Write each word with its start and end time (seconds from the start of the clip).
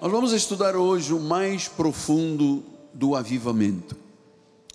Nós 0.00 0.12
vamos 0.12 0.32
estudar 0.32 0.76
hoje 0.76 1.12
o 1.12 1.18
mais 1.18 1.66
profundo 1.66 2.62
do 2.94 3.16
avivamento. 3.16 3.96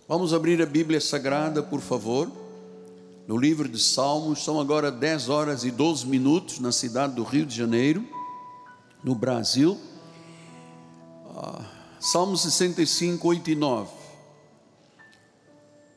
Vamos 0.06 0.34
abrir 0.34 0.62
a 0.62 0.66
Bíblia 0.66 1.00
Sagrada, 1.00 1.64
por 1.64 1.80
favor, 1.80 2.30
no 3.26 3.38
livro 3.38 3.70
de 3.70 3.80
Salmos. 3.80 4.44
São 4.44 4.60
agora 4.60 4.92
10 4.92 5.30
horas 5.30 5.64
e 5.64 5.72
12 5.72 6.06
minutos 6.08 6.60
na 6.60 6.74
cidade 6.74 7.16
do 7.16 7.24
Rio 7.24 7.46
de 7.46 7.56
Janeiro, 7.56 8.06
no 9.02 9.16
Brasil. 9.16 9.80
Ah, 11.38 11.62
Salmo 12.02 12.36
65, 12.36 13.26
8 13.26 13.52
e 13.52 13.56
9. 13.56 13.92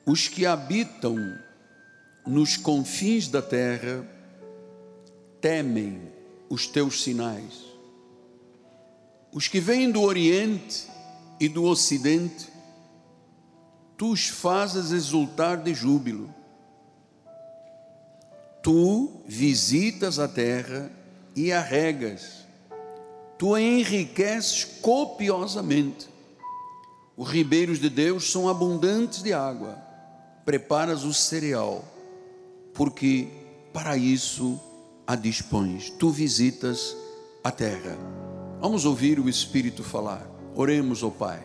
Os 0.06 0.28
que 0.28 0.46
habitam 0.46 1.16
nos 2.24 2.56
confins 2.56 3.26
da 3.26 3.42
terra 3.42 4.08
temem 5.40 6.00
os 6.48 6.68
teus 6.68 7.02
sinais 7.02 7.65
os 9.36 9.48
que 9.48 9.60
vêm 9.60 9.90
do 9.90 10.00
Oriente 10.00 10.88
e 11.38 11.46
do 11.46 11.64
Ocidente, 11.64 12.48
tu 13.94 14.12
os 14.12 14.28
fazes 14.28 14.92
exultar 14.92 15.62
de 15.62 15.74
júbilo. 15.74 16.34
Tu 18.62 19.12
visitas 19.26 20.18
a 20.18 20.26
terra 20.26 20.90
e 21.36 21.52
a 21.52 21.60
regas, 21.60 22.46
tu 23.36 23.54
a 23.54 23.60
enriqueces 23.60 24.64
copiosamente. 24.64 26.08
Os 27.14 27.28
ribeiros 27.28 27.78
de 27.78 27.90
Deus 27.90 28.32
são 28.32 28.48
abundantes 28.48 29.22
de 29.22 29.34
água, 29.34 29.76
preparas 30.46 31.04
o 31.04 31.12
cereal, 31.12 31.84
porque 32.72 33.28
para 33.70 33.98
isso 33.98 34.58
a 35.06 35.14
dispões. 35.14 35.90
Tu 35.90 36.08
visitas 36.08 36.96
a 37.44 37.50
terra. 37.50 37.98
Vamos 38.66 38.84
ouvir 38.84 39.20
o 39.20 39.28
Espírito 39.28 39.84
falar. 39.84 40.28
Oremos 40.56 41.00
ao 41.04 41.12
Pai. 41.12 41.40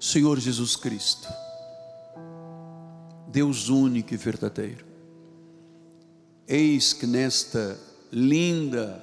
Senhor 0.00 0.40
Jesus 0.40 0.74
Cristo, 0.74 1.28
Deus 3.28 3.68
único 3.68 4.12
e 4.12 4.16
verdadeiro, 4.16 4.84
eis 6.48 6.92
que 6.92 7.06
nesta 7.06 7.78
linda 8.10 9.00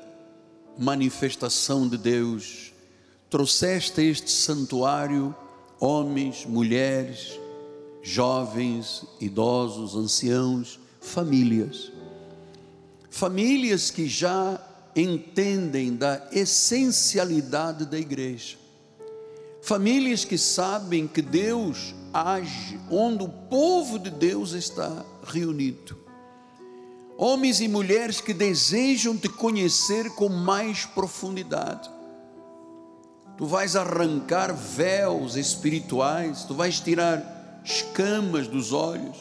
manifestação 0.77 1.87
de 1.87 1.97
Deus, 1.97 2.73
trouxeste 3.29 4.01
a 4.01 4.03
este 4.03 4.29
santuário 4.29 5.33
homens, 5.79 6.45
mulheres, 6.45 7.39
jovens, 8.01 9.05
idosos, 9.21 9.95
anciãos, 9.95 10.77
famílias 10.99 11.92
famílias 13.13 13.91
que 13.91 14.07
já 14.07 14.59
entendem 14.95 15.95
da 15.95 16.19
essencialidade 16.31 17.85
da 17.85 17.99
igreja, 17.99 18.57
famílias 19.61 20.25
que 20.25 20.35
sabem 20.35 21.07
que 21.07 21.21
Deus 21.21 21.93
age 22.11 22.79
onde 22.89 23.23
o 23.23 23.29
povo 23.29 23.99
de 23.99 24.09
Deus 24.09 24.53
está 24.53 25.05
reunido, 25.27 25.95
homens 27.15 27.61
e 27.61 27.67
mulheres 27.67 28.19
que 28.19 28.33
desejam 28.33 29.15
te 29.15 29.29
conhecer 29.29 30.09
com 30.15 30.27
mais 30.27 30.83
profundidade. 30.83 31.91
Tu 33.37 33.45
vais 33.45 33.75
arrancar 33.75 34.51
véus 34.55 35.35
espirituais, 35.35 36.45
tu 36.45 36.55
vais 36.55 36.79
tirar 36.79 37.61
escamas 37.63 38.47
dos 38.47 38.73
olhos, 38.73 39.17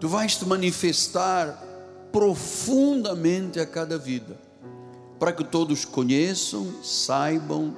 tu 0.00 0.08
vais 0.08 0.36
te 0.36 0.44
manifestar 0.44 1.71
profundamente 2.12 3.58
a 3.58 3.66
cada 3.66 3.96
vida, 3.96 4.38
para 5.18 5.32
que 5.32 5.42
todos 5.42 5.84
conheçam, 5.84 6.82
saibam 6.82 7.76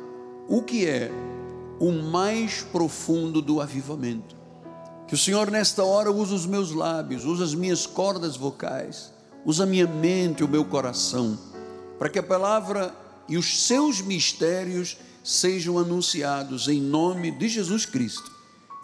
o 0.49 0.61
que 0.61 0.87
é 0.87 1.11
o 1.79 1.93
mais 1.93 2.63
profundo 2.63 3.41
do 3.41 3.61
avivamento. 3.61 4.37
Que 5.07 5.15
o 5.15 5.19
Senhor, 5.19 5.51
nesta 5.51 5.85
hora, 5.85 6.11
use 6.11 6.35
os 6.35 6.47
meus 6.47 6.73
lábios, 6.73 7.25
use 7.25 7.43
as 7.43 7.55
minhas 7.55 7.87
cordas 7.87 8.37
vocais, 8.37 9.13
use 9.45 9.63
a 9.63 9.67
minha 9.67 9.87
mente 9.87 10.43
o 10.43 10.49
meu 10.49 10.65
coração, 10.65 11.39
para 11.99 12.09
que 12.09 12.19
a 12.19 12.23
palavra 12.23 12.95
e 13.29 13.37
os 13.37 13.67
seus 13.67 14.01
mistérios 14.01 14.97
sejam 15.23 15.79
anunciados 15.79 16.69
em 16.69 16.81
nome 16.81 17.31
de 17.31 17.49
Jesus 17.49 17.87
Cristo. 17.87 18.33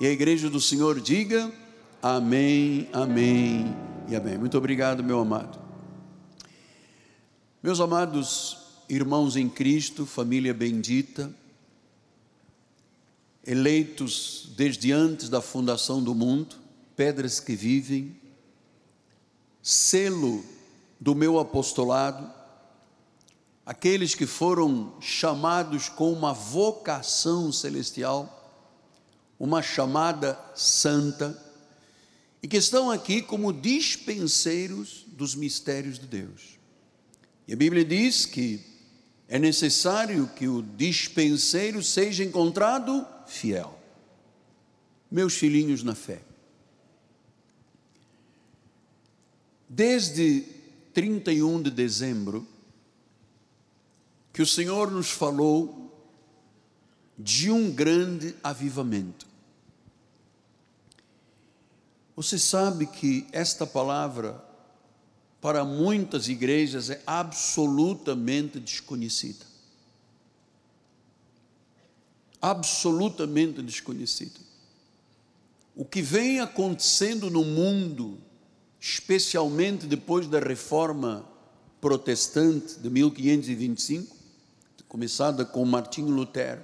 E 0.00 0.06
a 0.06 0.10
igreja 0.10 0.48
do 0.48 0.60
Senhor 0.60 1.00
diga: 1.00 1.50
Amém, 2.02 2.88
Amém 2.92 3.89
e 4.10 4.16
amém. 4.16 4.36
Muito 4.36 4.58
obrigado, 4.58 5.04
meu 5.04 5.20
amado. 5.20 5.56
Meus 7.62 7.78
amados 7.78 8.58
irmãos 8.88 9.36
em 9.36 9.48
Cristo, 9.48 10.04
família 10.04 10.52
bendita, 10.52 11.32
eleitos 13.46 14.52
desde 14.56 14.90
antes 14.90 15.28
da 15.28 15.40
fundação 15.40 16.02
do 16.02 16.12
mundo, 16.12 16.56
pedras 16.96 17.38
que 17.38 17.54
vivem, 17.54 18.16
selo 19.62 20.44
do 20.98 21.14
meu 21.14 21.38
apostolado, 21.38 22.28
aqueles 23.64 24.12
que 24.16 24.26
foram 24.26 24.94
chamados 25.00 25.88
com 25.88 26.12
uma 26.12 26.32
vocação 26.32 27.52
celestial, 27.52 28.58
uma 29.38 29.62
chamada 29.62 30.36
santa, 30.56 31.49
e 32.42 32.48
que 32.48 32.56
estão 32.56 32.90
aqui 32.90 33.20
como 33.20 33.52
dispenseiros 33.52 35.06
dos 35.08 35.34
mistérios 35.34 35.98
de 35.98 36.06
Deus. 36.06 36.58
E 37.46 37.52
a 37.52 37.56
Bíblia 37.56 37.84
diz 37.84 38.24
que 38.24 38.60
é 39.28 39.38
necessário 39.38 40.28
que 40.34 40.48
o 40.48 40.62
dispenseiro 40.62 41.82
seja 41.82 42.24
encontrado 42.24 43.06
fiel. 43.26 43.78
Meus 45.10 45.34
filhinhos 45.34 45.82
na 45.82 45.94
fé. 45.94 46.22
Desde 49.68 50.44
31 50.92 51.62
de 51.62 51.70
dezembro, 51.70 52.46
que 54.32 54.42
o 54.42 54.46
Senhor 54.46 54.90
nos 54.90 55.10
falou 55.10 55.80
de 57.16 57.50
um 57.50 57.70
grande 57.70 58.34
avivamento. 58.42 59.29
Você 62.22 62.38
sabe 62.38 62.84
que 62.86 63.26
esta 63.32 63.66
palavra, 63.66 64.44
para 65.40 65.64
muitas 65.64 66.28
igrejas, 66.28 66.90
é 66.90 67.00
absolutamente 67.06 68.60
desconhecida. 68.60 69.46
Absolutamente 72.42 73.62
desconhecida. 73.62 74.38
O 75.74 75.82
que 75.82 76.02
vem 76.02 76.40
acontecendo 76.40 77.30
no 77.30 77.42
mundo, 77.42 78.18
especialmente 78.78 79.86
depois 79.86 80.26
da 80.26 80.40
reforma 80.40 81.24
protestante 81.80 82.78
de 82.78 82.90
1525, 82.90 84.14
começada 84.86 85.42
com 85.46 85.64
Martinho 85.64 86.10
Lutero, 86.10 86.62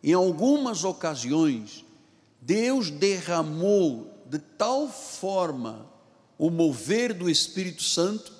em 0.00 0.12
algumas 0.12 0.84
ocasiões, 0.84 1.84
Deus 2.40 2.88
derramou 2.88 4.14
de 4.28 4.38
tal 4.38 4.88
forma 4.88 5.90
o 6.38 6.50
mover 6.50 7.14
do 7.14 7.30
Espírito 7.30 7.82
Santo 7.82 8.32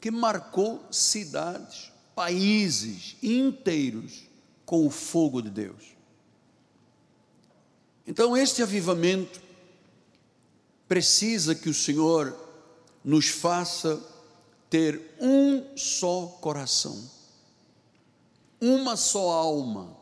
que 0.00 0.10
marcou 0.10 0.84
cidades, 0.90 1.92
países 2.14 3.16
inteiros 3.22 4.22
com 4.64 4.86
o 4.86 4.90
fogo 4.90 5.42
de 5.42 5.50
Deus. 5.50 5.92
Então, 8.06 8.36
este 8.36 8.62
avivamento 8.62 9.40
precisa 10.88 11.54
que 11.54 11.68
o 11.68 11.74
Senhor 11.74 12.36
nos 13.04 13.28
faça 13.28 14.00
ter 14.68 15.14
um 15.20 15.76
só 15.76 16.26
coração, 16.40 17.10
uma 18.60 18.96
só 18.96 19.30
alma. 19.30 19.96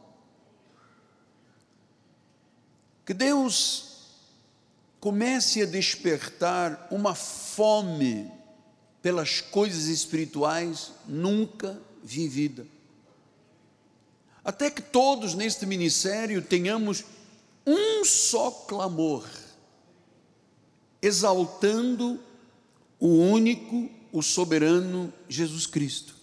Que 3.04 3.12
Deus 3.12 3.89
comece 5.00 5.62
a 5.62 5.66
despertar 5.66 6.86
uma 6.90 7.14
fome 7.14 8.30
pelas 9.00 9.40
coisas 9.40 9.86
espirituais 9.86 10.92
nunca 11.08 11.80
vivida. 12.04 12.66
Até 14.44 14.70
que 14.70 14.82
todos 14.82 15.34
neste 15.34 15.64
ministério 15.64 16.42
tenhamos 16.42 17.04
um 17.66 18.04
só 18.04 18.50
clamor, 18.50 19.26
exaltando 21.00 22.20
o 22.98 23.08
único, 23.08 23.88
o 24.12 24.22
soberano 24.22 25.12
Jesus 25.28 25.66
Cristo. 25.66 26.14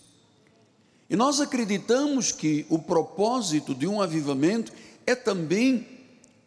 E 1.09 1.15
nós 1.15 1.39
acreditamos 1.39 2.31
que 2.31 2.65
o 2.69 2.77
propósito 2.77 3.73
de 3.73 3.87
um 3.87 4.01
avivamento 4.01 4.71
é 5.05 5.15
também 5.15 5.96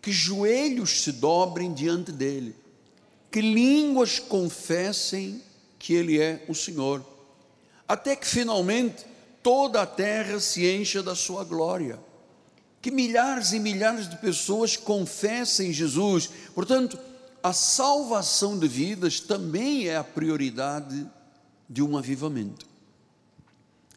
que 0.01 0.11
joelhos 0.11 1.03
se 1.03 1.13
dobrem 1.13 1.73
diante 1.73 2.11
dele, 2.11 2.57
que 3.31 3.41
línguas 3.41 4.19
confessem 4.19 5.43
que 5.79 5.95
ele 5.95 6.21
é 6.21 6.45
o 6.49 6.55
Senhor. 6.55 7.05
até 7.91 8.15
que 8.15 8.27
finalmente 8.27 9.05
toda 9.43 9.83
a 9.83 9.87
terra 9.87 10.39
se 10.39 10.65
encha 10.65 11.03
da 11.03 11.17
sua 11.17 11.43
glória. 11.43 11.99
Que 12.81 12.89
milhares 12.89 13.53
e 13.53 13.59
milhares 13.59 14.09
de 14.09 14.17
pessoas 14.19 14.77
confessem 14.77 15.73
Jesus. 15.73 16.31
Portanto, 16.55 16.97
a 17.43 17.53
salvação 17.53 18.57
de 18.57 18.69
vidas 18.69 19.19
também 19.19 19.89
é 19.89 19.97
a 19.97 20.05
prioridade 20.05 21.05
de 21.69 21.83
um 21.83 21.99
avivamento. 21.99 22.65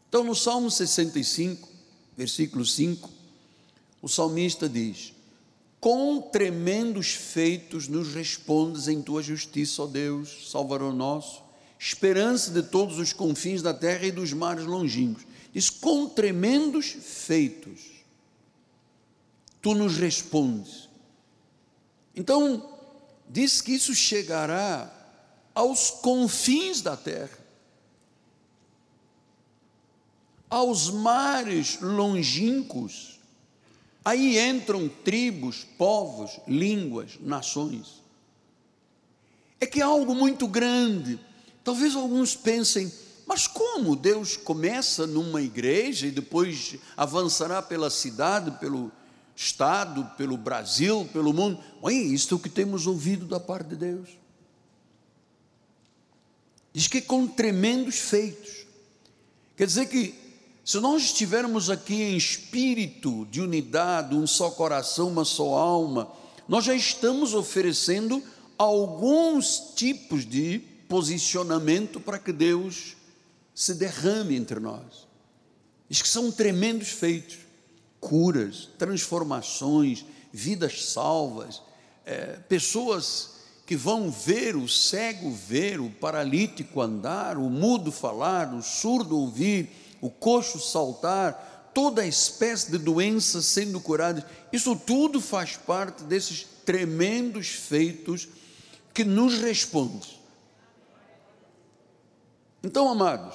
Então, 0.08 0.24
no 0.24 0.34
Salmo 0.34 0.72
65, 0.72 1.68
versículo 2.16 2.66
5, 2.66 3.08
o 4.02 4.08
salmista 4.08 4.68
diz: 4.68 5.13
Com 5.84 6.18
tremendos 6.18 7.10
feitos 7.10 7.88
nos 7.88 8.14
respondes 8.14 8.88
em 8.88 9.02
tua 9.02 9.22
justiça, 9.22 9.82
ó 9.82 9.86
Deus, 9.86 10.50
Salvador 10.50 10.94
nosso, 10.94 11.42
esperança 11.78 12.50
de 12.52 12.62
todos 12.62 12.98
os 12.98 13.12
confins 13.12 13.60
da 13.60 13.74
terra 13.74 14.06
e 14.06 14.10
dos 14.10 14.32
mares 14.32 14.64
longínquos. 14.64 15.26
Diz: 15.52 15.68
Com 15.68 16.08
tremendos 16.08 16.86
feitos, 16.86 17.82
tu 19.60 19.74
nos 19.74 19.98
respondes. 19.98 20.88
Então, 22.16 22.66
diz 23.28 23.60
que 23.60 23.72
isso 23.72 23.94
chegará 23.94 24.90
aos 25.54 25.90
confins 25.90 26.80
da 26.80 26.96
terra, 26.96 27.38
aos 30.48 30.88
mares 30.88 31.78
longínquos. 31.78 33.13
Aí 34.04 34.38
entram 34.38 34.88
tribos, 34.88 35.64
povos, 35.78 36.38
línguas, 36.46 37.12
nações. 37.20 38.02
É 39.58 39.66
que 39.66 39.80
é 39.80 39.84
algo 39.84 40.14
muito 40.14 40.46
grande. 40.46 41.18
Talvez 41.62 41.94
alguns 41.96 42.36
pensem, 42.36 42.92
mas 43.26 43.46
como 43.46 43.96
Deus 43.96 44.36
começa 44.36 45.06
numa 45.06 45.40
igreja 45.40 46.06
e 46.06 46.10
depois 46.10 46.76
avançará 46.96 47.62
pela 47.62 47.88
cidade, 47.88 48.50
pelo 48.58 48.92
Estado, 49.34 50.04
pelo 50.16 50.36
Brasil, 50.36 51.08
pelo 51.12 51.32
mundo. 51.32 51.58
Olha, 51.80 51.94
isso 51.94 52.34
é 52.34 52.36
o 52.36 52.40
que 52.40 52.50
temos 52.50 52.86
ouvido 52.86 53.24
da 53.24 53.40
parte 53.40 53.68
de 53.68 53.76
Deus. 53.76 54.10
Diz 56.72 56.88
que 56.88 57.00
com 57.00 57.26
tremendos 57.26 57.98
feitos. 57.98 58.66
Quer 59.56 59.66
dizer 59.66 59.86
que, 59.86 60.14
se 60.64 60.80
nós 60.80 61.02
estivermos 61.02 61.68
aqui 61.68 61.94
em 61.94 62.16
espírito 62.16 63.26
de 63.26 63.42
unidade, 63.42 64.14
um 64.14 64.26
só 64.26 64.50
coração, 64.50 65.08
uma 65.08 65.24
só 65.24 65.54
alma, 65.54 66.10
nós 66.48 66.64
já 66.64 66.74
estamos 66.74 67.34
oferecendo 67.34 68.22
alguns 68.56 69.72
tipos 69.76 70.24
de 70.24 70.60
posicionamento 70.88 72.00
para 72.00 72.18
que 72.18 72.32
Deus 72.32 72.96
se 73.54 73.74
derrame 73.74 74.36
entre 74.36 74.58
nós. 74.58 75.06
Diz 75.88 76.00
que 76.00 76.08
são 76.08 76.32
tremendos 76.32 76.88
feitos 76.88 77.38
curas, 78.00 78.68
transformações, 78.78 80.04
vidas 80.32 80.86
salvas, 80.86 81.62
é, 82.06 82.38
pessoas 82.48 83.33
que 83.66 83.76
vão 83.76 84.10
ver 84.10 84.56
o 84.56 84.68
cego 84.68 85.30
ver, 85.30 85.80
o 85.80 85.88
paralítico 85.88 86.80
andar, 86.80 87.38
o 87.38 87.48
mudo 87.48 87.90
falar, 87.90 88.52
o 88.52 88.62
surdo 88.62 89.18
ouvir, 89.18 89.70
o 90.00 90.10
coxo 90.10 90.60
saltar, 90.60 91.70
toda 91.72 92.06
espécie 92.06 92.70
de 92.70 92.78
doenças 92.78 93.46
sendo 93.46 93.80
curadas. 93.80 94.24
Isso 94.52 94.76
tudo 94.76 95.20
faz 95.20 95.56
parte 95.56 96.04
desses 96.04 96.46
tremendos 96.64 97.48
feitos 97.48 98.28
que 98.92 99.02
nos 99.02 99.38
responde. 99.38 100.20
Então, 102.62 102.88
amados, 102.88 103.34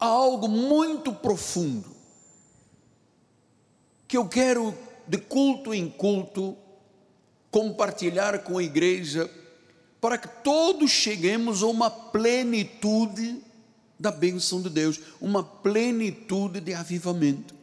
há 0.00 0.06
algo 0.06 0.48
muito 0.48 1.12
profundo 1.12 1.94
que 4.08 4.16
eu 4.16 4.28
quero, 4.28 4.76
de 5.06 5.18
culto 5.18 5.74
em 5.74 5.88
culto, 5.88 6.56
compartilhar 7.56 8.40
com 8.40 8.58
a 8.58 8.62
igreja, 8.62 9.30
para 9.98 10.18
que 10.18 10.28
todos 10.44 10.90
cheguemos 10.90 11.62
a 11.62 11.66
uma 11.66 11.88
plenitude 11.88 13.42
da 13.98 14.10
bênção 14.10 14.60
de 14.60 14.68
Deus, 14.68 15.00
uma 15.18 15.42
plenitude 15.42 16.60
de 16.60 16.74
avivamento. 16.74 17.54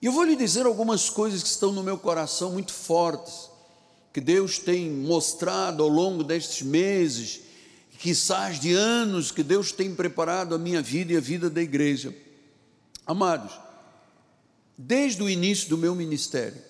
E 0.00 0.06
eu 0.06 0.12
vou 0.12 0.22
lhe 0.22 0.36
dizer 0.36 0.66
algumas 0.66 1.10
coisas 1.10 1.42
que 1.42 1.48
estão 1.48 1.72
no 1.72 1.82
meu 1.82 1.98
coração 1.98 2.52
muito 2.52 2.72
fortes, 2.72 3.50
que 4.12 4.20
Deus 4.20 4.60
tem 4.60 4.88
mostrado 4.88 5.82
ao 5.82 5.88
longo 5.88 6.22
destes 6.22 6.62
meses, 6.62 7.40
quizás 7.98 8.60
de 8.60 8.72
anos, 8.72 9.32
que 9.32 9.42
Deus 9.42 9.72
tem 9.72 9.92
preparado 9.96 10.54
a 10.54 10.58
minha 10.58 10.80
vida 10.80 11.12
e 11.12 11.16
a 11.16 11.20
vida 11.20 11.50
da 11.50 11.60
igreja. 11.60 12.14
Amados, 13.04 13.50
desde 14.78 15.20
o 15.24 15.28
início 15.28 15.68
do 15.68 15.76
meu 15.76 15.92
ministério. 15.92 16.69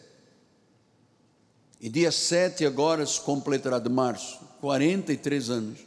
E 1.80 1.88
dia 1.88 2.12
7 2.12 2.66
agora 2.66 3.06
se 3.06 3.20
completará 3.20 3.78
de 3.78 3.88
março, 3.88 4.38
43 4.60 5.50
anos. 5.50 5.78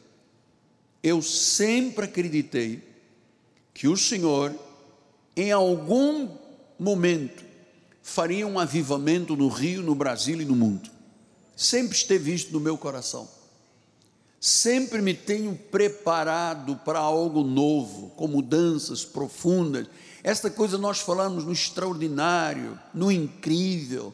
Eu 1.01 1.21
sempre 1.21 2.05
acreditei 2.05 2.81
que 3.73 3.87
o 3.87 3.95
Senhor, 3.95 4.53
em 5.35 5.51
algum 5.51 6.29
momento, 6.79 7.43
faria 8.01 8.47
um 8.47 8.57
avivamento 8.57 9.35
no 9.35 9.47
Rio, 9.47 9.83
no 9.83 9.93
Brasil 9.93 10.41
e 10.41 10.45
no 10.45 10.55
mundo. 10.55 10.89
Sempre 11.55 11.95
esteve 11.95 12.33
isto 12.33 12.51
no 12.51 12.59
meu 12.59 12.77
coração. 12.77 13.29
Sempre 14.39 15.01
me 15.01 15.13
tenho 15.13 15.55
preparado 15.55 16.75
para 16.77 16.99
algo 16.99 17.43
novo, 17.43 18.09
com 18.15 18.27
mudanças 18.27 19.05
profundas 19.05 19.87
esta 20.23 20.49
coisa 20.49 20.77
nós 20.77 20.99
falamos 20.99 21.43
no 21.43 21.51
extraordinário, 21.51 22.79
no 22.93 23.11
incrível, 23.11 24.13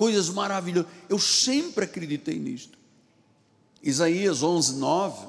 coisas 0.00 0.30
maravilhosas. 0.30 0.90
Eu 1.10 1.18
sempre 1.18 1.84
acreditei 1.84 2.38
nisto. 2.38 2.78
Isaías 3.82 4.42
11, 4.42 4.76
9 4.76 5.28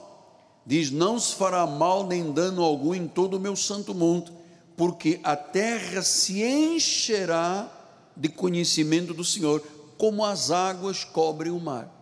diz: 0.66 0.90
Não 0.90 1.20
se 1.20 1.36
fará 1.36 1.68
mal 1.68 2.08
nem 2.08 2.32
dano 2.32 2.64
algum 2.64 2.96
em 2.96 3.06
todo 3.06 3.34
o 3.34 3.40
meu 3.40 3.54
santo 3.54 3.94
monte, 3.94 4.32
porque 4.78 5.20
a 5.26 5.36
terra 5.36 6.02
se 6.02 6.42
encherá 6.42 7.70
de 8.16 8.30
conhecimento 8.30 9.14
do 9.14 9.26
Senhor, 9.26 9.62
como 9.98 10.24
as 10.24 10.52
águas 10.52 11.04
cobrem 11.04 11.52
o 11.52 11.60
mar. 11.60 11.94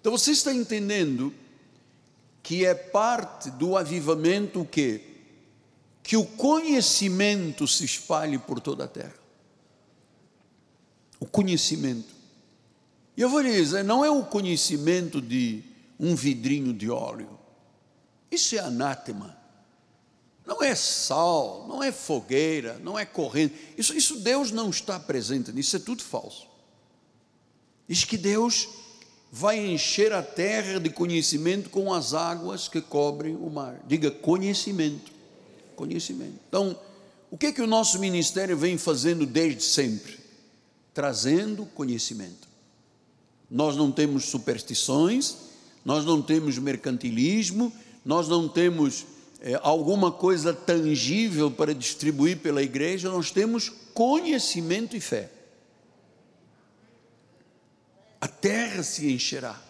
Então 0.00 0.10
você 0.10 0.32
está 0.32 0.52
entendendo 0.52 1.32
que 2.42 2.66
é 2.66 2.74
parte 2.74 3.48
do 3.48 3.76
avivamento 3.76 4.62
o 4.62 4.66
quê? 4.66 5.12
que 6.02 6.16
o 6.16 6.24
conhecimento 6.24 7.64
se 7.68 7.84
espalhe 7.84 8.36
por 8.36 8.58
toda 8.58 8.86
a 8.86 8.88
terra. 8.88 9.21
O 11.22 11.26
conhecimento. 11.26 12.12
E 13.16 13.20
eu 13.20 13.30
vou 13.30 13.40
lhe 13.40 13.52
dizer, 13.52 13.84
não 13.84 14.04
é 14.04 14.10
o 14.10 14.24
conhecimento 14.24 15.22
de 15.22 15.62
um 16.00 16.16
vidrinho 16.16 16.72
de 16.72 16.90
óleo. 16.90 17.38
Isso 18.28 18.56
é 18.56 18.58
anátema. 18.58 19.36
Não 20.44 20.60
é 20.60 20.74
sal, 20.74 21.66
não 21.68 21.80
é 21.80 21.92
fogueira, 21.92 22.76
não 22.82 22.98
é 22.98 23.06
corrente. 23.06 23.54
Isso, 23.78 23.94
isso 23.94 24.16
Deus 24.16 24.50
não 24.50 24.68
está 24.68 24.98
presente 24.98 25.52
nisso, 25.52 25.76
é 25.76 25.78
tudo 25.78 26.02
falso. 26.02 26.48
Diz 27.86 28.04
que 28.04 28.16
Deus 28.18 28.68
vai 29.30 29.64
encher 29.64 30.12
a 30.12 30.24
terra 30.24 30.80
de 30.80 30.90
conhecimento 30.90 31.70
com 31.70 31.94
as 31.94 32.14
águas 32.14 32.66
que 32.66 32.80
cobrem 32.80 33.36
o 33.36 33.48
mar. 33.48 33.80
Diga 33.86 34.10
conhecimento 34.10 35.12
conhecimento. 35.76 36.38
Então, 36.48 36.76
o 37.30 37.38
que 37.38 37.46
é 37.46 37.52
que 37.52 37.62
o 37.62 37.66
nosso 37.66 38.00
ministério 38.00 38.56
vem 38.56 38.76
fazendo 38.76 39.24
desde 39.24 39.62
sempre? 39.62 40.21
Trazendo 40.94 41.66
conhecimento. 41.66 42.48
Nós 43.50 43.76
não 43.76 43.92
temos 43.92 44.26
superstições, 44.26 45.36
nós 45.84 46.04
não 46.04 46.22
temos 46.22 46.58
mercantilismo, 46.58 47.72
nós 48.04 48.28
não 48.28 48.48
temos 48.48 49.04
é, 49.40 49.58
alguma 49.62 50.10
coisa 50.10 50.54
tangível 50.54 51.50
para 51.50 51.74
distribuir 51.74 52.38
pela 52.38 52.62
igreja, 52.62 53.10
nós 53.10 53.30
temos 53.30 53.68
conhecimento 53.92 54.96
e 54.96 55.00
fé. 55.00 55.30
A 58.20 58.28
terra 58.28 58.82
se 58.82 59.12
encherá. 59.12 59.60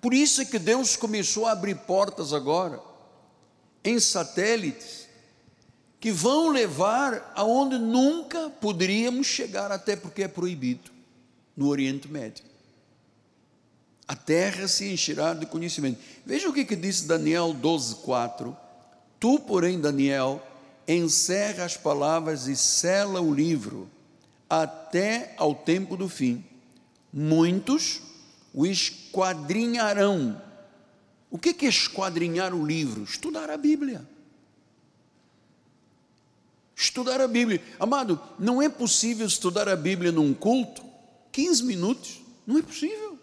Por 0.00 0.12
isso 0.12 0.40
é 0.40 0.44
que 0.44 0.58
Deus 0.58 0.96
começou 0.96 1.46
a 1.46 1.52
abrir 1.52 1.76
portas 1.76 2.32
agora 2.32 2.82
em 3.84 4.00
satélites 4.00 5.06
que 6.00 6.10
vão 6.10 6.48
levar 6.48 7.32
aonde 7.36 7.78
nunca 7.78 8.48
poderíamos 8.48 9.26
chegar, 9.26 9.70
até 9.70 9.94
porque 9.94 10.22
é 10.22 10.28
proibido 10.28 10.90
no 11.54 11.68
Oriente 11.68 12.08
Médio. 12.08 12.42
A 14.08 14.16
terra 14.16 14.66
se 14.66 14.90
encherá 14.90 15.34
de 15.34 15.46
conhecimento. 15.46 16.00
Veja 16.24 16.48
o 16.48 16.52
que, 16.52 16.64
que 16.64 16.74
disse 16.74 17.06
Daniel 17.06 17.54
12,4. 17.54 18.56
Tu, 19.20 19.38
porém, 19.40 19.78
Daniel, 19.78 20.42
encerra 20.88 21.64
as 21.64 21.76
palavras 21.76 22.48
e 22.48 22.56
sela 22.56 23.20
o 23.20 23.32
livro 23.32 23.88
até 24.48 25.34
ao 25.36 25.54
tempo 25.54 25.96
do 25.96 26.08
fim. 26.08 26.44
Muitos 27.12 28.00
o 28.52 28.66
esquadrinharão 28.66 30.40
O 31.30 31.38
que 31.38 31.64
é 31.64 31.68
esquadrinhar 31.68 32.52
o 32.52 32.66
livro? 32.66 33.04
Estudar 33.04 33.48
a 33.50 33.56
Bíblia. 33.56 34.04
Estudar 36.80 37.20
a 37.20 37.28
Bíblia. 37.28 37.62
Amado, 37.78 38.18
não 38.38 38.62
é 38.62 38.68
possível 38.68 39.26
estudar 39.26 39.68
a 39.68 39.76
Bíblia 39.76 40.10
num 40.10 40.32
culto 40.32 40.82
15 41.30 41.62
minutos. 41.64 42.22
Não 42.46 42.56
é 42.56 42.62
possível. 42.62 43.18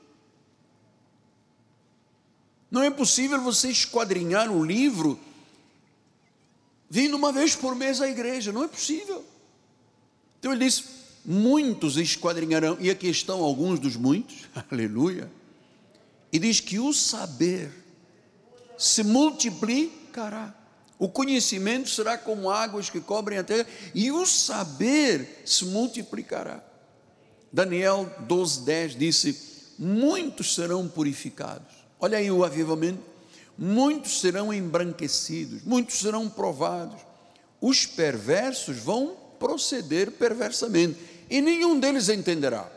Não 2.69 2.83
é 2.83 2.91
possível 2.91 3.41
você 3.41 3.69
esquadrinhar 3.69 4.51
o 4.51 4.63
livro 4.63 5.19
vindo 6.87 7.17
uma 7.17 7.31
vez 7.31 7.55
por 7.55 7.75
mês 7.75 7.99
à 7.99 8.07
igreja. 8.07 8.51
Não 8.51 8.63
é 8.63 8.67
possível. 8.67 9.25
Então 10.39 10.51
ele 10.51 10.63
disse: 10.63 10.83
muitos 11.25 11.97
esquadrinharão, 11.97 12.77
e 12.79 12.91
aqui 12.91 13.07
estão 13.09 13.43
alguns 13.43 13.79
dos 13.79 13.95
muitos, 13.95 14.47
aleluia. 14.71 15.31
E 16.31 16.37
diz 16.37 16.59
que 16.59 16.77
o 16.77 16.93
saber 16.93 17.71
se 18.77 19.01
multiplicará. 19.03 20.53
O 20.99 21.07
conhecimento 21.07 21.89
será 21.89 22.17
como 22.17 22.49
águas 22.49 22.89
que 22.89 22.99
cobrem 22.99 23.37
a 23.37 23.43
terra, 23.43 23.67
e 23.93 24.11
o 24.11 24.25
saber 24.25 25.43
se 25.45 25.65
multiplicará. 25.65 26.63
Daniel 27.51 28.09
12:10 28.27 28.97
disse: 28.97 29.73
Muitos 29.77 30.55
serão 30.55 30.87
purificados. 30.87 31.75
Olha 31.99 32.17
aí 32.17 32.31
o 32.31 32.43
avivamento. 32.43 33.01
Muitos 33.57 34.21
serão 34.21 34.53
embranquecidos, 34.53 35.63
muitos 35.63 35.99
serão 35.99 36.29
provados. 36.29 37.01
Os 37.59 37.87
perversos 37.87 38.77
vão 38.77 39.17
proceder 39.39 40.11
perversamente, 40.11 40.99
e 41.27 41.41
nenhum 41.41 41.79
deles 41.79 42.07
entenderá. 42.07 42.69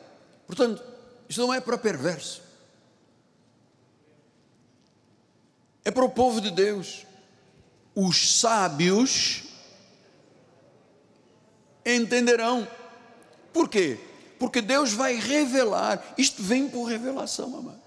Portanto, 0.46 0.82
isso 1.28 1.40
não 1.40 1.52
é 1.52 1.60
para 1.60 1.76
perverso. 1.76 2.42
É 5.84 5.90
para 5.90 6.04
o 6.04 6.10
povo 6.10 6.40
de 6.40 6.50
Deus. 6.50 7.06
Os 8.02 8.40
sábios 8.40 9.42
entenderão. 11.84 12.66
Por 13.52 13.68
quê? 13.68 13.98
Porque 14.38 14.62
Deus 14.62 14.94
vai 14.94 15.16
revelar. 15.16 16.14
Isto 16.16 16.42
vem 16.42 16.66
por 16.66 16.84
revelação, 16.84 17.54
amado. 17.58 17.82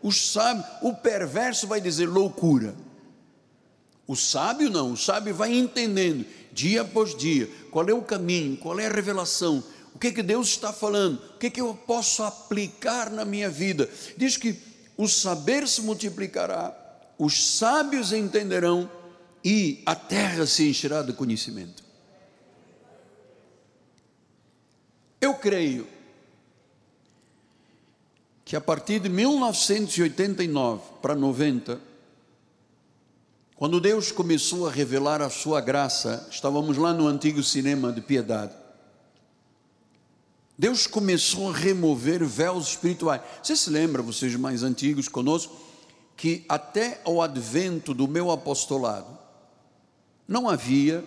Os 0.00 0.30
sábios, 0.30 0.64
o 0.80 0.94
perverso 0.94 1.66
vai 1.66 1.80
dizer 1.80 2.06
loucura. 2.06 2.76
O 4.06 4.14
sábio 4.14 4.70
não, 4.70 4.92
o 4.92 4.96
sábio 4.96 5.34
vai 5.34 5.52
entendendo 5.52 6.24
dia 6.52 6.82
após 6.82 7.12
dia 7.16 7.50
qual 7.72 7.88
é 7.88 7.92
o 7.92 8.02
caminho, 8.02 8.56
qual 8.58 8.78
é 8.78 8.86
a 8.86 8.92
revelação, 8.92 9.60
o 9.92 9.98
que 9.98 10.06
é 10.06 10.12
que 10.12 10.22
Deus 10.22 10.50
está 10.50 10.72
falando, 10.72 11.20
o 11.34 11.38
que 11.38 11.48
é 11.48 11.50
que 11.50 11.60
eu 11.60 11.74
posso 11.74 12.22
aplicar 12.22 13.10
na 13.10 13.24
minha 13.24 13.50
vida. 13.50 13.90
Diz 14.16 14.36
que 14.36 14.56
o 14.96 15.08
saber 15.08 15.66
se 15.66 15.82
multiplicará, 15.82 16.72
os 17.18 17.56
sábios 17.56 18.12
entenderão 18.12 18.88
e 19.48 19.80
a 19.86 19.94
terra 19.94 20.44
se 20.44 20.68
encherá 20.68 21.02
de 21.02 21.12
conhecimento. 21.12 21.80
Eu 25.20 25.34
creio 25.34 25.86
que 28.44 28.56
a 28.56 28.60
partir 28.60 28.98
de 28.98 29.08
1989 29.08 30.82
para 31.00 31.14
90, 31.14 31.80
quando 33.54 33.78
Deus 33.78 34.10
começou 34.10 34.66
a 34.66 34.70
revelar 34.72 35.22
a 35.22 35.30
sua 35.30 35.60
graça, 35.60 36.26
estávamos 36.28 36.76
lá 36.76 36.92
no 36.92 37.06
antigo 37.06 37.40
cinema 37.40 37.92
de 37.92 38.00
piedade. 38.00 38.52
Deus 40.58 40.88
começou 40.88 41.50
a 41.50 41.56
remover 41.56 42.24
véus 42.24 42.70
espirituais. 42.70 43.22
Você 43.40 43.54
se 43.54 43.70
lembra, 43.70 44.02
vocês 44.02 44.34
mais 44.34 44.64
antigos 44.64 45.06
conosco, 45.06 45.56
que 46.16 46.44
até 46.48 47.00
o 47.04 47.22
advento 47.22 47.94
do 47.94 48.08
meu 48.08 48.32
apostolado, 48.32 49.15
não 50.26 50.48
havia 50.48 51.04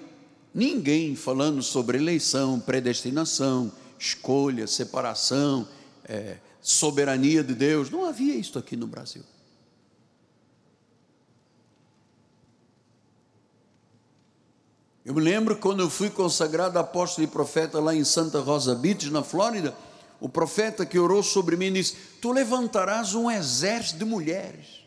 ninguém 0.54 1.16
falando 1.16 1.62
sobre 1.62 1.98
eleição, 1.98 2.60
predestinação, 2.60 3.72
escolha, 3.98 4.66
separação, 4.66 5.68
é, 6.06 6.38
soberania 6.62 7.44
de 7.44 7.54
Deus. 7.54 7.90
Não 7.90 8.06
havia 8.06 8.36
isso 8.36 8.58
aqui 8.58 8.76
no 8.76 8.88
Brasil. 8.88 9.24
Eu 15.06 15.14
me 15.14 15.22
lembro 15.22 15.56
quando 15.58 15.80
eu 15.80 15.90
fui 15.90 16.10
consagrado 16.10 16.78
apóstolo 16.78 17.26
e 17.26 17.30
profeta 17.30 17.80
lá 17.80 17.96
em 17.96 18.04
Santa 18.04 18.40
Rosa 18.40 18.76
Beach, 18.76 19.10
na 19.10 19.24
Flórida, 19.24 19.76
o 20.20 20.30
profeta 20.30 20.86
que 20.86 21.00
orou 21.00 21.24
sobre 21.24 21.56
mim 21.56 21.74
disse: 21.74 21.96
Tu 22.22 22.32
levantarás 22.32 23.16
um 23.16 23.32
exército 23.32 24.00
de 24.00 24.06
mulheres. 24.06 24.79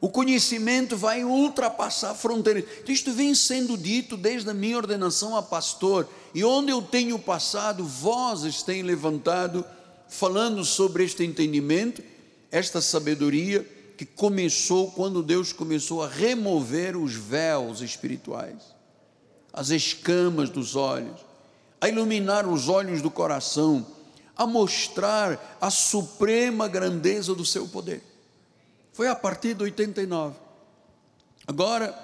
O 0.00 0.10
conhecimento 0.10 0.96
vai 0.96 1.24
ultrapassar 1.24 2.14
fronteiras. 2.14 2.64
Isto 2.86 3.12
vem 3.12 3.34
sendo 3.34 3.78
dito 3.78 4.16
desde 4.16 4.50
a 4.50 4.54
minha 4.54 4.76
ordenação 4.76 5.34
a 5.36 5.42
pastor, 5.42 6.06
e 6.34 6.44
onde 6.44 6.70
eu 6.70 6.82
tenho 6.82 7.18
passado, 7.18 7.84
vozes 7.84 8.62
têm 8.62 8.82
levantado, 8.82 9.64
falando 10.08 10.64
sobre 10.64 11.04
este 11.04 11.24
entendimento, 11.24 12.02
esta 12.50 12.80
sabedoria 12.80 13.66
que 13.96 14.04
começou 14.04 14.90
quando 14.90 15.22
Deus 15.22 15.52
começou 15.52 16.02
a 16.02 16.08
remover 16.08 16.96
os 16.96 17.14
véus 17.14 17.80
espirituais, 17.80 18.62
as 19.50 19.70
escamas 19.70 20.50
dos 20.50 20.76
olhos, 20.76 21.18
a 21.80 21.88
iluminar 21.88 22.46
os 22.46 22.68
olhos 22.68 23.00
do 23.00 23.10
coração, 23.10 23.86
a 24.36 24.46
mostrar 24.46 25.56
a 25.58 25.70
suprema 25.70 26.68
grandeza 26.68 27.34
do 27.34 27.46
seu 27.46 27.66
poder. 27.66 28.02
Foi 28.96 29.08
a 29.08 29.14
partir 29.14 29.52
de 29.52 29.62
89. 29.62 30.34
Agora, 31.46 31.94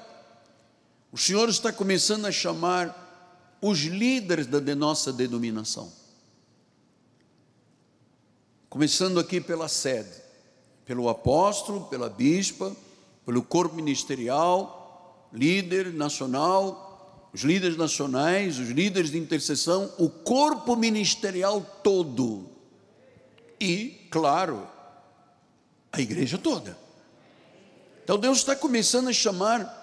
o 1.11 1.17
Senhor 1.17 1.49
está 1.49 1.73
começando 1.73 2.27
a 2.27 2.31
chamar 2.31 3.57
os 3.63 3.79
líderes 3.79 4.47
da 4.47 4.61
de 4.61 4.75
nossa 4.75 5.11
denominação. 5.11 5.91
Começando 8.69 9.19
aqui 9.19 9.41
pela 9.41 9.69
sede, 9.69 10.11
pelo 10.85 11.09
apóstolo, 11.09 11.87
pela 11.87 12.11
bispa, 12.11 12.77
pelo 13.25 13.43
corpo 13.43 13.75
ministerial, 13.75 15.31
líder 15.33 15.95
nacional, 15.95 17.31
os 17.33 17.41
líderes 17.41 17.79
nacionais, 17.79 18.59
os 18.59 18.69
líderes 18.69 19.11
de 19.11 19.17
intercessão, 19.17 19.91
o 19.97 20.11
corpo 20.11 20.77
ministerial 20.77 21.63
todo. 21.83 22.51
E, 23.59 24.07
claro, 24.11 24.69
a 25.93 26.01
igreja 26.01 26.39
toda. 26.39 26.77
Então 28.03 28.19
Deus 28.19 28.39
está 28.39 28.57
começando 28.57 29.09
a 29.09 29.13
chamar, 29.13 29.81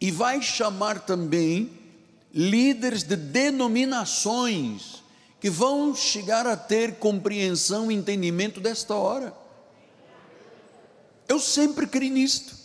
e 0.00 0.10
vai 0.10 0.40
chamar 0.40 1.00
também 1.00 1.72
líderes 2.32 3.02
de 3.02 3.16
denominações 3.16 5.02
que 5.40 5.50
vão 5.50 5.94
chegar 5.94 6.46
a 6.46 6.56
ter 6.56 6.96
compreensão 6.96 7.90
e 7.90 7.94
entendimento 7.94 8.60
desta 8.60 8.94
hora. 8.94 9.34
Eu 11.26 11.38
sempre 11.38 11.86
criei 11.86 12.10
nisto. 12.10 12.56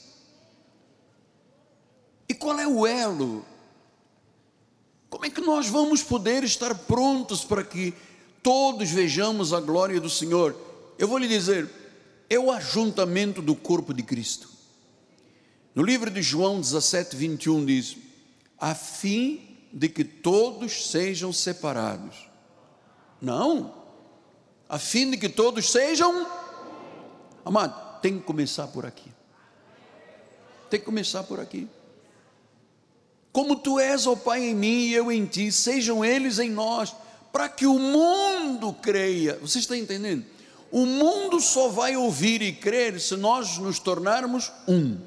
E 2.30 2.34
qual 2.34 2.60
é 2.60 2.68
o 2.68 2.86
elo? 2.86 3.46
Como 5.10 5.26
é 5.26 5.30
que 5.30 5.42
nós 5.42 5.68
vamos 5.68 6.02
poder 6.02 6.44
estar 6.44 6.74
prontos 6.74 7.44
para 7.44 7.64
que 7.64 7.94
todos 8.42 8.90
vejamos 8.90 9.54
a 9.54 9.60
glória 9.60 10.00
do 10.00 10.10
Senhor? 10.10 10.56
Eu 10.98 11.08
vou 11.08 11.18
lhe 11.18 11.28
dizer, 11.28 11.70
é 12.30 12.40
o 12.40 12.52
ajuntamento 12.52 13.42
do 13.42 13.56
corpo 13.56 13.94
de 13.94 14.04
Cristo. 14.04 14.50
No 15.76 15.84
livro 15.84 16.10
de 16.10 16.22
João 16.22 16.60
17, 16.60 17.16
21 17.16 17.66
diz: 17.66 17.98
a 18.60 18.76
fim 18.76 19.58
de 19.72 19.90
que 19.90 20.04
todos 20.04 20.90
sejam 20.92 21.34
separados. 21.34 22.30
Não, 23.22 23.74
a 24.70 24.78
fim 24.78 25.12
de 25.12 25.18
que 25.18 25.30
todos 25.30 25.72
sejam. 25.72 26.28
Amado, 27.44 28.00
tem 28.02 28.20
que 28.20 28.26
começar 28.26 28.68
por 28.68 28.86
aqui. 28.86 29.12
Tem 30.70 30.80
que 30.80 30.86
começar 30.86 31.24
por 31.24 31.40
aqui. 31.40 31.68
Como 33.32 33.56
tu 33.56 33.80
és, 33.80 34.06
ó 34.06 34.16
Pai, 34.16 34.44
em 34.44 34.56
mim 34.56 34.88
e 34.88 34.94
eu 34.94 35.12
em 35.12 35.26
ti, 35.26 35.52
sejam 35.52 36.06
eles 36.06 36.38
em 36.38 36.52
nós, 36.52 36.96
para 37.32 37.50
que 37.50 37.66
o 37.66 37.80
mundo 37.80 38.72
creia. 38.74 39.40
Você 39.40 39.58
está 39.58 39.76
entendendo? 39.76 40.24
O 40.74 40.88
mundo 40.88 41.40
só 41.40 41.68
vai 41.68 41.96
ouvir 41.96 42.42
e 42.42 42.52
crer 42.52 43.00
se 43.00 43.16
nós 43.16 43.60
nos 43.60 43.78
tornarmos 43.78 44.52
um. 44.68 44.98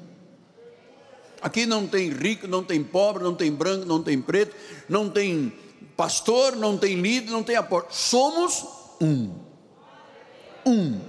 Aqui 1.41 1.65
não 1.65 1.85
tem 1.85 2.09
rico, 2.09 2.47
não 2.47 2.63
tem 2.63 2.81
pobre, 2.81 3.21
não 3.21 3.35
tem 3.35 3.51
branco, 3.51 3.85
não 3.85 4.01
tem 4.01 4.21
preto, 4.21 4.55
não 4.87 5.09
tem 5.09 5.51
pastor, 5.97 6.55
não 6.55 6.77
tem 6.77 6.95
líder, 7.01 7.31
não 7.31 7.43
tem 7.43 7.57
apóstolo. 7.57 7.93
Somos 7.93 8.65
um. 9.01 9.35
Um. 10.65 11.01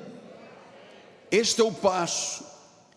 Este 1.30 1.60
é 1.60 1.64
o 1.64 1.70
passo, 1.70 2.44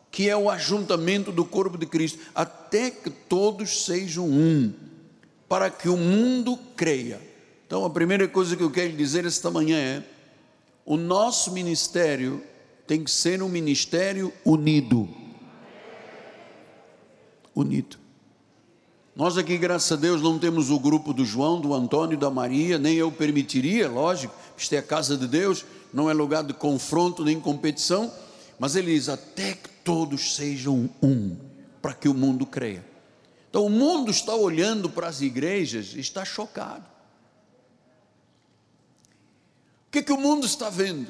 que 0.09 0.27
é 0.27 0.35
o 0.35 0.49
ajuntamento 0.49 1.31
do 1.31 1.45
corpo 1.45 1.77
de 1.77 1.85
Cristo, 1.85 2.17
até 2.33 2.89
que 2.89 3.11
todos 3.11 3.85
sejam 3.85 4.27
um, 4.27 4.73
para 5.47 5.69
que 5.69 5.87
o 5.87 5.95
mundo 5.95 6.57
creia. 6.75 7.21
Então, 7.67 7.85
a 7.85 7.89
primeira 7.91 8.27
coisa 8.27 8.57
que 8.57 8.63
eu 8.63 8.71
quero 8.71 8.93
dizer 8.93 9.27
esta 9.27 9.51
manhã 9.51 9.77
é: 9.77 10.03
o 10.85 10.97
nosso 10.97 11.51
ministério 11.51 12.43
tem 12.87 13.03
que 13.03 13.11
ser 13.11 13.41
um 13.41 13.49
ministério 13.49 14.33
unido. 14.43 15.07
Unido. 17.55 17.97
Nós 19.15 19.37
aqui, 19.37 19.57
graças 19.57 19.91
a 19.91 19.95
Deus, 19.95 20.21
não 20.21 20.39
temos 20.39 20.69
o 20.69 20.79
grupo 20.79 21.13
do 21.13 21.25
João, 21.25 21.59
do 21.59 21.73
Antônio, 21.73 22.17
da 22.17 22.29
Maria, 22.29 22.77
nem 22.77 22.95
eu 22.95 23.11
permitiria, 23.11 23.89
lógico, 23.89 24.33
isto 24.57 24.73
é 24.73 24.77
a 24.77 24.83
casa 24.83 25.17
de 25.17 25.27
Deus, 25.27 25.65
não 25.93 26.09
é 26.09 26.13
lugar 26.13 26.43
de 26.43 26.53
confronto 26.53 27.23
nem 27.23 27.39
competição, 27.39 28.11
mas 28.57 28.75
ele 28.75 28.93
diz: 28.93 29.09
até 29.09 29.53
que 29.53 29.69
todos 29.83 30.35
sejam 30.35 30.89
um, 31.03 31.35
para 31.81 31.93
que 31.93 32.07
o 32.07 32.13
mundo 32.13 32.45
creia. 32.45 32.85
Então 33.49 33.65
o 33.65 33.69
mundo 33.69 34.09
está 34.09 34.33
olhando 34.33 34.89
para 34.89 35.07
as 35.07 35.19
igrejas 35.19 35.93
e 35.93 35.99
está 35.99 36.23
chocado. 36.23 36.85
O 39.91 39.91
que, 39.91 39.99
é 39.99 40.03
que 40.03 40.13
o 40.13 40.17
mundo 40.17 40.45
está 40.45 40.69
vendo? 40.69 41.05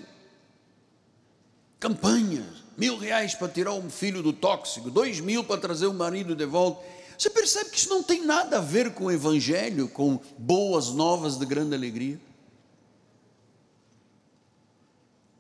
Campanhas, 1.80 2.64
mil 2.76 2.98
reais 2.98 3.36
para 3.36 3.48
tirar 3.48 3.74
um 3.74 3.92
filho 3.92 4.24
do 4.24 4.34
tóxico, 4.34 4.90
dois 4.90 5.20
mil 5.20 5.44
para 5.44 5.62
trazer 5.62 5.86
o 5.86 5.94
marido 5.94 6.36
de 6.36 6.48
volta. 6.48 6.84
Você 7.16 7.30
percebe 7.30 7.70
que 7.70 7.78
isso 7.78 7.90
não 7.90 8.02
tem 8.02 8.26
nada 8.26 8.58
a 8.58 8.60
ver 8.60 8.96
com 8.96 9.04
o 9.04 9.12
Evangelho, 9.12 9.88
com 9.88 10.20
boas 10.36 10.88
novas 10.88 11.38
de 11.38 11.46
grande 11.46 11.76
alegria. 11.76 12.20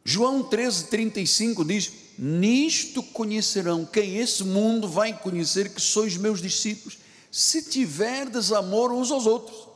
João 0.05 0.43
13, 0.43 0.83
35 0.85 1.65
diz: 1.65 1.91
Nisto 2.19 3.01
conhecerão, 3.01 3.87
quem 3.87 4.17
esse 4.17 4.43
mundo 4.43 4.87
vai 4.87 5.17
conhecer 5.17 5.73
que 5.73 5.81
sois 5.81 6.15
meus 6.15 6.43
discípulos, 6.43 6.99
se 7.31 7.63
tiverdes 7.63 8.51
amor 8.51 8.91
uns 8.91 9.09
aos 9.09 9.25
outros. 9.25 9.67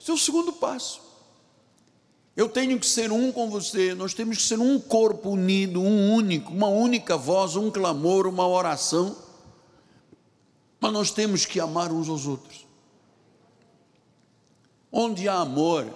Esse 0.00 0.12
é 0.12 0.14
o 0.14 0.16
segundo 0.16 0.52
passo. 0.52 1.09
Eu 2.40 2.48
tenho 2.48 2.80
que 2.80 2.86
ser 2.86 3.12
um 3.12 3.30
com 3.30 3.50
você, 3.50 3.94
nós 3.94 4.14
temos 4.14 4.38
que 4.38 4.42
ser 4.44 4.58
um 4.58 4.80
corpo 4.80 5.28
unido, 5.28 5.82
um 5.82 6.14
único, 6.14 6.50
uma 6.50 6.68
única 6.68 7.14
voz, 7.14 7.54
um 7.54 7.70
clamor, 7.70 8.26
uma 8.26 8.48
oração. 8.48 9.14
Mas 10.80 10.90
nós 10.90 11.10
temos 11.10 11.44
que 11.44 11.60
amar 11.60 11.92
uns 11.92 12.08
aos 12.08 12.26
outros. 12.26 12.64
Onde 14.90 15.28
há 15.28 15.34
amor, 15.34 15.86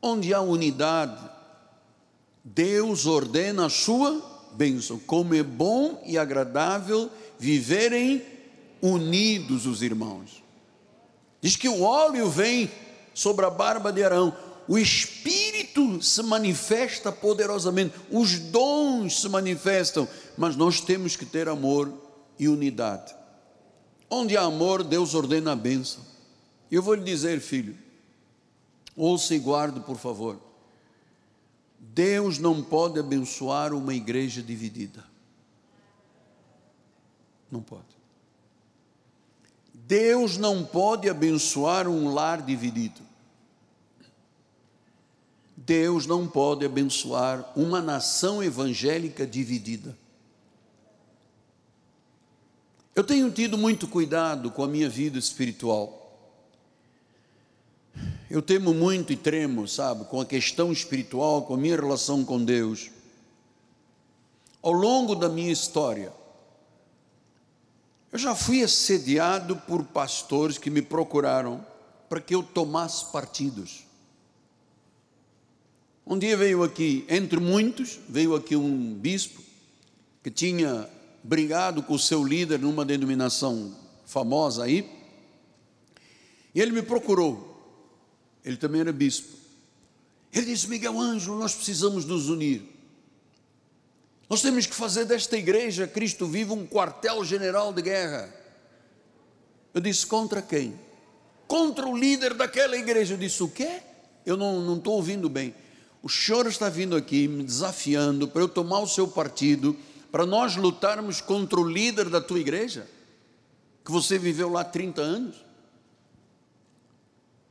onde 0.00 0.32
há 0.32 0.40
unidade, 0.40 1.28
Deus 2.44 3.04
ordena 3.04 3.66
a 3.66 3.68
sua 3.68 4.22
bênção. 4.52 4.96
Como 4.96 5.34
é 5.34 5.42
bom 5.42 6.00
e 6.06 6.16
agradável 6.16 7.10
viverem 7.36 8.22
unidos 8.80 9.66
os 9.66 9.82
irmãos. 9.82 10.40
Diz 11.40 11.56
que 11.56 11.68
o 11.68 11.82
óleo 11.82 12.30
vem 12.30 12.70
sobre 13.16 13.46
a 13.46 13.50
barba 13.50 13.90
de 13.90 14.04
Arão, 14.04 14.36
o 14.68 14.76
Espírito 14.76 16.02
se 16.02 16.22
manifesta 16.22 17.10
poderosamente, 17.10 17.94
os 18.10 18.38
dons 18.38 19.22
se 19.22 19.28
manifestam, 19.30 20.06
mas 20.36 20.54
nós 20.54 20.82
temos 20.82 21.16
que 21.16 21.24
ter 21.24 21.48
amor 21.48 21.90
e 22.38 22.46
unidade. 22.46 23.14
Onde 24.10 24.36
há 24.36 24.42
amor, 24.42 24.84
Deus 24.84 25.14
ordena 25.14 25.52
a 25.52 25.56
bênção. 25.56 26.04
Eu 26.70 26.82
vou 26.82 26.92
lhe 26.92 27.04
dizer, 27.04 27.40
filho, 27.40 27.74
ouça 28.94 29.34
e 29.34 29.38
guarde, 29.38 29.80
por 29.80 29.96
favor. 29.96 30.38
Deus 31.78 32.38
não 32.38 32.62
pode 32.62 33.00
abençoar 33.00 33.72
uma 33.72 33.94
igreja 33.94 34.42
dividida. 34.42 35.02
Não 37.50 37.62
pode. 37.62 37.96
Deus 39.72 40.36
não 40.36 40.64
pode 40.64 41.08
abençoar 41.08 41.88
um 41.88 42.12
lar 42.12 42.42
dividido. 42.42 43.05
Deus 45.66 46.06
não 46.06 46.28
pode 46.28 46.64
abençoar 46.64 47.52
uma 47.56 47.82
nação 47.82 48.40
evangélica 48.40 49.26
dividida. 49.26 49.98
Eu 52.94 53.02
tenho 53.02 53.28
tido 53.32 53.58
muito 53.58 53.88
cuidado 53.88 54.52
com 54.52 54.62
a 54.62 54.68
minha 54.68 54.88
vida 54.88 55.18
espiritual. 55.18 56.04
Eu 58.30 58.40
temo 58.40 58.72
muito 58.72 59.12
e 59.12 59.16
tremo, 59.16 59.66
sabe, 59.66 60.04
com 60.04 60.20
a 60.20 60.24
questão 60.24 60.70
espiritual, 60.70 61.42
com 61.42 61.54
a 61.54 61.58
minha 61.58 61.74
relação 61.74 62.24
com 62.24 62.44
Deus. 62.44 62.90
Ao 64.62 64.72
longo 64.72 65.16
da 65.16 65.28
minha 65.28 65.52
história, 65.52 66.12
eu 68.12 68.18
já 68.20 68.36
fui 68.36 68.62
assediado 68.62 69.56
por 69.56 69.82
pastores 69.82 70.58
que 70.58 70.70
me 70.70 70.80
procuraram 70.80 71.66
para 72.08 72.20
que 72.20 72.34
eu 72.34 72.42
tomasse 72.42 73.06
partidos. 73.06 73.85
Um 76.06 76.16
dia 76.16 76.36
veio 76.36 76.62
aqui, 76.62 77.04
entre 77.08 77.40
muitos, 77.40 77.98
veio 78.08 78.36
aqui 78.36 78.54
um 78.54 78.94
bispo 78.94 79.42
que 80.22 80.30
tinha 80.30 80.88
brigado 81.24 81.82
com 81.82 81.94
o 81.94 81.98
seu 81.98 82.22
líder 82.22 82.60
numa 82.60 82.84
denominação 82.84 83.76
famosa 84.06 84.62
aí. 84.62 84.88
E 86.54 86.60
ele 86.60 86.70
me 86.70 86.82
procurou. 86.82 87.54
Ele 88.44 88.56
também 88.56 88.82
era 88.82 88.92
bispo. 88.92 89.36
Ele 90.32 90.46
disse: 90.46 90.68
Miguel 90.68 90.96
Ângelo, 91.00 91.40
nós 91.40 91.56
precisamos 91.56 92.04
nos 92.04 92.28
unir. 92.28 92.62
Nós 94.30 94.42
temos 94.42 94.64
que 94.64 94.74
fazer 94.76 95.06
desta 95.06 95.36
igreja 95.36 95.88
Cristo 95.88 96.26
vivo 96.26 96.54
um 96.54 96.66
quartel-general 96.68 97.72
de 97.72 97.82
guerra. 97.82 98.32
Eu 99.74 99.80
disse: 99.80 100.06
contra 100.06 100.40
quem? 100.40 100.78
Contra 101.48 101.84
o 101.84 101.96
líder 101.96 102.34
daquela 102.34 102.76
igreja. 102.76 103.14
Eu 103.14 103.18
disse: 103.18 103.42
o 103.42 103.48
quê? 103.48 103.82
Eu 104.24 104.36
não, 104.36 104.76
estou 104.76 104.94
ouvindo 104.94 105.28
bem. 105.28 105.52
O 106.06 106.08
senhor 106.08 106.46
está 106.46 106.68
vindo 106.68 106.94
aqui 106.94 107.26
me 107.26 107.42
desafiando 107.42 108.28
para 108.28 108.40
eu 108.40 108.48
tomar 108.48 108.78
o 108.78 108.86
seu 108.86 109.08
partido 109.08 109.76
para 110.12 110.24
nós 110.24 110.54
lutarmos 110.54 111.20
contra 111.20 111.58
o 111.58 111.68
líder 111.68 112.08
da 112.08 112.20
tua 112.20 112.38
igreja, 112.38 112.88
que 113.84 113.90
você 113.90 114.16
viveu 114.16 114.48
lá 114.48 114.62
30 114.62 115.02
anos? 115.02 115.34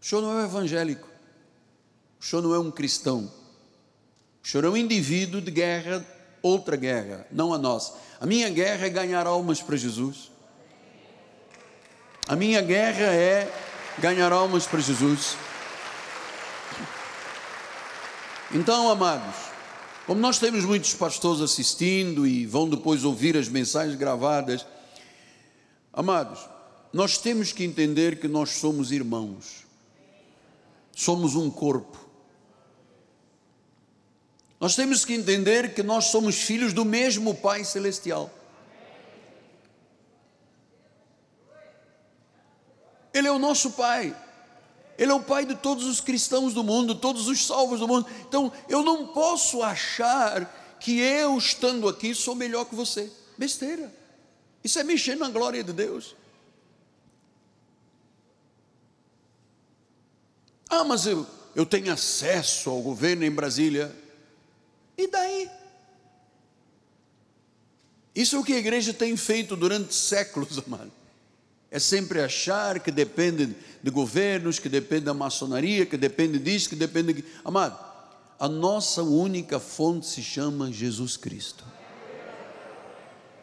O 0.02 0.06
senhor 0.06 0.22
não 0.22 0.32
é 0.32 0.44
um 0.44 0.46
evangélico, 0.46 1.06
o 2.18 2.24
senhor 2.24 2.42
não 2.42 2.56
é 2.56 2.58
um 2.58 2.72
cristão, 2.72 3.30
o 4.42 4.48
senhor 4.48 4.64
é 4.64 4.70
um 4.70 4.78
indivíduo 4.78 5.42
de 5.42 5.52
guerra, 5.52 6.06
outra 6.42 6.78
guerra, 6.78 7.28
não 7.30 7.54
a 7.54 7.58
nossa. 7.58 7.94
A 8.22 8.26
minha 8.26 8.50
guerra 8.50 8.86
é 8.86 8.90
ganhar 8.90 9.28
almas 9.28 9.62
para 9.62 9.76
Jesus. 9.76 10.32
A 12.26 12.38
minha 12.38 12.62
guerra 12.62 13.08
é 13.08 13.52
ganhar 14.00 14.32
almas 14.32 14.66
para 14.66 14.80
Jesus. 14.80 15.36
Então, 18.52 18.90
amados, 18.90 19.36
como 20.06 20.22
nós 20.22 20.38
temos 20.38 20.64
muitos 20.64 20.94
pastores 20.94 21.42
assistindo 21.42 22.28
e 22.28 22.46
vão 22.46 22.70
depois 22.70 23.04
ouvir 23.04 23.36
as 23.36 23.48
mensagens 23.48 23.98
gravadas, 23.98 24.66
amados, 25.92 26.48
nós 26.94 27.18
temos 27.18 27.52
que 27.52 27.64
entender 27.64 28.20
que 28.20 28.28
nós 28.28 28.52
somos 28.52 28.92
irmãos, 28.92 29.66
somos 30.94 31.36
um 31.36 31.50
corpo. 31.50 32.06
Nós 34.60 34.76
temos 34.76 35.04
que 35.04 35.14
entender 35.14 35.74
que 35.74 35.84
nós 35.84 36.06
somos 36.06 36.36
filhos 36.36 36.72
do 36.72 36.86
mesmo 36.86 37.36
Pai 37.36 37.64
Celestial. 37.64 38.32
Ele 43.14 43.28
é 43.28 43.32
o 43.32 43.40
nosso 43.40 43.72
Pai. 43.72 44.16
Ele 44.98 45.12
é 45.12 45.14
o 45.14 45.22
pai 45.22 45.46
de 45.46 45.56
todos 45.56 45.86
os 45.86 46.00
cristãos 46.00 46.54
do 46.54 46.64
mundo, 46.64 46.96
todos 46.96 47.28
os 47.28 47.46
salvos 47.46 47.80
do 47.80 47.88
mundo. 47.88 48.08
Então, 48.28 48.52
eu 48.70 48.82
não 48.82 49.08
posso 49.08 49.62
achar 49.62 50.78
que 50.80 51.00
eu, 51.00 51.38
estando 51.38 51.90
aqui, 51.90 52.16
sou 52.16 52.34
melhor 52.34 52.66
que 52.66 52.76
você. 52.76 53.12
Besteira. 53.38 53.94
Isso 54.64 54.80
é 54.80 54.84
mexer 54.84 55.16
na 55.16 55.30
glória 55.30 55.64
de 55.64 55.74
Deus. 55.74 56.16
Ah, 60.70 60.84
mas 60.84 61.06
eu, 61.06 61.28
eu 61.54 61.66
tenho 61.66 61.92
acesso 61.92 62.70
ao 62.70 62.82
governo 62.82 63.26
em 63.26 63.32
Brasília. 63.32 63.94
E 64.98 65.08
daí? 65.08 65.50
Isso 68.16 68.38
é 68.38 68.40
o 68.40 68.44
que 68.44 68.54
a 68.54 68.58
igreja 68.58 68.94
tem 68.94 69.18
feito 69.18 69.58
durante 69.58 69.94
séculos, 69.94 70.58
amado 70.66 71.05
é 71.76 71.80
sempre 71.80 72.22
achar 72.22 72.80
que 72.80 72.90
depende 72.90 73.54
de 73.84 73.92
governos, 73.92 74.60
que 74.60 74.70
depende 74.70 75.04
da 75.04 75.14
maçonaria, 75.14 75.86
que 75.86 75.98
depende 75.98 76.40
disso, 76.40 76.70
que 76.70 76.76
depende. 76.76 77.12
De... 77.12 77.26
Amado, 77.44 77.78
a 78.40 78.48
nossa 78.48 79.04
única 79.04 79.60
fonte 79.60 80.08
se 80.08 80.24
chama 80.24 80.72
Jesus 80.72 81.18
Cristo. 81.18 81.66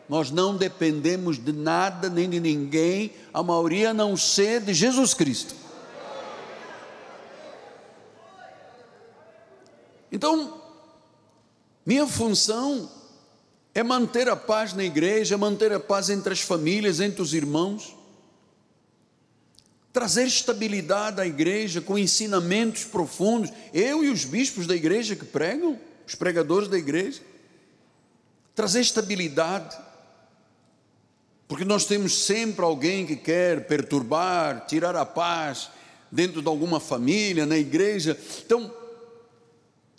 Nós 0.08 0.30
não 0.30 0.56
dependemos 0.56 1.38
de 1.38 1.52
nada 1.52 2.08
nem 2.08 2.26
de 2.30 2.40
ninguém, 2.40 3.12
a 3.34 3.42
maioria 3.42 3.92
não 3.92 4.16
ser 4.16 4.62
de 4.62 4.72
Jesus 4.72 5.12
Cristo. 5.12 5.54
Então, 10.10 10.58
minha 11.84 12.06
função 12.06 12.90
é 13.74 13.82
manter 13.82 14.26
a 14.30 14.36
paz 14.36 14.72
na 14.72 14.84
igreja, 14.84 15.36
manter 15.36 15.70
a 15.70 15.78
paz 15.78 16.08
entre 16.08 16.32
as 16.32 16.40
famílias, 16.40 16.98
entre 16.98 17.20
os 17.20 17.34
irmãos 17.34 18.00
trazer 19.92 20.26
estabilidade 20.26 21.20
à 21.20 21.26
igreja 21.26 21.80
com 21.80 21.98
ensinamentos 21.98 22.84
profundos. 22.84 23.52
Eu 23.74 24.02
e 24.02 24.08
os 24.08 24.24
bispos 24.24 24.66
da 24.66 24.74
igreja 24.74 25.14
que 25.14 25.24
pregam, 25.24 25.78
os 26.06 26.14
pregadores 26.14 26.68
da 26.68 26.78
igreja, 26.78 27.20
trazer 28.54 28.80
estabilidade, 28.80 29.76
porque 31.46 31.64
nós 31.64 31.84
temos 31.84 32.24
sempre 32.24 32.64
alguém 32.64 33.04
que 33.04 33.16
quer 33.16 33.66
perturbar, 33.66 34.66
tirar 34.66 34.96
a 34.96 35.04
paz 35.04 35.68
dentro 36.10 36.40
de 36.40 36.48
alguma 36.48 36.80
família, 36.80 37.44
na 37.44 37.58
igreja. 37.58 38.18
Então, 38.44 38.74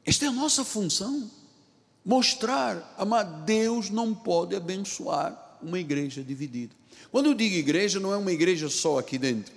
esta 0.03 0.25
é 0.25 0.27
a 0.29 0.32
nossa 0.32 0.63
função. 0.63 1.29
Mostrar, 2.03 2.95
amar, 2.97 3.23
Deus 3.23 3.89
não 3.91 4.13
pode 4.13 4.56
abençoar 4.56 5.58
uma 5.62 5.79
igreja 5.79 6.23
dividida. 6.23 6.73
Quando 7.12 7.27
eu 7.27 7.34
digo 7.36 7.56
igreja, 7.56 7.99
não 7.99 8.12
é 8.12 8.17
uma 8.17 8.32
igreja 8.32 8.67
só 8.67 8.97
aqui 8.97 9.17
dentro. 9.19 9.53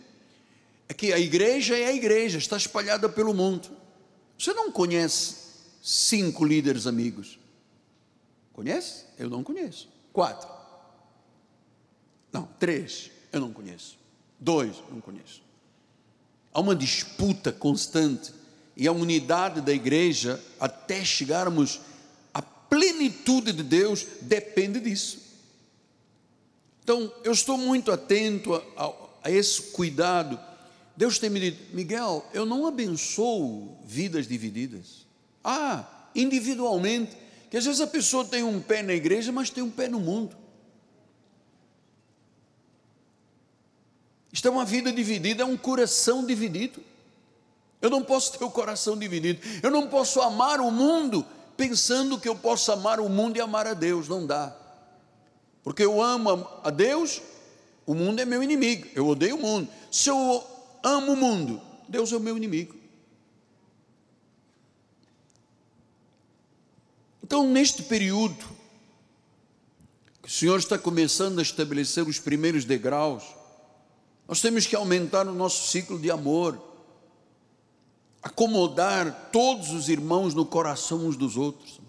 É 0.88 0.94
que 0.94 1.12
a 1.12 1.18
igreja 1.18 1.76
é 1.76 1.86
a 1.86 1.92
igreja, 1.92 2.38
está 2.38 2.56
espalhada 2.56 3.08
pelo 3.08 3.34
mundo. 3.34 3.68
Você 4.38 4.52
não 4.52 4.70
conhece 4.70 5.36
cinco 5.82 6.44
líderes 6.44 6.86
amigos? 6.86 7.38
Conhece? 8.52 9.04
Eu 9.18 9.28
não 9.28 9.42
conheço. 9.42 9.88
Quatro. 10.12 10.48
Não, 12.32 12.48
três. 12.58 13.10
Eu 13.32 13.40
não 13.40 13.52
conheço. 13.52 13.98
Dois, 14.38 14.76
não 14.90 15.00
conheço. 15.00 15.42
Há 16.52 16.60
uma 16.60 16.74
disputa 16.74 17.52
constante 17.52 18.32
e 18.76 18.86
a 18.86 18.92
unidade 18.92 19.60
da 19.60 19.72
igreja 19.72 20.42
até 20.60 21.04
chegarmos 21.04 21.80
à 22.32 22.42
plenitude 22.42 23.52
de 23.52 23.62
Deus 23.62 24.06
depende 24.20 24.80
disso. 24.80 25.18
Então, 26.82 27.12
eu 27.24 27.32
estou 27.32 27.58
muito 27.58 27.90
atento 27.90 28.54
a, 28.54 28.62
a, 28.76 28.92
a 29.24 29.30
esse 29.30 29.60
cuidado. 29.72 30.38
Deus 30.96 31.18
tem 31.18 31.28
me 31.28 31.38
dito, 31.38 31.74
Miguel, 31.74 32.24
eu 32.32 32.46
não 32.46 32.66
abençoo 32.66 33.76
vidas 33.84 34.26
divididas. 34.26 35.06
Ah, 35.44 35.84
individualmente, 36.14 37.16
que 37.50 37.56
às 37.56 37.64
vezes 37.64 37.80
a 37.80 37.86
pessoa 37.86 38.24
tem 38.24 38.42
um 38.42 38.60
pé 38.60 38.82
na 38.82 38.94
igreja, 38.94 39.30
mas 39.30 39.50
tem 39.50 39.62
um 39.62 39.70
pé 39.70 39.88
no 39.88 40.00
mundo. 40.00 40.34
Isto 44.32 44.48
é 44.48 44.50
uma 44.50 44.64
vida 44.64 44.90
dividida, 44.90 45.42
é 45.42 45.46
um 45.46 45.56
coração 45.56 46.24
dividido. 46.24 46.82
Eu 47.80 47.90
não 47.90 48.02
posso 48.02 48.38
ter 48.38 48.44
o 48.44 48.50
coração 48.50 48.98
dividido. 48.98 49.40
Eu 49.62 49.70
não 49.70 49.88
posso 49.88 50.20
amar 50.20 50.60
o 50.60 50.70
mundo 50.70 51.26
pensando 51.56 52.18
que 52.18 52.28
eu 52.28 52.34
posso 52.34 52.72
amar 52.72 53.00
o 53.00 53.08
mundo 53.08 53.36
e 53.36 53.40
amar 53.40 53.66
a 53.66 53.74
Deus. 53.74 54.08
Não 54.08 54.26
dá. 54.26 54.56
Porque 55.62 55.82
eu 55.82 56.02
amo 56.02 56.46
a 56.62 56.70
Deus, 56.70 57.20
o 57.84 57.94
mundo 57.94 58.20
é 58.20 58.24
meu 58.24 58.42
inimigo. 58.42 58.88
Eu 58.94 59.06
odeio 59.06 59.36
o 59.36 59.40
mundo. 59.40 59.68
Se 59.90 60.08
eu 60.08 60.55
amo 60.86 61.12
o 61.12 61.16
mundo, 61.16 61.60
Deus 61.88 62.12
é 62.12 62.16
o 62.16 62.20
meu 62.20 62.36
inimigo. 62.36 62.76
Então, 67.22 67.44
neste 67.50 67.82
período, 67.82 68.44
que 70.22 70.28
o 70.28 70.32
Senhor 70.32 70.58
está 70.60 70.78
começando 70.78 71.40
a 71.40 71.42
estabelecer 71.42 72.06
os 72.06 72.20
primeiros 72.20 72.64
degraus, 72.64 73.24
nós 74.28 74.40
temos 74.40 74.64
que 74.64 74.76
aumentar 74.76 75.26
o 75.26 75.34
nosso 75.34 75.68
ciclo 75.68 75.98
de 75.98 76.08
amor, 76.08 76.62
acomodar 78.22 79.30
todos 79.32 79.70
os 79.70 79.88
irmãos 79.88 80.34
no 80.34 80.46
coração 80.46 81.06
uns 81.06 81.16
dos 81.16 81.36
outros. 81.36 81.80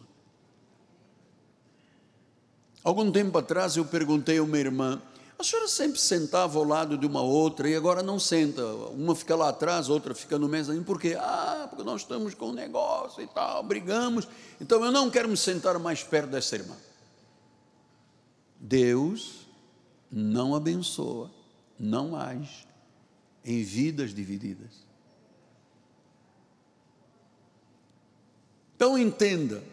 Algum 2.83 3.11
tempo 3.11 3.37
atrás 3.37 3.77
eu 3.77 3.85
perguntei 3.85 4.39
a 4.39 4.43
uma 4.43 4.57
irmã: 4.57 4.99
a 5.39 5.43
senhora 5.43 5.67
sempre 5.67 5.99
sentava 5.99 6.57
ao 6.57 6.63
lado 6.63 6.97
de 6.97 7.05
uma 7.05 7.21
outra 7.21 7.69
e 7.69 7.75
agora 7.75 8.01
não 8.01 8.19
senta? 8.19 8.65
Uma 8.65 9.15
fica 9.15 9.35
lá 9.35 9.49
atrás, 9.49 9.87
outra 9.87 10.15
fica 10.15 10.39
no 10.39 10.49
mezanino, 10.49 10.83
por 10.83 10.99
quê? 10.99 11.15
Ah, 11.19 11.67
porque 11.69 11.83
nós 11.83 12.01
estamos 12.01 12.33
com 12.33 12.49
um 12.49 12.53
negócio 12.53 13.21
e 13.21 13.27
tal, 13.27 13.61
brigamos, 13.61 14.27
então 14.59 14.83
eu 14.83 14.91
não 14.91 15.11
quero 15.11 15.29
me 15.29 15.37
sentar 15.37 15.77
mais 15.77 16.03
perto 16.03 16.31
dessa 16.31 16.55
irmã. 16.55 16.75
Deus 18.59 19.47
não 20.11 20.55
abençoa, 20.55 21.29
não 21.79 22.15
age 22.15 22.65
em 23.45 23.63
vidas 23.63 24.15
divididas. 24.15 24.87
Então 28.75 28.97
entenda, 28.97 29.63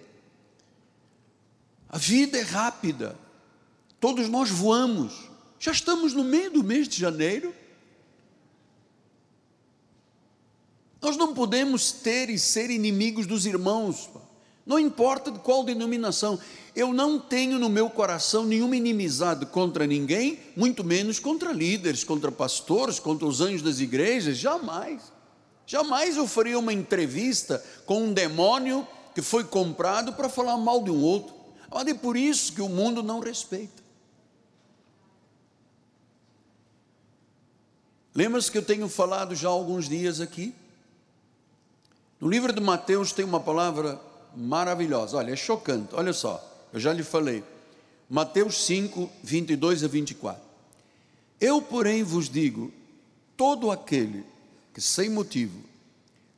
a 1.88 1.96
vida 1.98 2.38
é 2.38 2.42
rápida, 2.42 3.16
todos 3.98 4.28
nós 4.28 4.50
voamos, 4.50 5.30
já 5.64 5.72
estamos 5.72 6.12
no 6.12 6.22
meio 6.22 6.50
do 6.50 6.62
mês 6.62 6.86
de 6.86 7.00
janeiro. 7.00 7.54
Nós 11.00 11.16
não 11.16 11.32
podemos 11.32 11.90
ter 11.90 12.28
e 12.28 12.38
ser 12.38 12.68
inimigos 12.68 13.26
dos 13.26 13.46
irmãos, 13.46 14.10
não 14.66 14.78
importa 14.78 15.30
de 15.30 15.38
qual 15.38 15.64
denominação. 15.64 16.38
Eu 16.76 16.92
não 16.92 17.18
tenho 17.18 17.58
no 17.58 17.70
meu 17.70 17.88
coração 17.88 18.44
nenhuma 18.44 18.76
inimizade 18.76 19.46
contra 19.46 19.86
ninguém, 19.86 20.38
muito 20.54 20.84
menos 20.84 21.18
contra 21.18 21.50
líderes, 21.50 22.04
contra 22.04 22.30
pastores, 22.30 23.00
contra 23.00 23.26
os 23.26 23.40
anjos 23.40 23.62
das 23.62 23.80
igrejas, 23.80 24.36
jamais. 24.36 25.00
Jamais 25.66 26.18
eu 26.18 26.26
faria 26.26 26.58
uma 26.58 26.74
entrevista 26.74 27.64
com 27.86 28.02
um 28.02 28.12
demônio 28.12 28.86
que 29.14 29.22
foi 29.22 29.44
comprado 29.44 30.12
para 30.12 30.28
falar 30.28 30.58
mal 30.58 30.84
de 30.84 30.90
um 30.90 31.00
outro. 31.00 31.34
Mas 31.72 31.86
é 31.86 31.94
por 31.94 32.18
isso 32.18 32.52
que 32.52 32.60
o 32.60 32.68
mundo 32.68 33.02
não 33.02 33.18
respeita. 33.18 33.83
Lembra-se 38.14 38.50
que 38.50 38.58
eu 38.58 38.62
tenho 38.62 38.88
falado 38.88 39.34
já 39.34 39.48
há 39.48 39.52
alguns 39.52 39.88
dias 39.88 40.20
aqui? 40.20 40.54
No 42.20 42.28
livro 42.28 42.52
de 42.52 42.60
Mateus 42.60 43.12
tem 43.12 43.24
uma 43.24 43.40
palavra 43.40 44.00
maravilhosa, 44.36 45.16
olha, 45.16 45.32
é 45.32 45.36
chocante, 45.36 45.94
olha 45.94 46.12
só, 46.12 46.42
eu 46.72 46.78
já 46.78 46.92
lhe 46.92 47.02
falei. 47.02 47.42
Mateus 48.08 48.64
5, 48.66 49.10
22 49.22 49.82
a 49.82 49.88
24. 49.88 50.40
Eu, 51.40 51.60
porém, 51.60 52.02
vos 52.02 52.28
digo: 52.28 52.72
todo 53.36 53.70
aquele 53.70 54.24
que 54.72 54.80
sem 54.80 55.10
motivo 55.10 55.58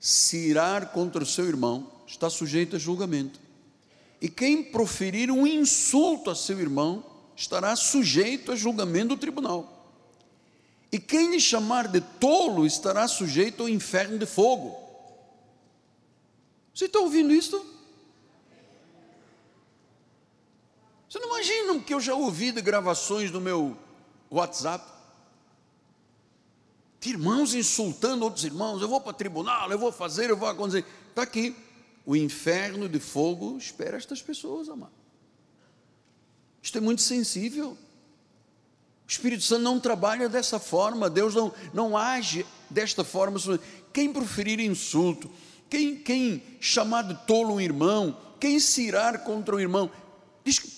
se 0.00 0.48
irar 0.48 0.92
contra 0.92 1.22
o 1.22 1.26
seu 1.26 1.46
irmão 1.46 1.90
está 2.06 2.30
sujeito 2.30 2.76
a 2.76 2.78
julgamento. 2.78 3.38
E 4.20 4.28
quem 4.28 4.62
proferir 4.62 5.30
um 5.30 5.46
insulto 5.46 6.30
a 6.30 6.34
seu 6.34 6.58
irmão 6.58 7.04
estará 7.36 7.76
sujeito 7.76 8.52
a 8.52 8.56
julgamento 8.56 9.08
do 9.08 9.16
tribunal. 9.16 9.75
E 10.96 10.98
quem 10.98 11.30
lhe 11.30 11.38
chamar 11.38 11.88
de 11.88 12.00
tolo 12.00 12.64
estará 12.64 13.06
sujeito 13.06 13.64
ao 13.64 13.68
inferno 13.68 14.18
de 14.18 14.24
fogo. 14.24 14.74
Você 16.72 16.86
está 16.86 17.00
ouvindo 17.00 17.34
isso? 17.34 17.62
Você 21.06 21.18
não 21.18 21.28
imagina 21.28 21.78
que 21.80 21.92
eu 21.92 22.00
já 22.00 22.14
ouvi 22.14 22.50
de 22.50 22.62
gravações 22.62 23.30
no 23.30 23.42
meu 23.42 23.76
WhatsApp? 24.30 24.90
De 26.98 27.10
irmãos 27.10 27.52
insultando 27.52 28.24
outros 28.24 28.46
irmãos, 28.46 28.80
eu 28.80 28.88
vou 28.88 29.02
para 29.02 29.10
o 29.10 29.12
tribunal, 29.12 29.70
eu 29.70 29.78
vou 29.78 29.92
fazer, 29.92 30.30
eu 30.30 30.36
vou 30.38 30.48
acontecer. 30.48 30.86
Está 31.10 31.20
aqui 31.20 31.54
o 32.06 32.16
inferno 32.16 32.88
de 32.88 33.00
fogo 33.00 33.58
espera 33.58 33.98
estas 33.98 34.22
pessoas, 34.22 34.70
amado. 34.70 34.94
Isto 36.62 36.78
é 36.78 36.80
muito 36.80 37.02
sensível. 37.02 37.76
O 39.06 39.10
Espírito 39.10 39.44
Santo 39.44 39.62
não 39.62 39.78
trabalha 39.78 40.28
dessa 40.28 40.58
forma, 40.58 41.08
Deus 41.08 41.34
não, 41.34 41.54
não 41.72 41.96
age 41.96 42.44
desta 42.68 43.04
forma. 43.04 43.38
Quem 43.92 44.12
proferir 44.12 44.58
insulto, 44.58 45.30
quem, 45.70 45.96
quem 45.96 46.42
chamar 46.60 47.02
de 47.02 47.14
tolo 47.26 47.54
um 47.54 47.60
irmão, 47.60 48.16
quem 48.40 48.58
se 48.58 48.82
irar 48.82 49.20
contra 49.22 49.54
o 49.54 49.60
irmão, 49.60 49.90
diz 50.44 50.58
que 50.58 50.68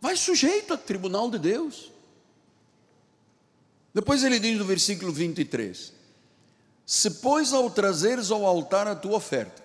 vai 0.00 0.16
sujeito 0.16 0.72
ao 0.72 0.78
tribunal 0.78 1.30
de 1.30 1.38
Deus. 1.38 1.92
Depois 3.92 4.24
ele 4.24 4.38
diz 4.38 4.58
no 4.58 4.64
versículo 4.64 5.12
23: 5.12 5.92
Se, 6.86 7.10
pois, 7.10 7.52
ao 7.52 7.68
trazeres 7.68 8.30
ao 8.30 8.46
altar 8.46 8.86
a 8.86 8.94
tua 8.96 9.16
oferta, 9.16 9.62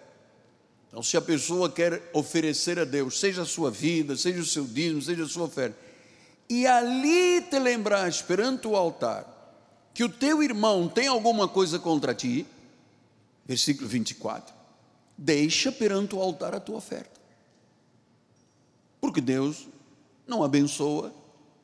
então, 0.95 1.03
se 1.03 1.17
a 1.17 1.21
pessoa 1.21 1.69
quer 1.69 2.09
oferecer 2.13 2.79
a 2.79 2.85
Deus, 2.85 3.19
seja 3.19 3.41
a 3.41 3.45
sua 3.45 3.69
vida, 3.69 4.15
seja 4.15 4.39
o 4.39 4.45
seu 4.45 4.65
dízimo, 4.65 5.01
seja 5.01 5.23
a 5.23 5.27
sua 5.27 5.43
oferta, 5.43 5.77
e 6.49 6.67
ali 6.67 7.41
te 7.41 7.57
lembrar, 7.59 8.11
perante 8.23 8.67
o 8.67 8.75
altar, 8.75 9.25
que 9.93 10.03
o 10.03 10.09
teu 10.09 10.43
irmão 10.43 10.87
tem 10.87 11.07
alguma 11.07 11.47
coisa 11.47 11.79
contra 11.79 12.13
ti, 12.13 12.45
versículo 13.45 13.87
24, 13.87 14.53
deixa 15.17 15.71
perante 15.71 16.15
o 16.15 16.21
altar 16.21 16.53
a 16.53 16.59
tua 16.59 16.77
oferta, 16.77 17.19
porque 18.99 19.21
Deus 19.21 19.67
não 20.27 20.43
abençoa 20.43 21.13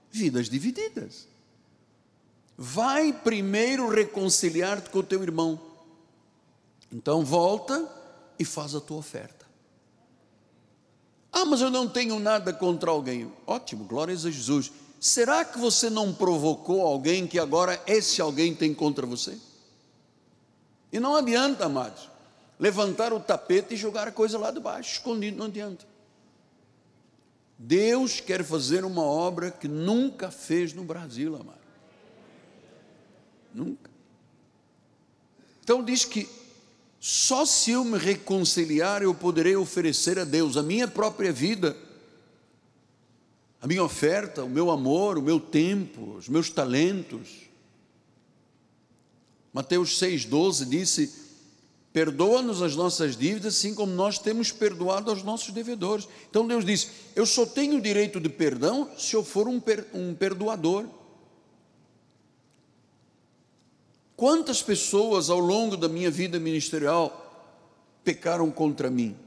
vidas 0.09 0.49
divididas. 0.49 1.27
Vai 2.57 3.11
primeiro 3.11 3.89
reconciliar-te 3.89 4.89
com 4.89 4.99
o 4.99 5.03
teu 5.03 5.23
irmão, 5.23 5.59
então 6.91 7.23
volta 7.23 7.89
e 8.37 8.45
faz 8.45 8.75
a 8.75 8.81
tua 8.81 8.97
oferta. 8.97 9.40
Mas 11.51 11.59
eu 11.59 11.69
não 11.69 11.85
tenho 11.85 12.17
nada 12.17 12.53
contra 12.53 12.91
alguém. 12.91 13.29
Ótimo, 13.45 13.83
glórias 13.83 14.25
a 14.25 14.31
Jesus. 14.31 14.71
Será 15.01 15.43
que 15.43 15.59
você 15.59 15.89
não 15.89 16.13
provocou 16.13 16.79
alguém 16.81 17.27
que 17.27 17.37
agora 17.37 17.77
esse 17.85 18.21
alguém 18.21 18.55
tem 18.55 18.73
contra 18.73 19.05
você? 19.05 19.37
E 20.93 20.97
não 20.97 21.13
adianta, 21.13 21.65
amados. 21.65 22.09
levantar 22.57 23.11
o 23.11 23.19
tapete 23.19 23.73
e 23.73 23.77
jogar 23.77 24.07
a 24.07 24.13
coisa 24.13 24.37
lá 24.37 24.49
de 24.49 24.61
baixo, 24.61 24.93
escondido, 24.93 25.39
não 25.39 25.47
adianta. 25.47 25.85
Deus 27.57 28.21
quer 28.21 28.45
fazer 28.45 28.85
uma 28.85 29.03
obra 29.03 29.51
que 29.51 29.67
nunca 29.67 30.31
fez 30.31 30.71
no 30.71 30.85
Brasil, 30.85 31.35
amado. 31.35 31.59
Nunca. 33.53 33.91
Então 35.61 35.83
diz 35.83 36.05
que 36.05 36.29
só 37.03 37.47
se 37.47 37.71
eu 37.71 37.83
me 37.83 37.97
reconciliar 37.97 39.01
eu 39.01 39.11
poderei 39.11 39.55
oferecer 39.55 40.19
a 40.19 40.23
Deus 40.23 40.55
a 40.55 40.61
minha 40.61 40.87
própria 40.87 41.33
vida, 41.33 41.75
a 43.59 43.65
minha 43.65 43.83
oferta, 43.83 44.43
o 44.43 44.49
meu 44.49 44.69
amor, 44.69 45.17
o 45.17 45.21
meu 45.21 45.39
tempo, 45.39 46.13
os 46.17 46.29
meus 46.29 46.51
talentos. 46.51 47.49
Mateus 49.51 49.99
6,12 49.99 50.69
disse: 50.69 51.11
Perdoa-nos 51.91 52.61
as 52.61 52.75
nossas 52.75 53.17
dívidas, 53.17 53.55
assim 53.55 53.73
como 53.73 53.91
nós 53.91 54.19
temos 54.19 54.51
perdoado 54.51 55.09
aos 55.09 55.23
nossos 55.23 55.51
devedores. 55.51 56.07
Então 56.29 56.45
Deus 56.45 56.63
disse: 56.63 56.89
Eu 57.15 57.25
só 57.25 57.47
tenho 57.47 57.81
direito 57.81 58.19
de 58.19 58.29
perdão 58.29 58.91
se 58.95 59.15
eu 59.15 59.23
for 59.23 59.47
um, 59.47 59.59
per, 59.59 59.87
um 59.91 60.13
perdoador. 60.13 60.85
Quantas 64.21 64.61
pessoas 64.61 65.31
ao 65.31 65.39
longo 65.39 65.75
da 65.75 65.89
minha 65.89 66.11
vida 66.11 66.39
ministerial 66.39 67.57
pecaram 68.03 68.51
contra 68.51 68.87
mim? 68.87 69.17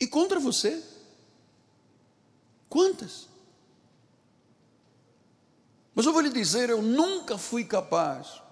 E 0.00 0.08
contra 0.08 0.40
você? 0.40 0.82
Quantas? 2.68 3.28
Mas 5.94 6.04
eu 6.04 6.12
vou 6.12 6.20
lhe 6.20 6.30
dizer, 6.30 6.68
eu 6.68 6.82
nunca 6.82 7.38
fui 7.38 7.62
capaz 7.62 8.42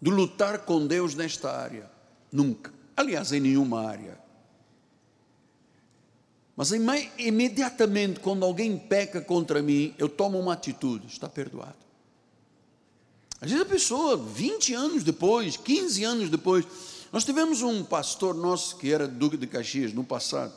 de 0.00 0.08
lutar 0.08 0.60
com 0.60 0.86
Deus 0.86 1.16
nesta 1.16 1.50
área. 1.50 1.90
Nunca. 2.30 2.72
Aliás, 2.96 3.32
em 3.32 3.40
nenhuma 3.40 3.88
área. 3.88 4.20
Mas 6.54 6.70
imediatamente, 6.70 8.20
quando 8.20 8.44
alguém 8.44 8.78
peca 8.78 9.20
contra 9.20 9.60
mim, 9.60 9.92
eu 9.98 10.08
tomo 10.08 10.38
uma 10.38 10.52
atitude, 10.52 11.08
está 11.08 11.28
perdoado. 11.28 11.87
Às 13.40 13.50
vezes 13.50 13.64
a 13.64 13.68
pessoa, 13.68 14.16
20 14.16 14.74
anos 14.74 15.04
depois, 15.04 15.56
15 15.56 16.04
anos 16.04 16.30
depois, 16.30 16.66
nós 17.12 17.24
tivemos 17.24 17.62
um 17.62 17.84
pastor 17.84 18.34
nosso 18.34 18.76
que 18.76 18.92
era 18.92 19.06
Duque 19.06 19.36
de 19.36 19.46
Caxias 19.46 19.92
no 19.92 20.02
passado. 20.02 20.52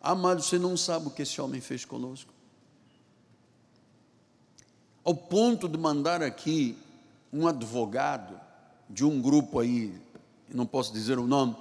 Amado, 0.00 0.42
você 0.42 0.58
não 0.58 0.76
sabe 0.76 1.08
o 1.08 1.10
que 1.10 1.22
esse 1.22 1.40
homem 1.40 1.60
fez 1.60 1.84
conosco. 1.84 2.32
Ao 5.02 5.14
ponto 5.14 5.68
de 5.68 5.78
mandar 5.78 6.22
aqui 6.22 6.76
um 7.32 7.46
advogado 7.46 8.38
de 8.88 9.04
um 9.04 9.20
grupo 9.20 9.58
aí, 9.58 9.94
não 10.52 10.66
posso 10.66 10.92
dizer 10.92 11.18
o 11.18 11.26
nome, 11.26 11.56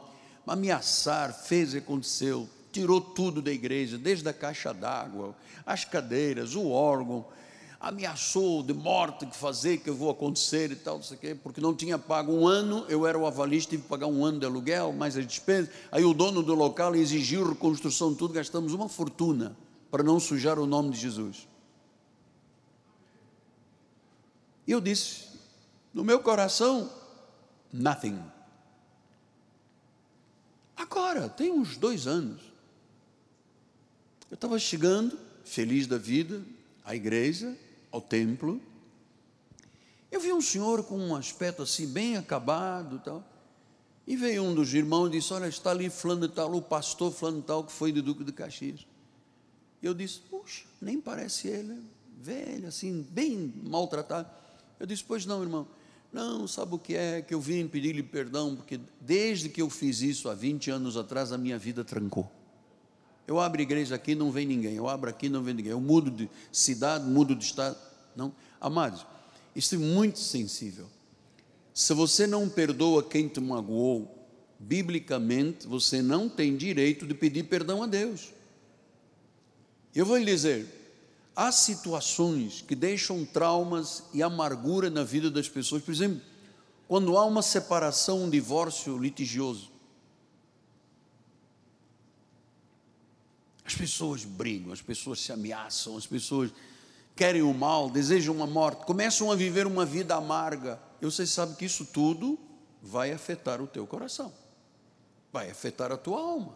ameaçar, 0.45 1.33
fez 1.33 1.73
e 1.73 1.77
aconteceu, 1.77 2.47
tirou 2.71 2.99
tudo 2.99 3.41
da 3.41 3.51
igreja, 3.51 3.97
desde 3.97 4.27
a 4.27 4.33
caixa 4.33 4.73
d'água, 4.73 5.35
as 5.65 5.85
cadeiras, 5.85 6.55
o 6.55 6.69
órgão, 6.69 7.25
ameaçou 7.85 8.63
de 8.63 8.73
morte 8.73 9.27
que 9.27 9.37
fazer, 9.37 9.77
que 9.77 9.91
eu 9.91 9.95
vou 9.95 10.09
acontecer 10.09 10.71
e 10.71 10.75
tal, 10.75 10.95
não 10.95 11.03
sei 11.03 11.17
o 11.17 11.19
quê, 11.19 11.35
porque 11.35 11.61
não 11.61 11.75
tinha 11.75 11.99
pago 11.99 12.33
um 12.33 12.47
ano, 12.47 12.83
eu 12.89 13.05
era 13.05 13.15
o 13.15 13.27
avalista, 13.27 13.69
tive 13.69 13.83
que 13.83 13.89
pagar 13.89 14.07
um 14.07 14.25
ano 14.25 14.39
de 14.39 14.45
aluguel, 14.47 14.91
mais 14.91 15.15
as 15.15 15.27
despesas, 15.27 15.69
aí 15.91 16.03
o 16.03 16.11
dono 16.11 16.41
do 16.41 16.55
local 16.55 16.95
exigiu 16.95 17.47
reconstrução, 17.47 18.15
tudo, 18.15 18.33
gastamos 18.33 18.73
uma 18.73 18.89
fortuna 18.89 19.55
para 19.91 20.01
não 20.01 20.19
sujar 20.19 20.57
o 20.57 20.65
nome 20.65 20.89
de 20.89 20.99
Jesus. 20.99 21.47
E 24.65 24.71
eu 24.71 24.81
disse, 24.81 25.27
no 25.93 26.03
meu 26.03 26.19
coração, 26.21 26.91
nothing. 27.71 28.19
Agora, 30.75 31.29
tem 31.29 31.51
uns 31.51 31.77
dois 31.77 32.07
anos, 32.07 32.41
eu 34.31 34.33
estava 34.33 34.57
chegando, 34.57 35.19
feliz 35.43 35.85
da 35.85 35.99
vida, 35.99 36.41
à 36.83 36.95
igreja, 36.95 37.55
ao 37.95 38.01
templo. 38.01 38.61
Eu 40.11 40.19
vi 40.19 40.31
um 40.31 40.41
senhor 40.41 40.83
com 40.83 40.97
um 40.97 41.15
aspecto 41.15 41.63
assim, 41.63 41.87
bem 41.87 42.17
acabado 42.17 43.01
tal. 43.03 43.23
E 44.07 44.15
veio 44.15 44.43
um 44.43 44.53
dos 44.53 44.73
irmãos 44.73 45.07
e 45.07 45.11
disse: 45.11 45.33
Olha, 45.33 45.47
está 45.47 45.71
ali 45.71 45.89
fulano 45.89 46.29
tal, 46.29 46.53
o 46.53 46.61
pastor 46.61 47.11
fulano 47.11 47.41
tal, 47.41 47.63
que 47.63 47.71
foi 47.71 47.91
de 47.91 48.01
Duque 48.01 48.23
de 48.23 48.31
Caxias. 48.31 48.85
Eu 49.81 49.93
disse: 49.93 50.19
Puxa, 50.19 50.65
nem 50.79 51.01
parece 51.01 51.47
ele, 51.47 51.81
velho, 52.21 52.67
assim, 52.67 53.05
bem 53.09 53.53
maltratado. 53.63 54.29
Eu 54.79 54.85
disse: 54.85 55.03
Pois 55.03 55.25
não, 55.25 55.41
irmão. 55.41 55.67
Não, 56.13 56.47
sabe 56.47 56.75
o 56.75 56.79
que 56.79 56.95
é? 56.95 57.21
Que 57.21 57.33
eu 57.33 57.41
vim 57.41 57.67
pedir-lhe 57.67 58.03
perdão, 58.03 58.55
porque 58.55 58.79
desde 59.01 59.49
que 59.49 59.61
eu 59.61 59.69
fiz 59.69 59.99
isso 60.01 60.29
há 60.29 60.33
20 60.33 60.71
anos 60.71 60.95
atrás, 60.95 61.33
a 61.33 61.37
minha 61.37 61.57
vida 61.57 61.83
trancou. 61.83 62.31
Eu 63.27 63.39
abro 63.39 63.61
igreja 63.61 63.95
aqui, 63.95 64.13
não 64.13 64.31
vem 64.31 64.45
ninguém. 64.45 64.75
Eu 64.75 64.87
abro 64.87 65.09
aqui, 65.09 65.29
não 65.29 65.41
vem 65.41 65.53
ninguém. 65.53 65.71
Eu 65.71 65.81
mudo 65.81 66.11
de 66.11 66.29
cidade, 66.51 67.05
mudo 67.05 67.35
de 67.35 67.43
estado. 67.43 67.77
Não. 68.15 68.33
Amados, 68.61 69.05
isso 69.55 69.75
é 69.75 69.77
muito 69.77 70.19
sensível. 70.19 70.87
Se 71.73 71.93
você 71.93 72.25
não 72.25 72.47
perdoa 72.47 73.03
quem 73.03 73.27
te 73.27 73.39
magoou, 73.41 74.27
biblicamente, 74.59 75.67
você 75.67 76.01
não 76.01 76.29
tem 76.29 76.55
direito 76.55 77.05
de 77.05 77.13
pedir 77.13 77.43
perdão 77.43 77.83
a 77.83 77.87
Deus. 77.87 78.31
Eu 79.93 80.05
vou 80.05 80.17
lhe 80.17 80.25
dizer, 80.25 80.67
há 81.35 81.51
situações 81.51 82.61
que 82.61 82.75
deixam 82.75 83.25
traumas 83.25 84.03
e 84.13 84.23
amargura 84.23 84.89
na 84.89 85.03
vida 85.03 85.29
das 85.29 85.49
pessoas. 85.49 85.83
Por 85.83 85.91
exemplo, 85.91 86.21
quando 86.87 87.17
há 87.17 87.25
uma 87.25 87.41
separação, 87.41 88.23
um 88.23 88.29
divórcio 88.29 88.97
litigioso. 88.97 89.74
As 93.65 93.73
pessoas 93.73 94.23
brigam, 94.23 94.71
as 94.71 94.81
pessoas 94.81 95.19
se 95.19 95.31
ameaçam, 95.31 95.97
as 95.97 96.05
pessoas 96.05 96.51
querem 97.15 97.41
o 97.41 97.53
mal, 97.53 97.89
desejam 97.89 98.35
uma 98.35 98.45
morte, 98.45 98.85
começam 98.85 99.31
a 99.31 99.35
viver 99.35 99.65
uma 99.65 99.85
vida 99.85 100.15
amarga. 100.15 100.79
E 101.01 101.05
você 101.05 101.25
sabe 101.25 101.55
que 101.55 101.65
isso 101.65 101.85
tudo 101.85 102.37
vai 102.81 103.11
afetar 103.11 103.61
o 103.61 103.67
teu 103.67 103.87
coração, 103.87 104.31
vai 105.33 105.49
afetar 105.49 105.91
a 105.91 105.97
tua 105.97 106.19
alma, 106.19 106.55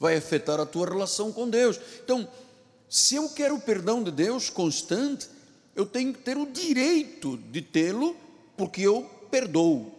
vai 0.00 0.16
afetar 0.16 0.58
a 0.58 0.66
tua 0.66 0.88
relação 0.88 1.30
com 1.32 1.48
Deus. 1.48 1.78
Então, 2.02 2.28
se 2.88 3.14
eu 3.14 3.28
quero 3.28 3.54
o 3.54 3.60
perdão 3.60 4.02
de 4.02 4.10
Deus 4.10 4.50
constante, 4.50 5.28
eu 5.74 5.86
tenho 5.86 6.12
que 6.12 6.20
ter 6.20 6.36
o 6.36 6.46
direito 6.46 7.36
de 7.50 7.62
tê-lo, 7.62 8.16
porque 8.56 8.82
eu 8.82 9.04
perdoo. 9.30 9.92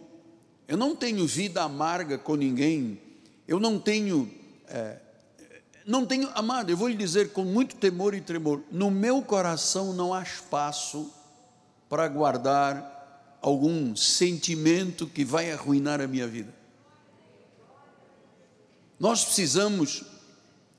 Eu 0.68 0.76
não 0.76 0.94
tenho 0.94 1.26
vida 1.26 1.62
amarga 1.62 2.16
com 2.16 2.36
ninguém, 2.36 3.00
eu 3.46 3.58
não 3.58 3.78
tenho, 3.78 4.30
é, 4.68 4.98
não 5.86 6.06
tenho, 6.06 6.30
amado, 6.34 6.70
eu 6.70 6.76
vou 6.76 6.88
lhe 6.88 6.96
dizer 6.96 7.32
com 7.32 7.44
muito 7.44 7.76
temor 7.76 8.14
e 8.14 8.20
tremor: 8.20 8.62
no 8.70 8.90
meu 8.90 9.22
coração 9.22 9.92
não 9.92 10.14
há 10.14 10.22
espaço 10.22 11.10
para 11.88 12.08
guardar 12.08 13.38
algum 13.42 13.94
sentimento 13.94 15.06
que 15.06 15.24
vai 15.24 15.52
arruinar 15.52 16.00
a 16.00 16.06
minha 16.06 16.26
vida. 16.26 16.52
Nós 18.98 19.24
precisamos 19.24 20.04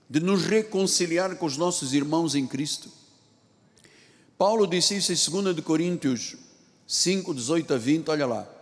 de 0.10 0.20
nos 0.20 0.46
reconciliar 0.46 1.36
com 1.36 1.46
os 1.46 1.58
nossos 1.58 1.94
irmãos 1.94 2.34
em 2.34 2.48
Cristo. 2.48 2.90
Paulo 4.38 4.66
disse 4.66 4.98
isso 4.98 5.12
em 5.12 5.44
2 5.44 5.60
Coríntios 5.62 6.36
5, 6.88 7.34
18 7.34 7.74
a 7.74 7.78
20, 7.78 8.10
olha 8.10 8.26
lá. 8.26 8.55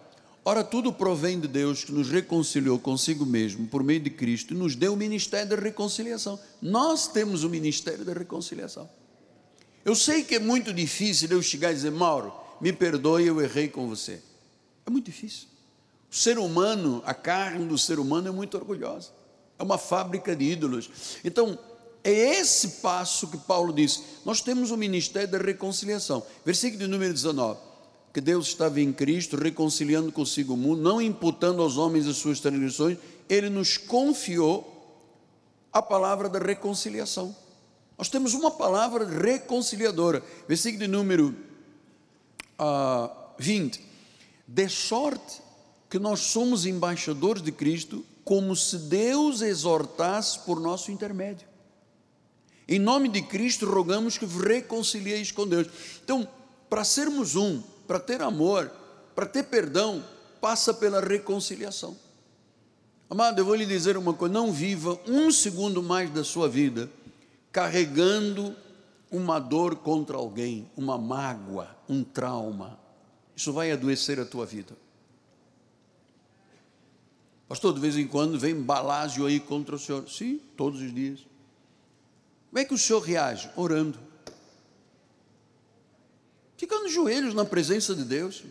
Ora, 0.46 0.64
tudo 0.64 0.92
provém 0.92 1.40
de 1.40 1.48
Deus 1.48 1.84
que 1.84 1.92
nos 1.92 2.10
reconciliou 2.10 2.78
consigo 2.78 3.26
mesmo 3.26 3.66
por 3.68 3.84
meio 3.84 4.00
de 4.00 4.10
Cristo 4.10 4.54
e 4.54 4.58
nos 4.58 4.76
deu 4.76 4.94
o 4.94 4.98
ministério 4.98 5.50
da 5.50 5.56
reconciliação. 5.56 6.40
Nós 6.62 7.08
temos 7.08 7.44
o 7.44 7.50
ministério 7.50 8.04
da 8.04 8.14
reconciliação. 8.14 8.90
Eu 9.86 9.96
sei 9.96 10.24
que 10.24 10.36
é 10.36 10.40
muito 10.40 10.74
difícil 10.74 11.30
eu 11.32 11.42
chegar 11.42 11.72
e 11.72 11.76
dizer, 11.76 11.92
Mauro, 11.92 12.34
me 12.60 12.74
perdoe, 12.74 13.26
eu 13.26 13.42
errei 13.42 13.70
com 13.70 13.88
você. 13.88 14.22
É 14.86 14.90
muito 14.90 15.06
difícil. 15.06 15.48
O 16.12 16.16
ser 16.16 16.38
humano, 16.38 17.02
a 17.06 17.14
carne 17.14 17.66
do 17.66 17.78
ser 17.78 18.00
humano 18.00 18.28
é 18.28 18.32
muito 18.32 18.58
orgulhosa 18.58 19.24
é 19.58 19.64
uma 19.64 19.78
fábrica 19.78 20.36
de 20.36 20.46
ídolos. 20.46 20.90
Então, 21.24 21.58
é 22.04 22.12
esse 22.12 22.68
passo 22.82 23.28
que 23.28 23.38
Paulo 23.38 23.72
diz. 23.72 24.02
Nós 24.26 24.42
temos 24.42 24.72
o 24.72 24.78
ministério 24.78 25.30
da 25.30 25.38
reconciliação. 25.38 26.24
Versículo 26.46 26.80
de 26.80 26.88
número 26.88 27.14
19. 27.14 27.60
Que 28.14 28.22
Deus 28.22 28.48
estava 28.48 28.80
em 28.80 28.94
Cristo 28.94 29.36
reconciliando 29.36 30.12
consigo 30.12 30.54
o 30.54 30.58
mundo, 30.58 30.82
não 30.82 31.02
imputando 31.02 31.62
aos 31.62 31.78
homens 31.78 32.08
as 32.08 32.18
suas 32.18 32.40
transgressões, 32.40 32.98
ele 33.28 33.50
nos 33.50 33.76
confiou 33.76 34.70
a 35.72 35.82
palavra 35.82 36.30
da 36.30 36.38
reconciliação. 36.38 37.36
Nós 37.98 38.10
temos 38.10 38.34
uma 38.34 38.52
palavra 38.52 39.06
reconciliadora. 39.08 40.24
Versículo 40.48 40.84
de 40.84 40.88
número 40.88 41.30
uh, 41.30 41.34
ah, 42.60 43.12
20. 43.40 43.82
De 44.48 44.70
sorte 44.70 45.42
que 45.90 45.98
nós 45.98 46.20
somos 46.20 46.66
embaixadores 46.66 47.42
de 47.42 47.52
Cristo 47.52 48.06
como 48.24 48.56
se 48.56 48.78
Deus 48.78 49.42
exortasse 49.42 50.40
por 50.40 50.60
nosso 50.60 50.92
intermédio. 50.92 51.48
Em 52.68 52.80
nome 52.80 53.10
de 53.10 53.22
Cristo, 53.22 53.66
rogamos 53.66 54.18
que 54.18 54.26
vos 54.26 54.44
reconcilieis 54.44 55.32
com 55.32 55.46
Deus. 55.46 55.68
Então, 56.04 56.28
para 56.70 56.84
sermos 56.84 57.36
um, 57.36 57.62
para 57.94 58.00
ter 58.00 58.24
amor, 58.24 58.72
para 59.14 59.28
ter 59.28 59.44
perdão, 59.44 60.04
passa 60.42 60.74
pela 60.74 61.00
reconciliação. 61.00 61.96
Amado, 63.08 63.38
eu 63.38 63.46
vou 63.46 63.54
lhe 63.54 63.68
dizer 63.68 63.96
uma 63.98 64.16
coisa: 64.16 64.34
não 64.34 64.52
viva 64.52 65.00
um 65.08 65.32
segundo 65.32 65.84
mais 65.84 66.10
da 66.10 66.24
sua 66.24 66.50
vida 66.50 66.90
carregando 67.52 68.56
uma 69.12 69.38
dor 69.38 69.76
contra 69.76 70.18
alguém, 70.18 70.68
uma 70.76 70.98
mágoa, 70.98 71.70
um 71.88 72.04
trauma. 72.04 72.80
Isso 73.36 73.54
vai 73.54 73.72
adoecer 73.72 74.20
a 74.20 74.26
tua 74.26 74.44
vida. 74.44 74.76
Pastor, 77.48 77.76
de 77.76 77.80
vez 77.80 77.96
em 77.96 78.08
quando 78.08 78.40
vem 78.40 78.60
balásio 78.60 79.28
aí 79.28 79.40
contra 79.40 79.76
o 79.76 79.80
senhor. 79.80 80.10
Sim, 80.10 80.42
todos 80.58 80.82
os 80.82 80.92
dias. 80.92 81.20
Como 82.50 82.58
é 82.58 82.66
que 82.66 82.74
o 82.74 82.78
senhor 82.78 83.02
reage? 83.02 83.52
Orando. 83.56 84.00
Ficando 86.64 86.88
joelhos 86.88 87.34
na 87.34 87.44
presença 87.44 87.94
de 87.94 88.06
Deus. 88.06 88.42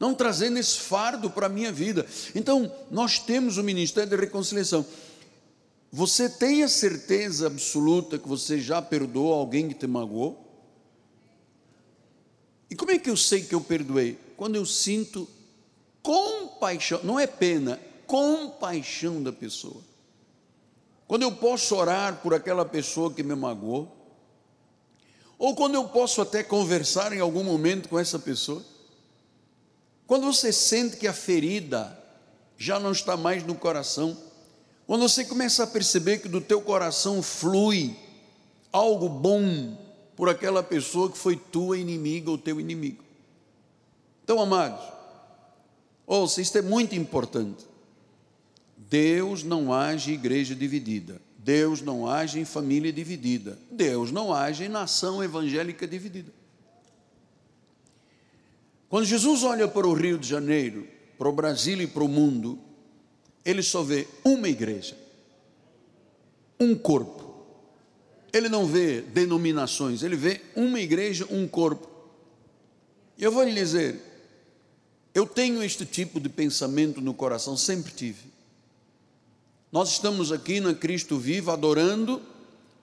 Não 0.00 0.12
trazendo 0.12 0.58
esse 0.58 0.80
fardo 0.80 1.30
para 1.30 1.46
a 1.46 1.48
minha 1.48 1.70
vida. 1.70 2.04
Então, 2.34 2.74
nós 2.90 3.20
temos 3.20 3.58
o 3.58 3.62
Ministério 3.62 4.10
de 4.10 4.16
Reconciliação. 4.16 4.84
Você 5.92 6.28
tem 6.28 6.64
a 6.64 6.68
certeza 6.68 7.46
absoluta 7.46 8.18
que 8.18 8.26
você 8.26 8.58
já 8.58 8.82
perdoou 8.82 9.32
alguém 9.32 9.68
que 9.68 9.74
te 9.76 9.86
magoou? 9.86 10.36
E 12.68 12.74
como 12.74 12.90
é 12.90 12.98
que 12.98 13.08
eu 13.08 13.16
sei 13.16 13.44
que 13.44 13.54
eu 13.54 13.60
perdoei? 13.60 14.18
Quando 14.36 14.56
eu 14.56 14.66
sinto 14.66 15.28
compaixão, 16.02 17.04
não 17.04 17.20
é 17.20 17.26
pena, 17.28 17.78
compaixão 18.04 19.22
da 19.22 19.32
pessoa. 19.32 19.80
Quando 21.06 21.22
eu 21.22 21.30
posso 21.30 21.76
orar 21.76 22.20
por 22.20 22.34
aquela 22.34 22.64
pessoa 22.64 23.12
que 23.12 23.22
me 23.22 23.36
magoou, 23.36 24.01
ou 25.42 25.56
quando 25.56 25.74
eu 25.74 25.88
posso 25.88 26.20
até 26.20 26.40
conversar 26.44 27.12
em 27.12 27.18
algum 27.18 27.42
momento 27.42 27.88
com 27.88 27.98
essa 27.98 28.16
pessoa. 28.16 28.62
Quando 30.06 30.24
você 30.24 30.52
sente 30.52 30.96
que 30.96 31.08
a 31.08 31.12
ferida 31.12 31.98
já 32.56 32.78
não 32.78 32.92
está 32.92 33.16
mais 33.16 33.44
no 33.44 33.56
coração, 33.56 34.16
quando 34.86 35.00
você 35.00 35.24
começa 35.24 35.64
a 35.64 35.66
perceber 35.66 36.18
que 36.18 36.28
do 36.28 36.40
teu 36.40 36.62
coração 36.62 37.20
flui 37.20 37.96
algo 38.70 39.08
bom 39.08 39.76
por 40.14 40.28
aquela 40.28 40.62
pessoa 40.62 41.10
que 41.10 41.18
foi 41.18 41.34
tua 41.34 41.76
inimiga 41.76 42.30
ou 42.30 42.38
teu 42.38 42.60
inimigo. 42.60 43.02
Então, 44.22 44.40
amados, 44.40 44.84
ouça, 46.06 46.40
isto 46.40 46.56
é 46.56 46.62
muito 46.62 46.94
importante. 46.94 47.66
Deus 48.76 49.42
não 49.42 49.72
age 49.72 50.12
igreja 50.12 50.54
dividida. 50.54 51.20
Deus 51.44 51.82
não 51.82 52.06
age 52.06 52.38
em 52.38 52.44
família 52.44 52.92
dividida. 52.92 53.58
Deus 53.70 54.12
não 54.12 54.32
age 54.32 54.64
em 54.64 54.68
nação 54.68 55.22
evangélica 55.22 55.86
dividida. 55.86 56.32
Quando 58.88 59.06
Jesus 59.06 59.42
olha 59.42 59.66
para 59.66 59.86
o 59.86 59.92
Rio 59.92 60.18
de 60.18 60.28
Janeiro, 60.28 60.86
para 61.18 61.28
o 61.28 61.32
Brasil 61.32 61.80
e 61.80 61.86
para 61.86 62.04
o 62.04 62.08
mundo, 62.08 62.58
ele 63.44 63.62
só 63.62 63.82
vê 63.82 64.06
uma 64.24 64.48
igreja, 64.48 64.96
um 66.60 66.76
corpo. 66.76 67.22
Ele 68.32 68.48
não 68.48 68.66
vê 68.66 69.00
denominações, 69.00 70.02
ele 70.02 70.16
vê 70.16 70.40
uma 70.54 70.78
igreja, 70.80 71.26
um 71.28 71.48
corpo. 71.48 71.88
E 73.18 73.24
eu 73.24 73.32
vou 73.32 73.42
lhe 73.42 73.52
dizer, 73.52 74.00
eu 75.12 75.26
tenho 75.26 75.62
este 75.62 75.84
tipo 75.84 76.20
de 76.20 76.28
pensamento 76.28 77.00
no 77.00 77.12
coração, 77.12 77.56
sempre 77.56 77.92
tive. 77.92 78.31
Nós 79.72 79.92
estamos 79.92 80.30
aqui 80.30 80.60
na 80.60 80.74
Cristo 80.74 81.16
Vivo 81.16 81.50
adorando 81.50 82.20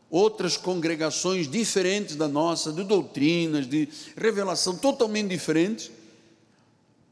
outras 0.10 0.58
congregações 0.58 1.48
diferentes 1.48 2.16
da 2.16 2.28
nossa, 2.28 2.74
de 2.74 2.84
doutrinas, 2.84 3.68
de 3.68 3.88
revelação 4.18 4.76
totalmente 4.76 5.30
diferentes. 5.30 5.92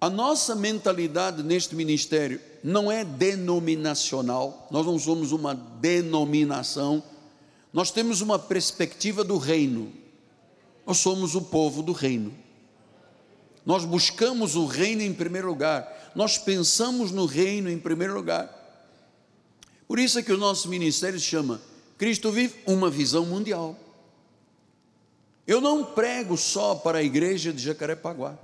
A 0.02 0.10
nossa 0.10 0.56
mentalidade 0.56 1.44
neste 1.44 1.76
ministério 1.76 2.42
não 2.64 2.92
é 2.92 3.06
denominacional, 3.06 4.68
nós 4.72 4.84
não 4.84 4.98
somos 4.98 5.32
uma 5.32 5.54
denominação, 5.54 7.04
nós 7.72 7.92
temos 7.92 8.20
uma 8.20 8.40
perspectiva 8.40 9.24
do 9.24 9.38
reino, 9.38 9.94
nós 10.88 10.98
somos 10.98 11.36
o 11.36 11.42
povo 11.42 11.84
do 11.84 11.92
reino. 11.92 12.34
Nós 13.64 13.86
buscamos 13.86 14.56
o 14.56 14.66
reino 14.66 15.04
em 15.04 15.14
primeiro 15.14 15.48
lugar, 15.48 16.12
nós 16.16 16.36
pensamos 16.40 17.12
no 17.12 17.28
reino 17.28 17.70
em 17.70 17.78
primeiro 17.78 18.16
lugar. 18.16 18.57
Por 19.88 20.00
isso 20.00 20.20
é 20.20 20.24
que 20.24 20.34
o 20.34 20.38
nosso 20.38 20.68
ministério 20.68 21.20
se 21.20 21.26
chama 21.26 21.62
Cristo 21.98 22.32
Vive 22.32 22.56
uma 22.66 22.90
visão 22.90 23.26
mundial. 23.26 23.76
Eu 25.48 25.62
não 25.62 25.84
prego 25.84 26.36
só 26.36 26.76
para 26.76 26.98
a 26.98 27.04
igreja 27.04 27.54
de 27.54 27.64
Jacarepaguá, 27.64 28.38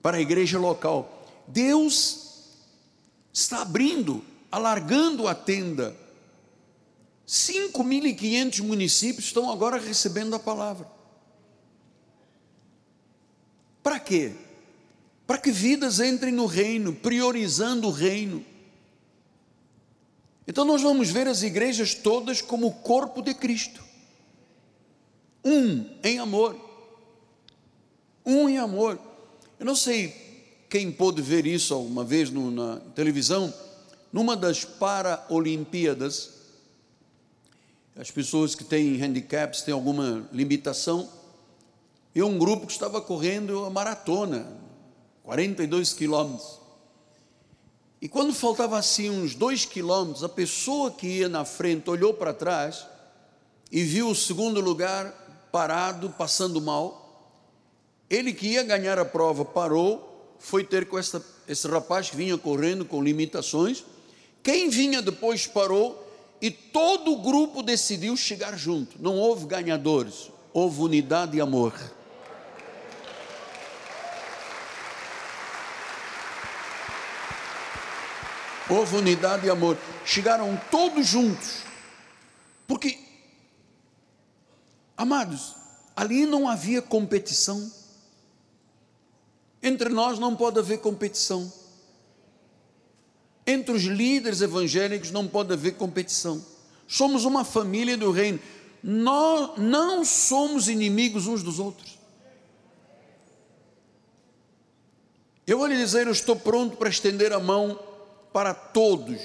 para 0.00 0.18
a 0.18 0.20
igreja 0.20 0.60
local. 0.60 1.26
Deus 1.48 2.54
está 3.32 3.62
abrindo, 3.62 4.24
alargando 4.50 5.26
a 5.26 5.34
tenda. 5.34 5.96
5.500 7.26 8.62
municípios 8.62 9.24
estão 9.26 9.50
agora 9.50 9.78
recebendo 9.78 10.36
a 10.36 10.38
palavra. 10.38 10.88
Para 13.82 13.98
quê? 13.98 14.32
Para 15.26 15.38
que 15.38 15.50
vidas 15.50 15.98
entrem 15.98 16.32
no 16.32 16.46
reino, 16.46 16.94
priorizando 16.94 17.88
o 17.88 17.90
reino. 17.90 18.44
Então 20.46 20.64
nós 20.64 20.80
vamos 20.82 21.10
ver 21.10 21.26
as 21.26 21.42
igrejas 21.42 21.94
todas 21.94 22.40
como 22.40 22.68
o 22.68 22.72
corpo 22.72 23.20
de 23.20 23.34
Cristo. 23.34 23.82
Um 25.44 25.86
em 26.04 26.18
amor. 26.18 26.56
Um 28.24 28.48
em 28.48 28.58
amor. 28.58 28.98
Eu 29.58 29.66
não 29.66 29.74
sei 29.74 30.26
quem 30.68 30.92
pôde 30.92 31.22
ver 31.22 31.46
isso 31.46 31.74
alguma 31.74 32.04
vez 32.04 32.30
no, 32.30 32.50
na 32.50 32.76
televisão, 32.94 33.52
numa 34.12 34.36
das 34.36 34.64
Paralimpíadas, 34.64 36.32
as 37.96 38.10
pessoas 38.10 38.54
que 38.54 38.64
têm 38.64 38.96
handicaps, 38.96 39.62
têm 39.62 39.72
alguma 39.72 40.28
limitação, 40.32 41.08
e 42.14 42.22
um 42.22 42.38
grupo 42.38 42.66
que 42.66 42.72
estava 42.72 43.00
correndo 43.00 43.64
a 43.64 43.70
maratona, 43.70 44.46
42 45.26 45.92
quilômetros. 45.92 46.60
E 48.00 48.08
quando 48.08 48.32
faltava 48.32 48.78
assim 48.78 49.10
uns 49.10 49.34
dois 49.34 49.64
quilômetros, 49.64 50.22
a 50.22 50.28
pessoa 50.28 50.92
que 50.92 51.18
ia 51.18 51.28
na 51.28 51.44
frente 51.44 51.90
olhou 51.90 52.14
para 52.14 52.32
trás 52.32 52.86
e 53.72 53.82
viu 53.82 54.08
o 54.08 54.14
segundo 54.14 54.60
lugar 54.60 55.48
parado, 55.50 56.10
passando 56.10 56.60
mal. 56.60 57.34
Ele 58.08 58.32
que 58.32 58.46
ia 58.46 58.62
ganhar 58.62 59.00
a 59.00 59.04
prova 59.04 59.44
parou, 59.44 60.36
foi 60.38 60.62
ter 60.62 60.86
com 60.86 60.96
essa, 60.96 61.20
esse 61.48 61.66
rapaz 61.66 62.10
que 62.10 62.16
vinha 62.16 62.38
correndo 62.38 62.84
com 62.84 63.02
limitações. 63.02 63.84
Quem 64.44 64.70
vinha 64.70 65.02
depois 65.02 65.44
parou 65.48 66.06
e 66.40 66.52
todo 66.52 67.12
o 67.12 67.20
grupo 67.20 67.64
decidiu 67.64 68.16
chegar 68.16 68.56
junto. 68.56 69.02
Não 69.02 69.16
houve 69.16 69.46
ganhadores, 69.46 70.30
houve 70.52 70.82
unidade 70.82 71.36
e 71.36 71.40
amor. 71.40 71.74
Houve 78.68 78.96
unidade 78.96 79.46
e 79.46 79.50
amor. 79.50 79.76
Chegaram 80.04 80.60
todos 80.70 81.06
juntos, 81.06 81.62
porque, 82.66 82.98
amados, 84.96 85.54
ali 85.94 86.26
não 86.26 86.48
havia 86.48 86.82
competição. 86.82 87.72
Entre 89.62 89.88
nós 89.88 90.18
não 90.18 90.36
pode 90.36 90.58
haver 90.58 90.78
competição. 90.78 91.52
Entre 93.46 93.72
os 93.74 93.82
líderes 93.82 94.40
evangélicos 94.40 95.10
não 95.10 95.26
pode 95.26 95.52
haver 95.52 95.74
competição. 95.74 96.44
Somos 96.86 97.24
uma 97.24 97.44
família 97.44 97.96
do 97.96 98.10
reino. 98.10 98.40
Nós 98.82 99.58
não 99.58 100.04
somos 100.04 100.68
inimigos 100.68 101.26
uns 101.26 101.42
dos 101.42 101.58
outros. 101.58 101.96
Eu 105.46 105.58
vou 105.58 105.66
lhe 105.66 105.76
dizer, 105.76 106.06
eu 106.06 106.12
estou 106.12 106.34
pronto 106.34 106.76
para 106.76 106.88
estender 106.88 107.32
a 107.32 107.38
mão 107.38 107.78
para 108.36 108.52
todos, 108.52 109.18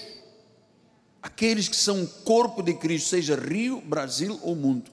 aqueles 1.21 1.67
que 1.67 1.75
são 1.75 2.01
o 2.01 2.07
corpo 2.07 2.63
de 2.63 2.73
Cristo, 2.75 3.09
seja 3.09 3.35
Rio, 3.35 3.81
Brasil 3.81 4.39
ou 4.41 4.55
mundo. 4.55 4.89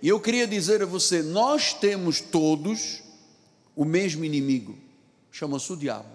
E 0.00 0.08
eu 0.08 0.18
queria 0.18 0.46
dizer 0.46 0.80
a 0.80 0.86
você: 0.86 1.22
nós 1.22 1.74
temos 1.74 2.22
todos 2.22 3.02
o 3.76 3.84
mesmo 3.84 4.24
inimigo, 4.24 4.78
chama-se 5.30 5.70
o 5.70 5.76
diabo. 5.76 6.08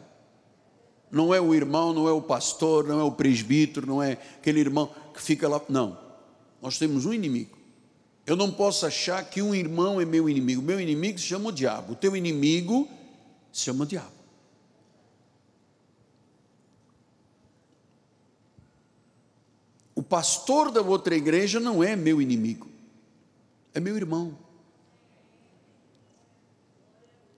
Não 1.11 1.31
é 1.31 1.39
o 1.39 1.53
irmão, 1.53 1.93
não 1.93 2.07
é 2.07 2.11
o 2.11 2.19
pastor, 2.19 2.87
não 2.87 2.99
é 2.99 3.03
o 3.03 3.11
presbítero, 3.11 3.85
não 3.85 4.01
é 4.01 4.13
aquele 4.13 4.59
irmão 4.59 4.91
que 5.13 5.21
fica 5.21 5.47
lá. 5.47 5.61
Não, 5.69 5.99
nós 6.59 6.79
temos 6.79 7.05
um 7.05 7.13
inimigo. 7.13 7.59
Eu 8.25 8.35
não 8.35 8.49
posso 8.49 8.87
achar 8.87 9.23
que 9.29 9.39
um 9.39 9.53
irmão 9.53 10.01
é 10.01 10.05
meu 10.05 10.27
inimigo. 10.27 10.63
Meu 10.63 10.79
inimigo 10.79 11.19
se 11.19 11.25
chama 11.25 11.49
o 11.49 11.51
diabo. 11.51 11.93
O 11.93 11.95
teu 11.95 12.15
inimigo 12.15 12.89
se 13.53 13.65
chama 13.65 13.83
o 13.83 13.85
diabo. 13.85 14.20
O 20.01 20.03
pastor 20.03 20.71
da 20.71 20.81
outra 20.81 21.15
igreja 21.15 21.59
não 21.59 21.83
é 21.83 21.95
meu 21.95 22.19
inimigo, 22.19 22.67
é 23.71 23.79
meu 23.79 23.95
irmão. 23.95 24.35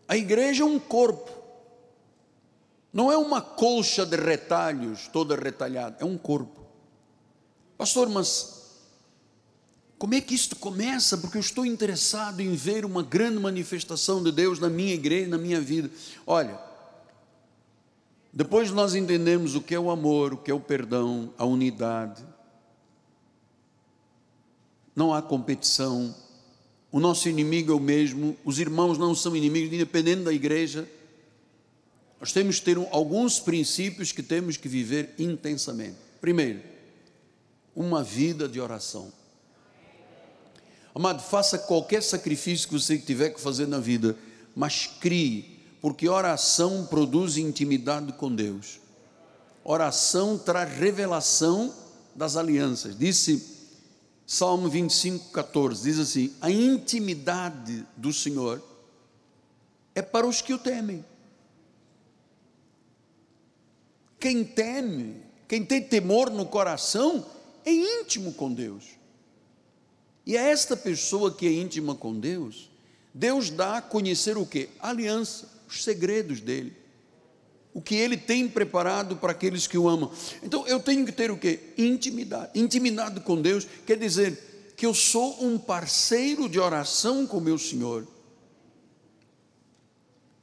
A 0.07 0.15
igreja 0.15 0.63
é 0.63 0.65
um 0.65 0.79
corpo. 0.79 1.29
Não 2.93 3.11
é 3.11 3.17
uma 3.17 3.41
colcha 3.41 4.05
de 4.05 4.15
retalhos 4.15 5.09
toda 5.09 5.35
retalhada, 5.35 5.97
é 5.99 6.05
um 6.05 6.17
corpo. 6.17 6.65
Pastor, 7.77 8.07
mas 8.07 8.79
como 9.97 10.15
é 10.15 10.21
que 10.21 10.33
isto 10.33 10.55
começa? 10.55 11.17
Porque 11.17 11.35
eu 11.35 11.41
estou 11.41 11.65
interessado 11.65 12.39
em 12.39 12.55
ver 12.55 12.85
uma 12.85 13.03
grande 13.03 13.39
manifestação 13.39 14.23
de 14.23 14.31
Deus 14.31 14.57
na 14.57 14.69
minha 14.69 14.93
igreja, 14.93 15.27
na 15.27 15.37
minha 15.37 15.59
vida. 15.59 15.89
Olha, 16.25 16.57
depois 18.31 18.71
nós 18.71 18.95
entendemos 18.95 19.53
o 19.53 19.59
que 19.59 19.75
é 19.75 19.79
o 19.79 19.91
amor, 19.91 20.35
o 20.35 20.37
que 20.37 20.49
é 20.49 20.53
o 20.53 20.61
perdão, 20.61 21.33
a 21.37 21.43
unidade. 21.43 22.31
Não 24.95 25.13
há 25.13 25.21
competição. 25.21 26.13
O 26.91 26.99
nosso 26.99 27.27
inimigo 27.27 27.71
é 27.71 27.75
o 27.75 27.79
mesmo. 27.79 28.37
Os 28.45 28.59
irmãos 28.59 28.97
não 28.97 29.15
são 29.15 29.35
inimigos, 29.35 29.73
independente 29.73 30.23
da 30.23 30.33
igreja. 30.33 30.87
Nós 32.19 32.31
temos 32.31 32.59
que 32.59 32.65
ter 32.65 32.77
alguns 32.91 33.39
princípios 33.39 34.11
que 34.11 34.23
temos 34.23 34.55
que 34.55 34.69
viver 34.69 35.13
intensamente. 35.17 35.97
Primeiro, 36.21 36.61
uma 37.75 38.03
vida 38.03 38.47
de 38.47 38.61
oração. 38.61 39.11
Amado, 40.95 41.21
faça 41.23 41.57
qualquer 41.57 42.03
sacrifício 42.03 42.67
que 42.67 42.79
você 42.79 42.97
tiver 42.97 43.31
que 43.31 43.41
fazer 43.41 43.67
na 43.67 43.79
vida, 43.79 44.15
mas 44.55 44.85
crie, 44.85 45.59
porque 45.81 46.07
oração 46.07 46.85
produz 46.85 47.35
intimidade 47.35 48.13
com 48.13 48.33
Deus. 48.33 48.79
Oração 49.63 50.37
traz 50.37 50.71
revelação 50.77 51.73
das 52.15 52.37
alianças. 52.37 52.97
Disse 52.97 53.52
Salmo 54.33 54.67
25, 54.67 55.29
14, 55.29 55.83
diz 55.83 55.99
assim: 55.99 56.33
A 56.41 56.49
intimidade 56.49 57.85
do 57.95 58.11
Senhor 58.11 58.63
é 59.93 60.01
para 60.01 60.25
os 60.25 60.41
que 60.41 60.51
o 60.51 60.57
temem. 60.57 61.05
Quem 64.19 64.43
teme, 64.43 65.21
quem 65.47 65.63
tem 65.63 65.83
temor 65.83 66.31
no 66.31 66.47
coração, 66.47 67.23
é 67.63 67.71
íntimo 67.71 68.33
com 68.33 68.51
Deus. 68.51 68.85
E 70.25 70.35
a 70.35 70.41
esta 70.41 70.75
pessoa 70.75 71.31
que 71.31 71.45
é 71.45 71.51
íntima 71.51 71.93
com 71.93 72.19
Deus, 72.19 72.71
Deus 73.13 73.51
dá 73.51 73.77
a 73.77 73.81
conhecer 73.83 74.35
o 74.35 74.47
que? 74.47 74.67
aliança, 74.79 75.47
os 75.67 75.83
segredos 75.83 76.41
dele. 76.41 76.75
O 77.73 77.81
que 77.81 77.95
ele 77.95 78.15
tem 78.15 78.47
preparado 78.47 79.15
para 79.15 79.31
aqueles 79.31 79.65
que 79.65 79.77
o 79.77 79.89
amam. 79.89 80.11
Então 80.43 80.67
eu 80.67 80.79
tenho 80.79 81.05
que 81.05 81.11
ter 81.11 81.31
o 81.31 81.37
que? 81.37 81.59
Intimidade. 81.77 82.51
Intimidade 82.53 83.19
com 83.21 83.41
Deus 83.41 83.67
quer 83.85 83.97
dizer 83.97 84.73
que 84.77 84.85
eu 84.85 84.93
sou 84.93 85.43
um 85.43 85.57
parceiro 85.57 86.47
de 86.47 86.59
oração 86.59 87.25
com 87.25 87.39
meu 87.39 87.57
Senhor. 87.57 88.07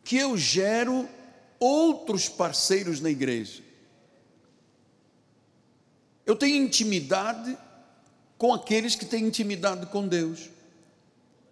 Que 0.02 0.16
eu 0.16 0.36
gero 0.36 1.08
outros 1.58 2.28
parceiros 2.28 3.00
na 3.00 3.10
igreja. 3.10 3.62
Eu 6.26 6.34
tenho 6.34 6.64
intimidade 6.64 7.56
com 8.38 8.54
aqueles 8.54 8.94
que 8.94 9.04
têm 9.04 9.26
intimidade 9.26 9.86
com 9.86 10.08
Deus. 10.08 10.48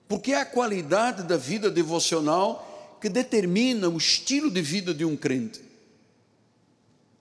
Porque 0.08 0.32
é 0.32 0.40
a 0.40 0.46
qualidade 0.46 1.22
da 1.22 1.36
vida 1.36 1.70
devocional 1.70 2.96
que 3.00 3.08
determina 3.08 3.88
o 3.88 3.98
estilo 3.98 4.50
de 4.50 4.62
vida 4.62 4.94
de 4.94 5.04
um 5.04 5.16
crente. 5.16 5.67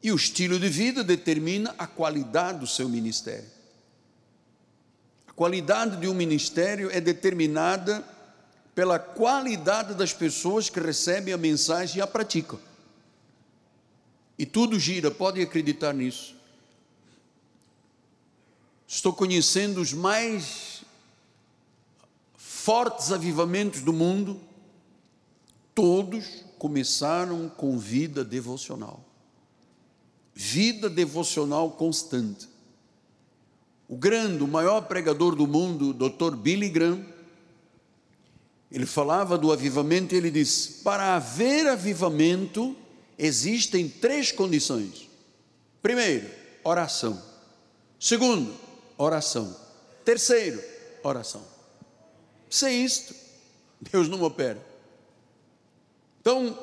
E 0.01 0.11
o 0.11 0.15
estilo 0.15 0.59
de 0.59 0.69
vida 0.69 1.03
determina 1.03 1.73
a 1.77 1.87
qualidade 1.87 2.59
do 2.59 2.67
seu 2.67 2.87
ministério. 2.87 3.49
A 5.27 5.33
qualidade 5.33 5.97
de 5.97 6.07
um 6.07 6.13
ministério 6.13 6.89
é 6.91 7.01
determinada 7.01 8.03
pela 8.75 8.99
qualidade 8.99 9.95
das 9.95 10.13
pessoas 10.13 10.69
que 10.69 10.79
recebem 10.79 11.33
a 11.33 11.37
mensagem 11.37 11.97
e 11.97 12.01
a 12.01 12.05
praticam. 12.05 12.59
E 14.37 14.45
tudo 14.45 14.79
gira, 14.79 15.09
pode 15.09 15.41
acreditar 15.41 15.93
nisso. 15.93 16.35
Estou 18.87 19.11
conhecendo 19.11 19.81
os 19.81 19.93
mais 19.93 20.83
fortes 22.37 23.11
avivamentos 23.11 23.81
do 23.81 23.91
mundo. 23.91 24.39
Todos 25.73 26.43
começaram 26.59 27.49
com 27.49 27.77
vida 27.79 28.23
devocional. 28.23 29.06
Vida 30.39 30.87
devocional 30.87 31.71
constante. 31.71 32.47
O 33.87 33.97
grande, 33.97 34.43
o 34.43 34.47
maior 34.47 34.81
pregador 34.81 35.35
do 35.35 35.47
mundo, 35.47 35.91
Dr. 35.91 36.35
Billy 36.35 36.69
Graham, 36.69 37.03
ele 38.71 38.85
falava 38.85 39.35
do 39.35 39.51
avivamento 39.51 40.13
e 40.13 40.17
ele 40.19 40.29
disse: 40.29 40.83
para 40.83 41.15
haver 41.15 41.65
avivamento, 41.65 42.75
existem 43.17 43.89
três 43.89 44.31
condições. 44.31 45.09
Primeiro, 45.81 46.29
oração. 46.63 47.19
Segundo, 47.99 48.53
oração. 48.95 49.55
Terceiro, 50.05 50.63
oração. 51.01 51.41
Sem 52.47 52.85
isto, 52.85 53.15
Deus 53.91 54.07
não 54.07 54.21
opera. 54.21 54.63
Então, 56.21 56.55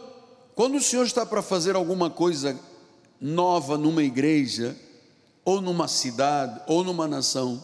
quando 0.54 0.76
o 0.76 0.80
Senhor 0.80 1.04
está 1.04 1.26
para 1.26 1.42
fazer 1.42 1.74
alguma 1.74 2.08
coisa 2.08 2.56
nova 3.20 3.78
numa 3.78 4.02
igreja, 4.02 4.76
ou 5.44 5.60
numa 5.60 5.88
cidade, 5.88 6.60
ou 6.66 6.82
numa 6.82 7.06
nação, 7.06 7.62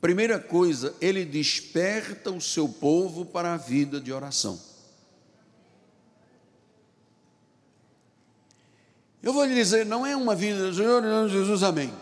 primeira 0.00 0.38
coisa, 0.38 0.94
Ele 1.00 1.24
desperta 1.24 2.30
o 2.30 2.40
seu 2.40 2.68
povo 2.68 3.24
para 3.24 3.54
a 3.54 3.56
vida 3.56 4.00
de 4.00 4.12
oração. 4.12 4.60
Eu 9.22 9.32
vou 9.32 9.44
lhe 9.44 9.54
dizer, 9.54 9.84
não 9.84 10.06
é 10.06 10.14
uma 10.14 10.36
vida, 10.36 10.72
Senhor, 10.72 11.28
Jesus, 11.28 11.64
amém. 11.64 11.92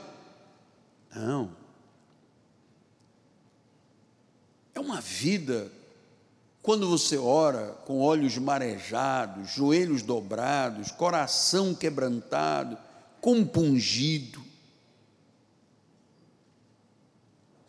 Não. 1.15 1.51
É 4.75 4.81
uma 4.81 5.01
vida, 5.01 5.73
quando 6.65 6.89
você 6.89 7.19
ora 7.19 7.77
com 7.85 8.01
olhos 8.01 8.39
marejados, 8.39 9.51
joelhos 9.51 10.01
dobrados, 10.01 10.91
coração 10.91 11.75
quebrantado, 11.75 12.79
compungido. 13.21 14.43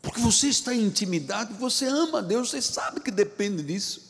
Porque 0.01 0.21
você 0.21 0.47
está 0.47 0.73
em 0.73 0.85
intimidade, 0.85 1.53
você 1.55 1.83
ama 1.87 2.19
a 2.19 2.21
Deus, 2.21 2.49
você 2.49 2.61
sabe 2.61 3.01
que 3.01 3.11
depende 3.11 3.61
disso. 3.63 4.01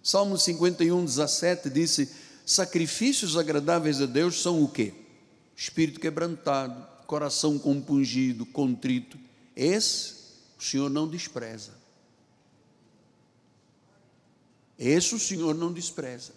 Salmo 0.00 0.38
51, 0.38 1.04
17 1.04 1.68
disse: 1.68 2.08
Sacrifícios 2.46 3.36
agradáveis 3.36 4.00
a 4.00 4.06
Deus 4.06 4.40
são 4.40 4.62
o 4.62 4.68
quê? 4.68 4.94
Espírito 5.56 5.98
quebrantado, 5.98 6.86
coração 7.08 7.58
compungido, 7.58 8.46
contrito. 8.46 9.18
Esse 9.56 10.14
o 10.56 10.62
Senhor 10.62 10.88
não 10.88 11.08
despreza. 11.08 11.81
Esse 14.82 15.14
o 15.14 15.18
Senhor 15.18 15.54
não 15.54 15.72
despreza. 15.72 16.32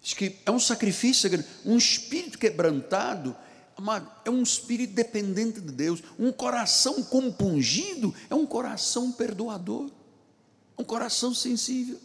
Diz 0.00 0.14
que 0.14 0.36
é 0.46 0.50
um 0.50 0.60
sacrifício, 0.60 1.28
um 1.64 1.76
espírito 1.76 2.38
quebrantado, 2.38 3.34
amado, 3.76 4.08
é 4.24 4.30
um 4.30 4.42
espírito 4.42 4.94
dependente 4.94 5.60
de 5.60 5.72
Deus. 5.72 6.04
Um 6.16 6.30
coração 6.30 7.02
compungido 7.02 8.14
é 8.30 8.34
um 8.34 8.46
coração 8.46 9.10
perdoador, 9.10 9.90
um 10.78 10.84
coração 10.84 11.34
sensível. 11.34 11.98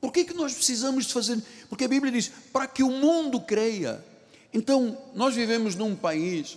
Por 0.00 0.10
que, 0.10 0.24
que 0.24 0.32
nós 0.32 0.54
precisamos 0.54 1.10
fazer? 1.10 1.42
Porque 1.68 1.84
a 1.84 1.88
Bíblia 1.88 2.10
diz: 2.10 2.30
para 2.50 2.66
que 2.66 2.82
o 2.82 2.90
mundo 2.90 3.38
creia. 3.42 4.02
Então, 4.50 4.96
nós 5.14 5.34
vivemos 5.34 5.74
num 5.74 5.94
país 5.94 6.56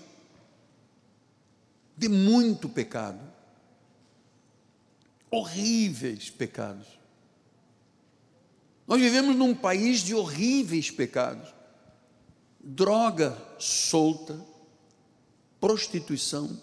de 1.98 2.08
muito 2.08 2.70
pecado 2.70 3.33
horríveis 5.34 6.30
pecados. 6.30 6.88
Nós 8.86 9.02
vivemos 9.02 9.36
num 9.36 9.56
país 9.56 10.02
de 10.02 10.14
horríveis 10.14 10.92
pecados. 10.92 11.52
Droga 12.60 13.36
solta, 13.58 14.40
prostituição, 15.60 16.62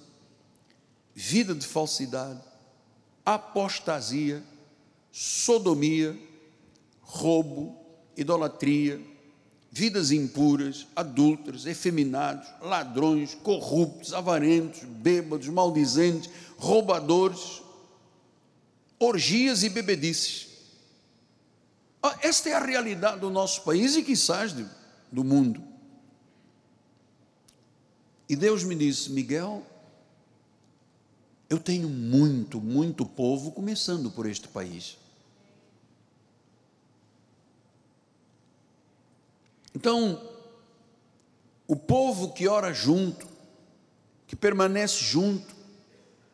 vida 1.13 1.53
de 1.53 1.67
falsidade, 1.67 2.41
apostasia, 3.27 4.43
sodomia, 5.11 6.17
roubo, 7.01 7.77
idolatria, 8.17 9.01
vidas 9.73 10.13
impuras, 10.13 10.87
adúlteros, 10.95 11.67
efeminados, 11.67 12.49
ladrões, 12.63 13.35
corruptos, 13.35 14.15
avarentos, 14.15 14.85
bêbados, 14.85 15.49
maldizentes, 15.49 16.31
roubadores, 16.57 17.63
orgias 19.01 19.63
e 19.63 19.71
bebedices. 19.71 20.49
Ah, 22.03 22.19
esta 22.23 22.51
é 22.51 22.53
a 22.53 22.65
realidade 22.65 23.21
do 23.21 23.31
nosso 23.31 23.63
país 23.63 23.97
e 23.97 24.03
quizás 24.03 24.55
do 25.11 25.25
mundo. 25.25 25.63
E 28.29 28.37
Deus 28.37 28.63
me 28.63 28.77
disse, 28.77 29.11
Miguel, 29.11 29.67
eu 31.49 31.59
tenho 31.59 31.89
muito, 31.89 32.61
muito 32.61 33.05
povo 33.05 33.51
começando 33.51 34.11
por 34.11 34.27
este 34.27 34.47
país. 34.47 34.97
Então, 39.75 40.23
o 41.67 41.75
povo 41.75 42.33
que 42.33 42.47
ora 42.47 42.73
junto, 42.73 43.27
que 44.27 44.37
permanece 44.37 45.03
junto, 45.03 45.60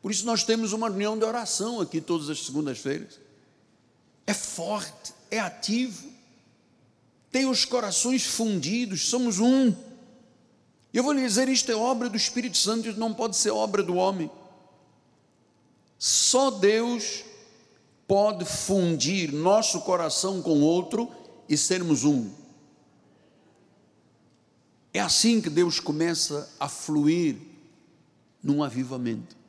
por 0.06 0.12
isso 0.12 0.24
nós 0.24 0.44
temos 0.44 0.72
uma 0.72 0.88
reunião 0.88 1.18
de 1.18 1.24
oração 1.24 1.80
aqui 1.80 2.00
todas 2.00 2.30
as 2.30 2.46
segundas-feiras. 2.46 3.18
É 4.24 4.32
forte, 4.32 5.12
é 5.32 5.40
ativo, 5.40 6.08
tem 7.28 7.44
os 7.46 7.64
corações 7.64 8.24
fundidos, 8.24 9.08
somos 9.08 9.40
um. 9.40 9.74
Eu 10.94 11.02
vou 11.02 11.12
lhe 11.12 11.26
dizer, 11.26 11.48
isto 11.48 11.72
é 11.72 11.74
obra 11.74 12.08
do 12.08 12.16
Espírito 12.16 12.56
Santo, 12.56 12.96
não 12.96 13.12
pode 13.12 13.34
ser 13.34 13.50
obra 13.50 13.82
do 13.82 13.96
homem. 13.96 14.30
Só 15.98 16.52
Deus 16.52 17.24
pode 18.06 18.44
fundir 18.44 19.32
nosso 19.32 19.80
coração 19.80 20.40
com 20.40 20.60
outro 20.60 21.10
e 21.48 21.56
sermos 21.56 22.04
um. 22.04 22.30
É 24.94 25.00
assim 25.00 25.40
que 25.40 25.50
Deus 25.50 25.80
começa 25.80 26.48
a 26.60 26.68
fluir 26.68 27.38
num 28.40 28.62
avivamento. 28.62 29.45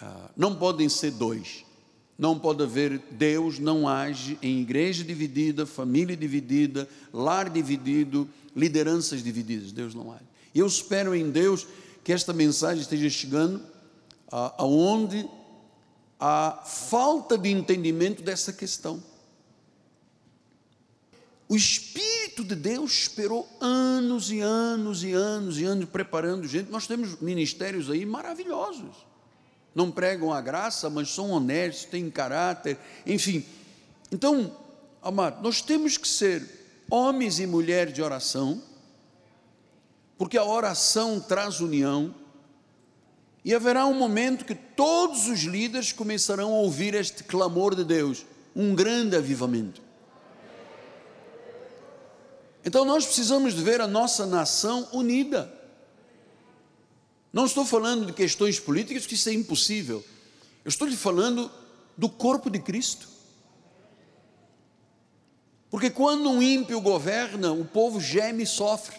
Ah, 0.00 0.30
não 0.36 0.54
podem 0.54 0.88
ser 0.88 1.12
dois. 1.12 1.64
Não 2.18 2.38
pode 2.38 2.62
haver, 2.62 2.98
Deus 3.10 3.58
não 3.58 3.86
age 3.86 4.38
em 4.40 4.60
igreja 4.60 5.04
dividida, 5.04 5.66
família 5.66 6.16
dividida, 6.16 6.88
lar 7.12 7.50
dividido, 7.50 8.28
lideranças 8.54 9.22
divididas. 9.22 9.70
Deus 9.70 9.94
não 9.94 10.10
age. 10.10 10.24
E 10.54 10.58
eu 10.58 10.66
espero 10.66 11.14
em 11.14 11.30
Deus 11.30 11.66
que 12.02 12.12
esta 12.12 12.32
mensagem 12.32 12.80
esteja 12.80 13.10
chegando 13.10 13.62
aonde 14.30 15.28
a 16.18 16.62
falta 16.64 17.36
de 17.36 17.50
entendimento 17.50 18.22
dessa 18.22 18.52
questão. 18.52 19.02
O 21.48 21.54
Espírito 21.54 22.42
de 22.42 22.54
Deus 22.54 22.92
esperou 22.92 23.46
anos 23.60 24.30
e 24.30 24.40
anos 24.40 25.04
e 25.04 25.12
anos 25.12 25.58
e 25.58 25.64
anos 25.64 25.88
preparando 25.88 26.48
gente. 26.48 26.70
Nós 26.70 26.86
temos 26.86 27.20
ministérios 27.20 27.90
aí 27.90 28.04
maravilhosos. 28.06 28.96
Não 29.76 29.90
pregam 29.90 30.32
a 30.32 30.40
graça, 30.40 30.88
mas 30.88 31.10
são 31.10 31.32
honestos, 31.32 31.84
têm 31.84 32.10
caráter, 32.10 32.78
enfim. 33.06 33.44
Então, 34.10 34.56
amado, 35.02 35.42
nós 35.42 35.60
temos 35.60 35.98
que 35.98 36.08
ser 36.08 36.42
homens 36.90 37.38
e 37.38 37.46
mulheres 37.46 37.92
de 37.92 38.00
oração, 38.00 38.62
porque 40.16 40.38
a 40.38 40.44
oração 40.44 41.20
traz 41.20 41.60
união, 41.60 42.14
e 43.44 43.54
haverá 43.54 43.84
um 43.84 43.92
momento 43.92 44.46
que 44.46 44.54
todos 44.54 45.28
os 45.28 45.40
líderes 45.40 45.92
começarão 45.92 46.54
a 46.54 46.60
ouvir 46.60 46.94
este 46.94 47.22
clamor 47.22 47.74
de 47.74 47.84
Deus, 47.84 48.24
um 48.56 48.74
grande 48.74 49.14
avivamento. 49.14 49.82
Então 52.64 52.82
nós 52.82 53.04
precisamos 53.04 53.52
de 53.52 53.62
ver 53.62 53.82
a 53.82 53.86
nossa 53.86 54.24
nação 54.24 54.88
unida. 54.90 55.52
Não 57.36 57.44
estou 57.44 57.66
falando 57.66 58.06
de 58.06 58.14
questões 58.14 58.58
políticas, 58.58 59.04
que 59.04 59.12
isso 59.12 59.28
é 59.28 59.32
impossível. 59.34 60.02
Eu 60.64 60.70
estou 60.70 60.88
lhe 60.88 60.96
falando 60.96 61.50
do 61.94 62.08
corpo 62.08 62.48
de 62.48 62.58
Cristo. 62.58 63.06
Porque 65.68 65.90
quando 65.90 66.30
um 66.30 66.42
ímpio 66.42 66.80
governa, 66.80 67.52
o 67.52 67.62
povo 67.62 68.00
geme 68.00 68.44
e 68.44 68.46
sofre. 68.46 68.98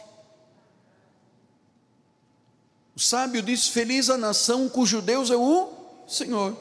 O 2.95 2.99
sábio 2.99 3.41
diz: 3.41 3.69
Feliz 3.69 4.07
a 4.07 4.19
nação 4.19 4.69
cujo 4.69 5.01
Deus 5.01 5.31
é 5.31 5.35
o 5.35 5.73
Senhor. 6.07 6.55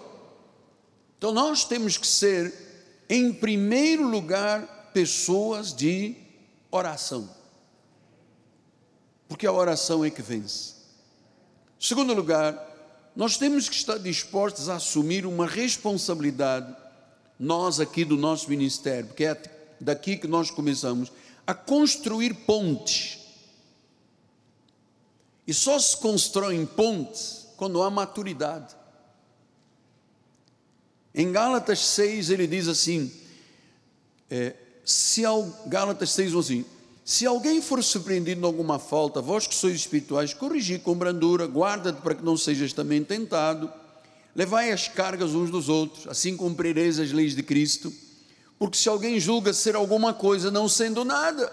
Então 1.18 1.31
nós 1.31 1.66
temos 1.66 1.99
que 1.99 2.07
ser, 2.07 3.05
em 3.07 3.35
primeiro 3.35 4.09
lugar, 4.09 4.93
pessoas 4.95 5.74
de 5.74 6.16
oração. 6.70 7.29
Porque 9.29 9.47
a 9.47 9.53
oração 9.53 10.03
é 10.03 10.09
que 10.09 10.22
vence. 10.22 10.76
Segundo 11.79 12.14
lugar, 12.14 12.74
nós 13.14 13.37
temos 13.37 13.68
que 13.68 13.74
estar 13.74 13.99
dispostos 13.99 14.68
a 14.68 14.77
assumir 14.77 15.27
uma 15.27 15.47
responsabilidade, 15.47 16.74
nós 17.39 17.81
aqui 17.81 18.05
do 18.05 18.16
nosso 18.16 18.49
ministério, 18.49 19.09
porque 19.09 19.24
é 19.24 19.43
daqui 19.81 20.16
que 20.16 20.27
nós 20.27 20.51
começamos, 20.51 21.12
a 21.47 21.55
construir 21.55 22.35
pontes 22.35 23.18
e 25.47 25.55
só 25.55 25.79
se 25.79 25.97
constroem 25.99 26.66
pontes 26.66 27.47
quando 27.57 27.83
há 27.83 27.91
maturidade. 27.91 28.74
Em 31.14 31.31
Gálatas 31.31 31.79
6 31.79 32.31
ele 32.31 32.47
diz 32.47 32.68
assim: 32.68 33.12
é, 34.29 34.55
se 34.85 35.24
ao, 35.24 35.43
Gálatas 35.66 36.11
6, 36.11 36.35
assim, 36.35 36.64
se 37.07 37.24
alguém 37.24 37.62
for 37.62 37.84
surpreendido 37.84 38.40
em 38.40 38.44
alguma 38.44 38.80
falta, 38.80 39.22
vós 39.22 39.46
que 39.46 39.54
sois 39.54 39.76
espirituais, 39.76 40.34
corrigi 40.34 40.76
com 40.76 40.92
brandura, 40.92 41.46
guarda-te 41.46 42.02
para 42.02 42.16
que 42.16 42.24
não 42.24 42.36
sejas 42.36 42.72
também 42.72 43.04
tentado, 43.04 43.72
levai 44.34 44.72
as 44.72 44.88
cargas 44.88 45.32
uns 45.32 45.48
dos 45.48 45.68
outros, 45.68 46.09
assim 46.09 46.36
cumprireis 46.36 46.98
as 46.98 47.12
leis 47.12 47.36
de 47.36 47.44
Cristo, 47.44 47.92
porque 48.59 48.76
se 48.76 48.88
alguém 48.88 49.20
julga 49.20 49.52
ser 49.52 49.76
alguma 49.76 50.12
coisa 50.12 50.50
não 50.50 50.68
sendo 50.68 51.04
nada, 51.04 51.52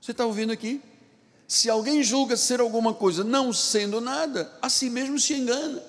você 0.00 0.12
está 0.12 0.24
ouvindo 0.24 0.54
aqui? 0.54 0.80
Se 1.46 1.68
alguém 1.68 2.02
julga 2.02 2.34
ser 2.34 2.60
alguma 2.60 2.94
coisa 2.94 3.22
não 3.22 3.52
sendo 3.52 4.00
nada, 4.00 4.50
a 4.62 4.70
si 4.70 4.88
mesmo 4.88 5.18
se 5.18 5.34
engana. 5.34 5.82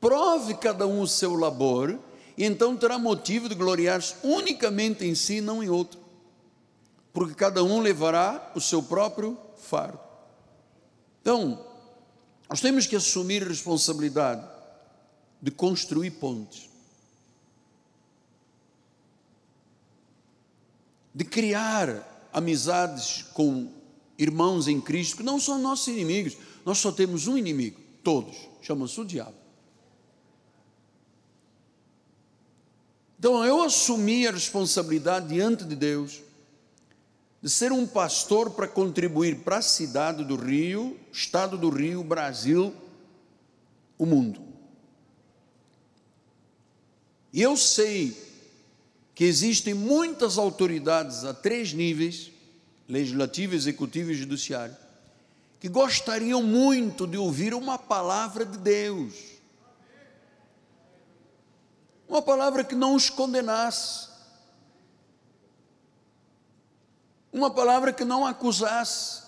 Prove 0.00 0.54
cada 0.54 0.86
um 0.86 1.02
o 1.02 1.06
seu 1.06 1.34
labor, 1.34 1.98
e 2.38 2.44
então 2.46 2.74
terá 2.74 2.98
motivo 2.98 3.50
de 3.50 3.54
gloriar-se 3.54 4.14
unicamente 4.24 5.04
em 5.04 5.14
si, 5.14 5.42
não 5.42 5.62
em 5.62 5.68
outro. 5.68 6.00
Porque 7.12 7.34
cada 7.34 7.62
um 7.64 7.80
levará 7.80 8.52
o 8.54 8.60
seu 8.60 8.82
próprio 8.82 9.36
fardo. 9.56 10.00
Então, 11.20 11.66
nós 12.48 12.60
temos 12.60 12.86
que 12.86 12.96
assumir 12.96 13.46
responsabilidade 13.46 14.46
de 15.40 15.50
construir 15.50 16.12
pontes, 16.12 16.68
de 21.14 21.24
criar 21.24 22.28
amizades 22.32 23.22
com 23.34 23.72
irmãos 24.18 24.68
em 24.68 24.80
Cristo, 24.80 25.18
que 25.18 25.22
não 25.22 25.40
são 25.40 25.58
nossos 25.58 25.88
inimigos, 25.88 26.36
nós 26.64 26.78
só 26.78 26.92
temos 26.92 27.26
um 27.26 27.36
inimigo, 27.36 27.80
todos, 28.04 28.36
chama-se 28.60 29.00
o 29.00 29.04
diabo. 29.04 29.34
Então 33.18 33.44
eu 33.44 33.62
assumi 33.62 34.26
a 34.26 34.30
responsabilidade 34.30 35.28
diante 35.28 35.64
de 35.64 35.76
Deus 35.76 36.22
de 37.42 37.48
ser 37.48 37.72
um 37.72 37.86
pastor 37.86 38.50
para 38.50 38.68
contribuir 38.68 39.36
para 39.40 39.58
a 39.58 39.62
cidade 39.62 40.24
do 40.24 40.36
Rio, 40.36 40.98
estado 41.12 41.56
do 41.56 41.70
Rio, 41.70 42.04
Brasil, 42.04 42.74
o 43.96 44.04
mundo. 44.04 44.42
E 47.32 47.40
eu 47.40 47.56
sei 47.56 48.16
que 49.14 49.24
existem 49.24 49.72
muitas 49.72 50.36
autoridades 50.36 51.24
a 51.24 51.32
três 51.32 51.72
níveis 51.72 52.30
legislativo, 52.88 53.54
executivo 53.54 54.10
e 54.10 54.14
judiciário, 54.14 54.76
que 55.60 55.68
gostariam 55.68 56.42
muito 56.42 57.06
de 57.06 57.16
ouvir 57.16 57.54
uma 57.54 57.78
palavra 57.78 58.44
de 58.44 58.58
Deus. 58.58 59.14
Uma 62.08 62.20
palavra 62.20 62.64
que 62.64 62.74
não 62.74 62.96
os 62.96 63.08
condenasse. 63.08 64.09
Uma 67.32 67.50
palavra 67.50 67.92
que 67.92 68.04
não 68.04 68.26
acusasse. 68.26 69.22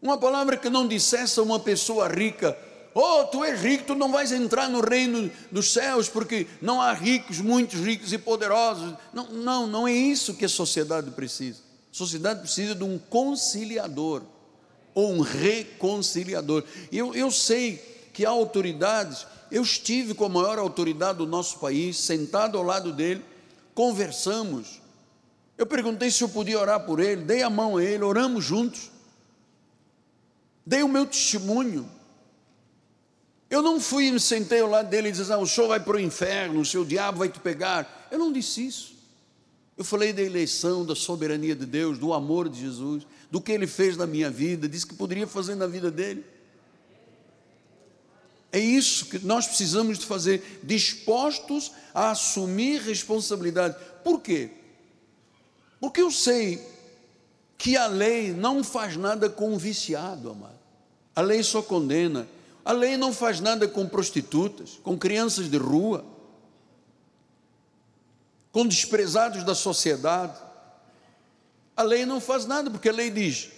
Uma 0.00 0.18
palavra 0.18 0.56
que 0.56 0.70
não 0.70 0.86
dissesse 0.86 1.40
a 1.40 1.42
uma 1.42 1.58
pessoa 1.58 2.08
rica: 2.08 2.56
Oh, 2.94 3.24
tu 3.24 3.44
és 3.44 3.60
rico, 3.60 3.84
tu 3.88 3.94
não 3.94 4.10
vais 4.10 4.32
entrar 4.32 4.70
no 4.70 4.80
reino 4.80 5.30
dos 5.52 5.70
céus, 5.70 6.08
porque 6.08 6.46
não 6.62 6.80
há 6.80 6.94
ricos, 6.94 7.40
muitos 7.40 7.80
ricos 7.80 8.10
e 8.10 8.16
poderosos. 8.16 8.94
Não, 9.12 9.26
não, 9.32 9.66
não 9.66 9.86
é 9.86 9.92
isso 9.92 10.32
que 10.32 10.46
a 10.46 10.48
sociedade 10.48 11.10
precisa. 11.10 11.60
A 11.92 11.94
sociedade 11.94 12.40
precisa 12.40 12.74
de 12.74 12.84
um 12.84 12.98
conciliador, 12.98 14.22
ou 14.94 15.12
um 15.12 15.20
reconciliador. 15.20 16.64
Eu, 16.90 17.14
eu 17.14 17.30
sei 17.30 17.76
que 18.14 18.24
há 18.24 18.30
autoridades, 18.30 19.26
eu 19.50 19.62
estive 19.62 20.14
com 20.14 20.24
a 20.24 20.30
maior 20.30 20.58
autoridade 20.58 21.18
do 21.18 21.26
nosso 21.26 21.58
país, 21.58 21.98
sentado 21.98 22.56
ao 22.56 22.64
lado 22.64 22.94
dele, 22.94 23.22
conversamos. 23.74 24.80
Eu 25.56 25.66
perguntei 25.66 26.10
se 26.10 26.22
eu 26.22 26.28
podia 26.28 26.58
orar 26.58 26.84
por 26.84 27.00
ele, 27.00 27.22
dei 27.22 27.42
a 27.42 27.50
mão 27.50 27.76
a 27.76 27.84
ele, 27.84 28.04
oramos 28.04 28.44
juntos. 28.44 28.90
Dei 30.64 30.82
o 30.82 30.88
meu 30.88 31.06
testemunho 31.06 31.88
eu 33.48 33.62
não 33.62 33.80
fui 33.80 34.06
e 34.06 34.12
me 34.12 34.18
sentei 34.18 34.60
ao 34.60 34.68
lado 34.68 34.88
dele 34.88 35.08
e 35.08 35.12
disse: 35.12 35.32
ah, 35.32 35.38
o 35.38 35.46
senhor 35.46 35.68
vai 35.68 35.80
para 35.80 35.96
o 35.96 36.00
inferno, 36.00 36.60
o 36.60 36.64
seu 36.64 36.84
diabo 36.84 37.18
vai 37.18 37.28
te 37.28 37.38
pegar. 37.38 38.08
Eu 38.10 38.18
não 38.18 38.32
disse 38.32 38.66
isso. 38.66 38.96
Eu 39.76 39.84
falei 39.84 40.12
da 40.12 40.22
eleição, 40.22 40.84
da 40.84 40.94
soberania 40.94 41.54
de 41.54 41.66
Deus, 41.66 41.98
do 41.98 42.12
amor 42.12 42.48
de 42.48 42.60
Jesus, 42.60 43.06
do 43.30 43.40
que 43.40 43.52
ele 43.52 43.66
fez 43.66 43.96
na 43.96 44.06
minha 44.06 44.30
vida, 44.30 44.68
disse 44.68 44.86
que 44.86 44.94
poderia 44.94 45.26
fazer 45.26 45.54
na 45.54 45.66
vida 45.66 45.90
dele. 45.90 46.24
É 48.50 48.58
isso 48.58 49.06
que 49.06 49.18
nós 49.18 49.46
precisamos 49.46 49.98
de 49.98 50.06
fazer, 50.06 50.60
dispostos 50.62 51.72
a 51.92 52.10
assumir 52.10 52.80
responsabilidade. 52.80 53.76
Por 54.02 54.20
quê? 54.20 54.50
Porque 55.86 56.02
eu 56.02 56.10
sei 56.10 56.60
que 57.56 57.76
a 57.76 57.86
lei 57.86 58.32
não 58.32 58.64
faz 58.64 58.96
nada 58.96 59.30
com 59.30 59.54
o 59.54 59.56
viciado, 59.56 60.30
amado. 60.30 60.58
A 61.14 61.20
lei 61.20 61.44
só 61.44 61.62
condena. 61.62 62.26
A 62.64 62.72
lei 62.72 62.96
não 62.96 63.12
faz 63.12 63.38
nada 63.38 63.68
com 63.68 63.88
prostitutas, 63.88 64.80
com 64.82 64.98
crianças 64.98 65.48
de 65.48 65.56
rua, 65.56 66.04
com 68.50 68.66
desprezados 68.66 69.44
da 69.44 69.54
sociedade. 69.54 70.36
A 71.76 71.84
lei 71.84 72.04
não 72.04 72.20
faz 72.20 72.46
nada, 72.46 72.68
porque 72.68 72.88
a 72.88 72.92
lei 72.92 73.08
diz: 73.08 73.50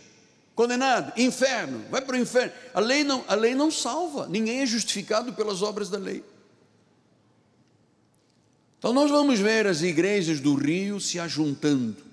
condenado, 0.54 1.18
inferno, 1.18 1.82
vai 1.90 2.02
para 2.02 2.14
o 2.14 2.20
inferno. 2.20 2.52
A 2.74 2.80
lei 2.80 3.04
não, 3.04 3.24
a 3.26 3.34
lei 3.34 3.54
não 3.54 3.70
salva, 3.70 4.26
ninguém 4.28 4.60
é 4.60 4.66
justificado 4.66 5.32
pelas 5.32 5.62
obras 5.62 5.88
da 5.88 5.96
lei. 5.96 6.22
Então 8.78 8.92
nós 8.92 9.10
vamos 9.10 9.40
ver 9.40 9.66
as 9.66 9.80
igrejas 9.80 10.40
do 10.40 10.54
Rio 10.54 11.00
se 11.00 11.18
ajuntando. 11.18 12.07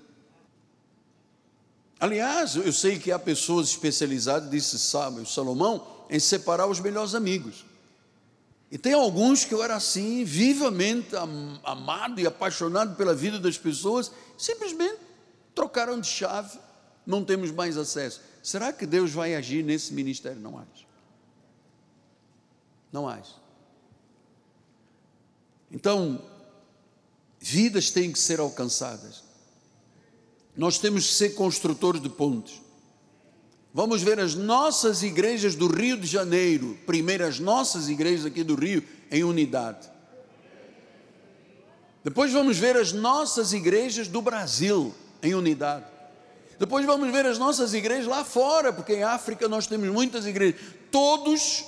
Aliás, 1.98 2.56
eu 2.56 2.72
sei 2.72 2.98
que 2.98 3.10
há 3.10 3.18
pessoas 3.18 3.68
especializadas, 3.68 4.50
disse 4.50 4.78
Salomão, 4.78 5.86
em 6.10 6.20
separar 6.20 6.66
os 6.66 6.78
melhores 6.78 7.14
amigos. 7.14 7.64
E 8.70 8.76
tem 8.76 8.92
alguns 8.92 9.44
que 9.44 9.54
eu 9.54 9.62
era 9.62 9.76
assim, 9.76 10.24
vivamente 10.24 11.14
amado 11.64 12.20
e 12.20 12.26
apaixonado 12.26 12.96
pela 12.96 13.14
vida 13.14 13.38
das 13.38 13.56
pessoas, 13.56 14.10
simplesmente 14.36 14.98
trocaram 15.54 15.98
de 15.98 16.06
chave, 16.06 16.58
não 17.06 17.24
temos 17.24 17.50
mais 17.50 17.78
acesso. 17.78 18.20
Será 18.42 18.72
que 18.72 18.84
Deus 18.84 19.12
vai 19.12 19.34
agir 19.34 19.64
nesse 19.64 19.94
ministério? 19.94 20.40
Não 20.40 20.58
acho. 20.58 20.86
Não 22.92 23.08
acho. 23.08 23.40
Então, 25.70 26.22
vidas 27.40 27.90
têm 27.90 28.12
que 28.12 28.18
ser 28.18 28.40
alcançadas. 28.40 29.25
Nós 30.56 30.78
temos 30.78 31.06
que 31.06 31.14
ser 31.14 31.30
construtores 31.30 32.00
de 32.00 32.08
pontes. 32.08 32.62
Vamos 33.74 34.02
ver 34.02 34.18
as 34.18 34.34
nossas 34.34 35.02
igrejas 35.02 35.54
do 35.54 35.66
Rio 35.66 35.98
de 35.98 36.06
Janeiro, 36.06 36.78
primeiro 36.86 37.26
as 37.26 37.38
nossas 37.38 37.90
igrejas 37.90 38.24
aqui 38.24 38.42
do 38.42 38.54
Rio, 38.54 38.82
em 39.10 39.22
unidade. 39.22 39.90
Depois 42.02 42.32
vamos 42.32 42.56
ver 42.56 42.76
as 42.76 42.92
nossas 42.92 43.52
igrejas 43.52 44.08
do 44.08 44.22
Brasil, 44.22 44.94
em 45.22 45.34
unidade. 45.34 45.84
Depois 46.58 46.86
vamos 46.86 47.12
ver 47.12 47.26
as 47.26 47.36
nossas 47.36 47.74
igrejas 47.74 48.06
lá 48.06 48.24
fora, 48.24 48.72
porque 48.72 48.94
em 48.94 49.02
África 49.02 49.46
nós 49.46 49.66
temos 49.66 49.88
muitas 49.90 50.24
igrejas. 50.24 50.58
Todos 50.90 51.64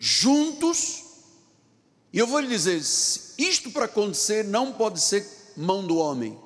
juntos. 0.00 1.04
E 2.12 2.18
eu 2.18 2.26
vou 2.26 2.40
lhe 2.40 2.48
dizer: 2.48 2.78
isto 3.38 3.70
para 3.70 3.84
acontecer 3.84 4.44
não 4.44 4.72
pode 4.72 5.00
ser 5.00 5.24
mão 5.56 5.86
do 5.86 5.96
homem, 5.96 6.38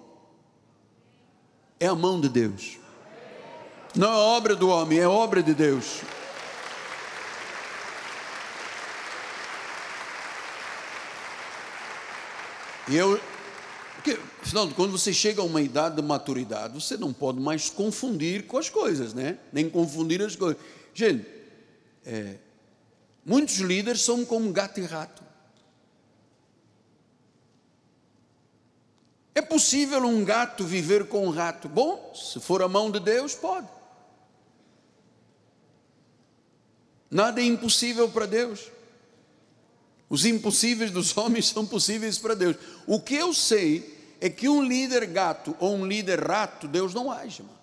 é 1.80 1.86
a 1.86 1.94
mão 1.94 2.20
de 2.20 2.28
Deus. 2.28 2.78
Não 3.94 4.12
é 4.12 4.16
obra 4.16 4.54
do 4.54 4.68
homem, 4.68 4.98
é 4.98 5.08
obra 5.08 5.42
de 5.42 5.54
Deus. 5.54 6.02
E 12.88 12.96
eu, 12.96 13.20
porque, 13.96 14.18
afinal, 14.42 14.68
quando 14.70 14.92
você 14.92 15.12
chega 15.12 15.42
a 15.42 15.44
uma 15.44 15.60
idade 15.60 15.96
de 15.96 16.02
maturidade, 16.02 16.74
você 16.74 16.96
não 16.96 17.12
pode 17.12 17.38
mais 17.38 17.68
confundir 17.68 18.46
com 18.46 18.56
as 18.56 18.70
coisas, 18.70 19.12
né? 19.12 19.38
Nem 19.52 19.68
confundir 19.68 20.22
as 20.22 20.34
coisas. 20.34 20.60
Gente, 20.94 21.26
é, 22.06 22.36
muitos 23.24 23.58
líderes 23.58 24.00
são 24.00 24.24
como 24.24 24.50
gato 24.52 24.80
e 24.80 24.84
rato. 24.84 25.22
É 29.38 29.40
possível 29.40 30.04
um 30.04 30.24
gato 30.24 30.64
viver 30.64 31.06
com 31.06 31.24
um 31.24 31.30
rato? 31.30 31.68
Bom, 31.68 32.12
se 32.12 32.40
for 32.40 32.60
a 32.60 32.66
mão 32.66 32.90
de 32.90 32.98
Deus, 32.98 33.36
pode. 33.36 33.68
Nada 37.08 37.40
é 37.40 37.44
impossível 37.44 38.08
para 38.08 38.26
Deus. 38.26 38.68
Os 40.10 40.26
impossíveis 40.26 40.90
dos 40.90 41.16
homens 41.16 41.50
são 41.50 41.64
possíveis 41.64 42.18
para 42.18 42.34
Deus. 42.34 42.56
O 42.84 42.98
que 42.98 43.14
eu 43.14 43.32
sei 43.32 44.16
é 44.20 44.28
que 44.28 44.48
um 44.48 44.60
líder 44.60 45.06
gato 45.06 45.56
ou 45.60 45.72
um 45.76 45.86
líder 45.86 46.18
rato, 46.18 46.66
Deus 46.66 46.92
não 46.92 47.08
age, 47.08 47.44
mano. 47.44 47.60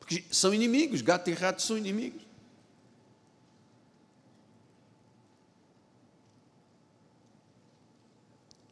Porque 0.00 0.24
são 0.30 0.54
inimigos, 0.54 1.02
gato 1.02 1.28
e 1.28 1.34
rato 1.34 1.60
são 1.60 1.76
inimigos. 1.76 2.25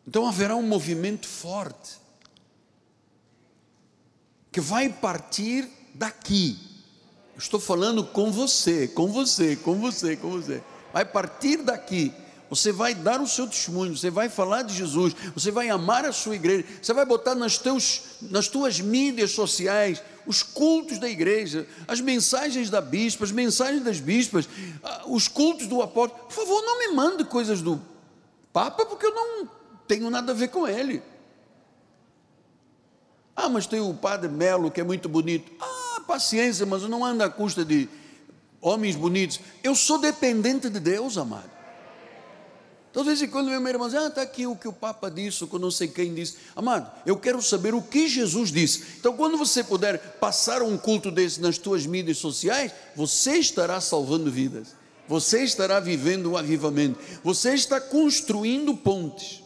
Então 0.07 0.27
haverá 0.27 0.55
um 0.55 0.63
movimento 0.63 1.27
forte 1.27 2.05
que 4.53 4.61
vai 4.61 4.89
partir 4.89 5.69
daqui. 5.95 6.57
Estou 7.37 7.59
falando 7.59 8.05
com 8.05 8.31
você, 8.31 8.87
com 8.87 9.09
você, 9.09 9.57
com 9.57 9.75
você, 9.81 10.17
com 10.17 10.31
você. 10.31 10.63
Vai 10.93 11.05
partir 11.05 11.57
daqui. 11.59 12.13
Você 12.49 12.71
vai 12.71 12.95
dar 12.95 13.21
o 13.21 13.27
seu 13.27 13.49
testemunho, 13.49 13.97
você 13.97 14.11
vai 14.11 14.29
falar 14.29 14.63
de 14.63 14.75
Jesus, 14.75 15.13
você 15.35 15.51
vai 15.51 15.71
amar 15.71 16.05
a 16.05 16.13
sua 16.13 16.37
igreja, 16.37 16.65
você 16.81 16.93
vai 16.93 17.05
botar 17.05 17.35
nas, 17.35 17.59
teus, 17.59 18.03
nas 18.23 18.47
tuas 18.47 18.79
mídias 18.79 19.33
sociais 19.33 20.01
os 20.27 20.43
cultos 20.43 20.99
da 20.99 21.09
igreja, 21.09 21.67
as 21.89 22.01
mensagens 22.01 22.71
da 22.71 22.81
bispa, 22.81 23.25
as 23.25 23.33
mensagens 23.33 23.83
das 23.83 23.99
bispas, 23.99 24.49
os 25.07 25.27
cultos 25.27 25.67
do 25.67 25.83
apóstolo. 25.83 26.25
Por 26.25 26.33
favor, 26.33 26.63
não 26.63 26.79
me 26.79 26.95
mande 26.95 27.25
coisas 27.25 27.61
do 27.61 27.81
Papa, 28.53 28.87
porque 28.87 29.07
eu 29.07 29.15
não 29.15 29.49
tenho 29.87 30.11
nada 30.11 30.33
a 30.33 30.35
ver 30.35 30.49
com 30.49 30.67
ele. 30.67 31.03
Ah, 33.37 33.49
mas 33.49 33.67
tem 33.67 33.81
o 33.81 33.93
padre 33.95 34.29
Melo 34.29 34.71
que 34.71 34.81
é 34.81 34.85
muito 34.85 35.09
bonito. 35.09 35.51
Ah, 35.61 36.01
paciência, 36.07 36.65
mas 36.65 36.83
não 36.83 37.05
anda 37.05 37.25
à 37.25 37.31
custa 37.31 37.65
de 37.65 37.89
homens 38.61 38.97
bonitos. 38.97 39.41
Eu 39.63 39.75
sou 39.75 39.99
dependente 39.99 40.69
de 40.71 40.81
Deus, 40.81 41.19
amado. 41.19 41.55
Então, 42.91 43.03
de 43.03 43.09
vez 43.09 43.23
em 43.23 43.27
quando, 43.27 43.49
meu 43.49 43.67
irmão 43.67 43.89
diz, 43.89 43.99
ah, 43.99 44.07
está 44.07 44.23
aqui 44.23 44.47
o 44.47 44.55
que 44.55 44.69
o 44.69 44.73
Papa 44.73 45.11
disse, 45.11 45.43
o 45.43 45.49
que 45.49 45.55
eu 45.57 45.59
não 45.59 45.71
sei 45.71 45.89
quem 45.89 46.15
disse. 46.15 46.37
Amado, 46.55 46.89
eu 47.05 47.17
quero 47.17 47.43
saber 47.43 47.75
o 47.75 47.83
que 47.83 48.07
Jesus 48.07 48.53
disse. 48.53 48.85
Então, 49.01 49.17
quando 49.17 49.37
você 49.37 49.65
puder 49.65 49.99
passar 50.21 50.63
um 50.63 50.79
culto 50.79 51.11
desse 51.11 51.41
nas 51.41 51.59
tuas 51.59 51.85
mídias 51.87 52.19
sociais, 52.19 52.73
você 52.95 53.33
estará 53.33 53.81
salvando 53.81 54.31
vidas. 54.31 54.77
Você 55.09 55.43
estará 55.43 55.81
vivendo 55.81 56.31
o 56.31 56.39
avivamento. 56.39 57.01
Você 57.25 57.53
está 57.53 57.81
construindo 57.81 58.77
pontes. 58.77 59.44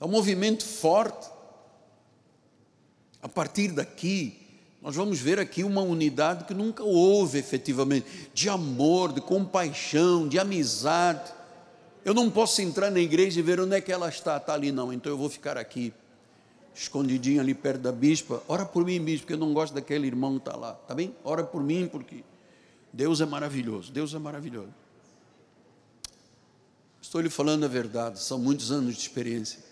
É 0.00 0.04
um 0.04 0.08
movimento 0.08 0.64
forte. 0.64 1.28
A 3.20 3.28
partir 3.28 3.72
daqui, 3.72 4.38
nós 4.80 4.94
vamos 4.94 5.18
ver 5.18 5.40
aqui 5.40 5.64
uma 5.64 5.80
unidade 5.80 6.44
que 6.44 6.54
nunca 6.54 6.84
houve 6.84 7.38
efetivamente, 7.38 8.30
de 8.32 8.48
amor, 8.48 9.12
de 9.12 9.20
compaixão, 9.20 10.28
de 10.28 10.38
amizade. 10.38 11.32
Eu 12.04 12.14
não 12.14 12.30
posso 12.30 12.62
entrar 12.62 12.90
na 12.90 13.00
igreja 13.00 13.40
e 13.40 13.42
ver 13.42 13.60
onde 13.60 13.74
é 13.74 13.80
que 13.80 13.90
ela 13.90 14.08
está, 14.08 14.36
está 14.36 14.54
ali 14.54 14.70
não, 14.70 14.92
então 14.92 15.10
eu 15.10 15.18
vou 15.18 15.28
ficar 15.28 15.58
aqui, 15.58 15.92
escondidinho 16.74 17.40
ali 17.40 17.54
perto 17.54 17.80
da 17.80 17.92
bispa. 17.92 18.40
Ora 18.46 18.64
por 18.64 18.84
mim, 18.84 19.00
bispo, 19.00 19.22
porque 19.22 19.34
eu 19.34 19.38
não 19.38 19.52
gosto 19.52 19.74
daquele 19.74 20.06
irmão 20.06 20.38
que 20.38 20.48
está 20.48 20.56
lá, 20.56 20.74
tá 20.74 20.94
bem? 20.94 21.14
Ora 21.24 21.42
por 21.42 21.62
mim, 21.62 21.88
porque 21.90 22.22
Deus 22.92 23.20
é 23.20 23.26
maravilhoso, 23.26 23.92
Deus 23.92 24.14
é 24.14 24.18
maravilhoso. 24.18 24.72
Estou 27.02 27.20
lhe 27.20 27.30
falando 27.30 27.64
a 27.64 27.68
verdade, 27.68 28.20
são 28.20 28.38
muitos 28.38 28.70
anos 28.70 28.94
de 28.94 29.00
experiência. 29.00 29.67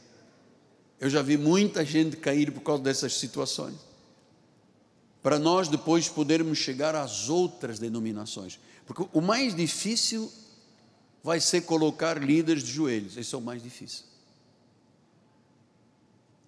Eu 1.00 1.10
já 1.10 1.22
vi 1.22 1.36
muita 1.36 1.84
gente 1.84 2.16
cair 2.16 2.50
por 2.50 2.62
causa 2.62 2.82
dessas 2.82 3.14
situações. 3.14 3.74
Para 5.22 5.38
nós 5.38 5.68
depois 5.68 6.08
podermos 6.08 6.58
chegar 6.58 6.94
às 6.94 7.28
outras 7.28 7.78
denominações. 7.78 8.58
Porque 8.86 9.06
o 9.12 9.20
mais 9.20 9.54
difícil 9.54 10.32
vai 11.22 11.40
ser 11.40 11.62
colocar 11.62 12.22
líderes 12.22 12.62
de 12.62 12.72
joelhos. 12.72 13.16
Esse 13.16 13.34
é 13.34 13.38
o 13.38 13.40
mais 13.40 13.62
difícil. 13.62 14.04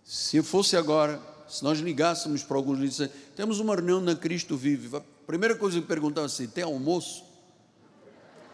Se 0.04 0.40
fosse 0.42 0.76
agora, 0.76 1.20
se 1.48 1.62
nós 1.64 1.80
ligássemos 1.80 2.42
para 2.42 2.56
alguns 2.56 2.78
líderes, 2.78 3.10
temos 3.34 3.58
uma 3.58 3.74
reunião 3.74 4.00
na 4.00 4.14
Cristo 4.14 4.56
Vive. 4.56 4.96
A 4.96 5.02
primeira 5.26 5.56
coisa 5.56 5.80
que 5.80 5.86
perguntava 5.86 6.26
assim: 6.26 6.46
tem 6.46 6.64
almoço? 6.64 7.24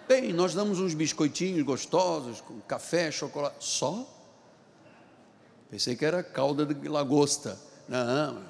Tem, 0.08 0.32
nós 0.32 0.54
damos 0.54 0.80
uns 0.80 0.94
biscoitinhos 0.94 1.62
gostosos, 1.62 2.40
com 2.40 2.60
café, 2.62 3.10
chocolate. 3.10 3.56
Só? 3.60 4.13
Pensei 5.74 5.96
que 5.96 6.04
era 6.04 6.22
calda 6.22 6.64
de 6.64 6.88
lagosta. 6.88 7.58
Não, 7.88 8.44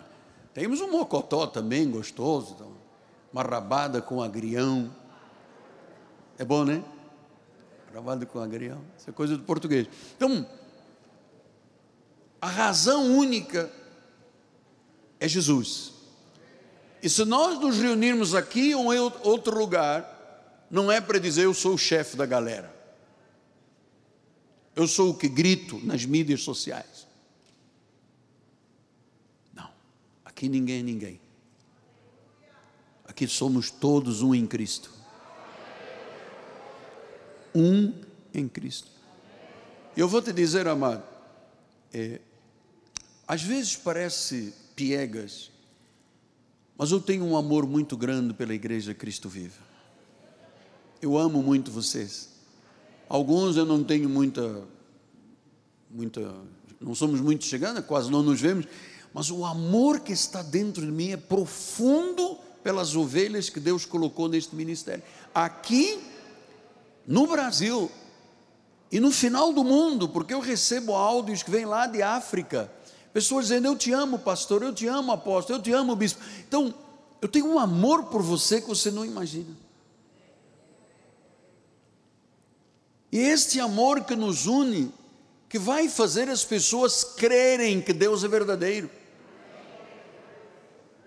temos 0.52 0.82
um 0.82 0.90
mocotó 0.90 1.46
também 1.46 1.90
gostoso, 1.90 2.52
então, 2.54 2.70
uma 3.32 3.42
rabada 3.42 4.02
com 4.02 4.22
agrião. 4.22 4.94
É 6.36 6.44
bom, 6.44 6.66
né? 6.66 6.84
Rabada 7.94 8.26
com 8.26 8.38
agrião, 8.40 8.78
isso 8.98 9.08
é 9.08 9.12
coisa 9.14 9.38
do 9.38 9.42
português. 9.42 9.88
Então, 10.14 10.46
a 12.42 12.46
razão 12.46 13.16
única 13.16 13.72
é 15.18 15.26
Jesus. 15.26 15.94
E 17.02 17.08
se 17.08 17.24
nós 17.24 17.58
nos 17.58 17.78
reunirmos 17.78 18.34
aqui 18.34 18.74
ou 18.74 18.92
em 18.92 18.98
outro 18.98 19.58
lugar, 19.58 20.60
não 20.70 20.92
é 20.92 21.00
para 21.00 21.18
dizer 21.18 21.46
eu 21.46 21.54
sou 21.54 21.72
o 21.72 21.78
chefe 21.78 22.18
da 22.18 22.26
galera. 22.26 22.70
Eu 24.76 24.86
sou 24.86 25.08
o 25.08 25.14
que 25.14 25.26
grito 25.26 25.80
nas 25.82 26.04
mídias 26.04 26.42
sociais. 26.42 27.03
Aqui 30.44 30.48
ninguém 30.50 30.80
é 30.80 30.82
ninguém. 30.82 31.20
Aqui 33.06 33.26
somos 33.26 33.70
todos 33.70 34.20
um 34.20 34.34
em 34.34 34.46
Cristo. 34.46 34.90
Um 37.54 37.94
em 38.34 38.46
Cristo. 38.46 38.90
Eu 39.96 40.06
vou 40.06 40.20
te 40.20 40.34
dizer, 40.34 40.68
amado, 40.68 41.02
é, 41.94 42.20
às 43.26 43.42
vezes 43.42 43.74
parece 43.74 44.52
piegas, 44.76 45.50
mas 46.76 46.90
eu 46.90 47.00
tenho 47.00 47.24
um 47.24 47.38
amor 47.38 47.66
muito 47.66 47.96
grande 47.96 48.34
pela 48.34 48.52
Igreja 48.52 48.92
Cristo 48.92 49.30
Viva. 49.30 49.62
Eu 51.00 51.16
amo 51.16 51.42
muito 51.42 51.70
vocês. 51.70 52.28
Alguns 53.08 53.56
eu 53.56 53.64
não 53.64 53.82
tenho 53.82 54.10
muita, 54.10 54.62
muita, 55.90 56.34
não 56.78 56.94
somos 56.94 57.18
muito 57.22 57.46
chegando, 57.46 57.82
quase 57.82 58.10
não 58.10 58.22
nos 58.22 58.38
vemos, 58.42 58.66
mas 59.14 59.30
o 59.30 59.44
amor 59.44 60.00
que 60.00 60.12
está 60.12 60.42
dentro 60.42 60.84
de 60.84 60.90
mim 60.90 61.12
é 61.12 61.16
profundo 61.16 62.36
pelas 62.64 62.96
ovelhas 62.96 63.48
que 63.48 63.60
Deus 63.60 63.86
colocou 63.86 64.28
neste 64.28 64.56
ministério. 64.56 65.04
Aqui, 65.32 66.02
no 67.06 67.24
Brasil, 67.24 67.88
e 68.90 68.98
no 68.98 69.12
final 69.12 69.52
do 69.52 69.62
mundo, 69.62 70.08
porque 70.08 70.34
eu 70.34 70.40
recebo 70.40 70.94
áudios 70.94 71.44
que 71.44 71.50
vêm 71.50 71.64
lá 71.64 71.86
de 71.86 72.02
África, 72.02 72.68
pessoas 73.12 73.46
dizendo: 73.46 73.68
Eu 73.68 73.76
te 73.76 73.92
amo, 73.92 74.18
pastor, 74.18 74.64
eu 74.64 74.74
te 74.74 74.88
amo, 74.88 75.12
apóstolo, 75.12 75.58
eu 75.58 75.62
te 75.62 75.72
amo, 75.72 75.94
bispo. 75.94 76.20
Então, 76.48 76.74
eu 77.22 77.28
tenho 77.28 77.46
um 77.46 77.58
amor 77.58 78.06
por 78.06 78.20
você 78.20 78.60
que 78.60 78.66
você 78.68 78.90
não 78.90 79.04
imagina. 79.04 79.56
E 83.12 83.18
este 83.18 83.60
amor 83.60 84.02
que 84.02 84.16
nos 84.16 84.46
une, 84.46 84.92
que 85.48 85.58
vai 85.58 85.88
fazer 85.88 86.28
as 86.28 86.44
pessoas 86.44 87.04
crerem 87.04 87.80
que 87.80 87.92
Deus 87.92 88.24
é 88.24 88.28
verdadeiro. 88.28 88.90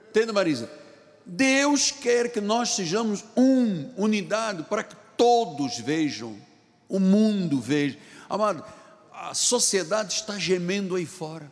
Entende, 0.10 0.32
Marisa? 0.32 0.70
Deus 1.26 1.92
quer 1.92 2.32
que 2.32 2.40
nós 2.40 2.70
sejamos 2.70 3.24
um, 3.36 3.92
unidade, 3.98 4.64
para 4.64 4.84
que 4.84 4.96
todos 5.18 5.78
vejam 5.78 6.38
o 6.88 7.00
mundo 7.00 7.60
veja. 7.60 7.98
Amado, 8.30 8.64
a 9.12 9.34
sociedade 9.34 10.14
está 10.14 10.38
gemendo 10.38 10.96
aí 10.96 11.06
fora. 11.06 11.52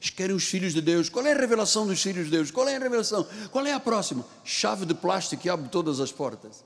Eles 0.00 0.10
querem 0.10 0.34
os 0.34 0.44
filhos 0.44 0.72
de 0.72 0.80
Deus. 0.80 1.08
Qual 1.08 1.26
é 1.26 1.32
a 1.32 1.36
revelação 1.36 1.86
dos 1.86 2.00
filhos 2.00 2.26
de 2.26 2.30
Deus? 2.30 2.50
Qual 2.50 2.68
é 2.68 2.76
a 2.76 2.78
revelação? 2.78 3.26
Qual 3.50 3.66
é 3.66 3.72
a 3.72 3.80
próxima? 3.80 4.24
Chave 4.44 4.86
de 4.86 4.94
plástico 4.94 5.42
que 5.42 5.48
abre 5.48 5.68
todas 5.68 6.00
as 6.00 6.12
portas. 6.12 6.64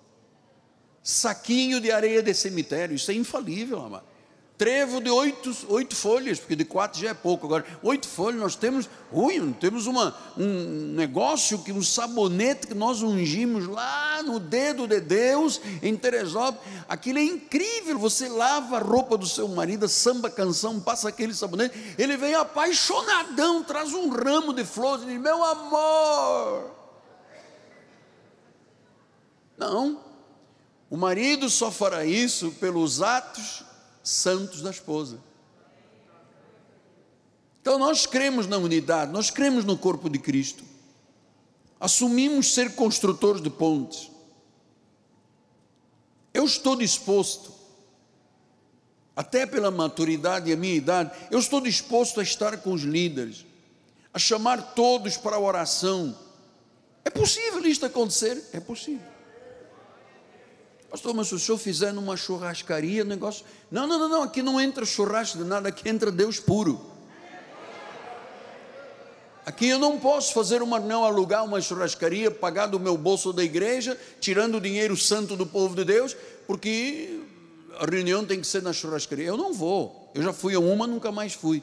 Saquinho 1.02 1.80
de 1.80 1.90
areia 1.90 2.22
de 2.22 2.34
cemitério. 2.34 2.94
Isso 2.94 3.10
é 3.10 3.14
infalível, 3.14 3.82
amado 3.82 4.13
trevo 4.56 5.00
de 5.00 5.10
oito, 5.10 5.52
oito 5.68 5.96
folhas, 5.96 6.38
porque 6.38 6.54
de 6.54 6.64
quatro 6.64 7.00
já 7.00 7.10
é 7.10 7.14
pouco. 7.14 7.46
Agora, 7.46 7.64
oito 7.82 8.06
folhas, 8.06 8.40
nós 8.40 8.54
temos, 8.54 8.88
ui, 9.10 9.52
temos 9.58 9.86
uma, 9.86 10.16
um 10.38 10.92
negócio, 10.94 11.58
que 11.58 11.72
um 11.72 11.82
sabonete 11.82 12.68
que 12.68 12.74
nós 12.74 13.02
ungimos 13.02 13.66
lá 13.66 14.22
no 14.22 14.38
dedo 14.38 14.86
de 14.86 15.00
Deus, 15.00 15.60
em 15.82 15.96
Teresópolis. 15.96 16.60
Aquilo 16.88 17.18
é 17.18 17.24
incrível. 17.24 17.98
Você 17.98 18.28
lava 18.28 18.76
a 18.76 18.80
roupa 18.80 19.18
do 19.18 19.26
seu 19.26 19.48
marido, 19.48 19.88
samba 19.88 20.30
canção, 20.30 20.80
passa 20.80 21.08
aquele 21.08 21.34
sabonete, 21.34 21.76
ele 21.98 22.16
vem 22.16 22.34
apaixonadão, 22.34 23.64
traz 23.64 23.92
um 23.92 24.08
ramo 24.08 24.52
de 24.52 24.64
flores 24.64 25.04
e 25.04 25.08
diz: 25.08 25.20
Meu 25.20 25.42
amor. 25.42 26.70
Não, 29.56 30.00
o 30.90 30.96
marido 30.96 31.48
só 31.48 31.70
fará 31.70 32.04
isso 32.04 32.50
pelos 32.52 33.00
atos 33.02 33.64
santos 34.04 34.60
da 34.60 34.70
esposa. 34.70 35.18
Então 37.62 37.78
nós 37.78 38.04
cremos 38.04 38.46
na 38.46 38.58
unidade, 38.58 39.10
nós 39.10 39.30
cremos 39.30 39.64
no 39.64 39.78
corpo 39.78 40.10
de 40.10 40.18
Cristo, 40.18 40.62
assumimos 41.80 42.52
ser 42.52 42.74
construtores 42.74 43.40
de 43.40 43.48
pontes. 43.48 44.10
Eu 46.34 46.44
estou 46.44 46.76
disposto, 46.76 47.54
até 49.16 49.46
pela 49.46 49.70
maturidade 49.70 50.50
e 50.50 50.52
a 50.52 50.56
minha 50.56 50.74
idade, 50.74 51.10
eu 51.30 51.38
estou 51.38 51.60
disposto 51.60 52.20
a 52.20 52.22
estar 52.22 52.58
com 52.58 52.72
os 52.72 52.82
líderes, 52.82 53.46
a 54.12 54.18
chamar 54.18 54.74
todos 54.74 55.16
para 55.16 55.36
a 55.36 55.40
oração. 55.40 56.14
É 57.02 57.08
possível 57.08 57.64
isto 57.64 57.86
acontecer? 57.86 58.50
É 58.52 58.60
possível. 58.60 59.13
Pastor, 60.94 61.12
mas 61.12 61.26
se 61.26 61.34
o 61.34 61.40
senhor 61.40 61.58
fizer 61.58 61.92
numa 61.92 62.16
churrascaria, 62.16 63.02
negócio. 63.02 63.44
Não, 63.68 63.84
não, 63.84 63.98
não, 63.98 64.08
não, 64.08 64.22
aqui 64.22 64.44
não 64.44 64.60
entra 64.60 64.86
churrasco 64.86 65.38
de 65.38 65.42
nada, 65.42 65.68
aqui 65.68 65.88
entra 65.88 66.12
Deus 66.12 66.38
puro. 66.38 66.80
Aqui 69.44 69.66
eu 69.66 69.78
não 69.80 69.98
posso 69.98 70.32
fazer 70.32 70.62
uma 70.62 70.78
não 70.78 71.04
alugar 71.04 71.44
uma 71.44 71.60
churrascaria, 71.60 72.30
pagar 72.30 72.66
do 72.66 72.78
meu 72.78 72.96
bolso 72.96 73.32
da 73.32 73.42
igreja, 73.42 74.00
tirando 74.20 74.58
o 74.58 74.60
dinheiro 74.60 74.96
santo 74.96 75.34
do 75.34 75.44
povo 75.44 75.74
de 75.74 75.84
Deus, 75.84 76.16
porque 76.46 77.20
a 77.80 77.86
reunião 77.86 78.24
tem 78.24 78.40
que 78.40 78.46
ser 78.46 78.62
na 78.62 78.72
churrascaria. 78.72 79.26
Eu 79.26 79.36
não 79.36 79.52
vou. 79.52 80.12
Eu 80.14 80.22
já 80.22 80.32
fui 80.32 80.54
a 80.54 80.60
uma, 80.60 80.86
nunca 80.86 81.10
mais 81.10 81.34
fui. 81.34 81.60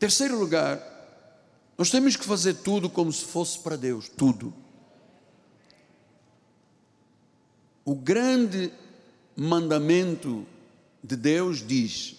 Terceiro 0.00 0.36
lugar, 0.36 0.82
nós 1.78 1.90
temos 1.90 2.16
que 2.16 2.24
fazer 2.24 2.54
tudo 2.54 2.90
como 2.90 3.12
se 3.12 3.24
fosse 3.24 3.56
para 3.60 3.76
Deus, 3.76 4.08
tudo. 4.08 4.63
O 7.84 7.94
grande 7.94 8.72
mandamento 9.36 10.46
de 11.02 11.16
Deus 11.16 11.66
diz: 11.66 12.16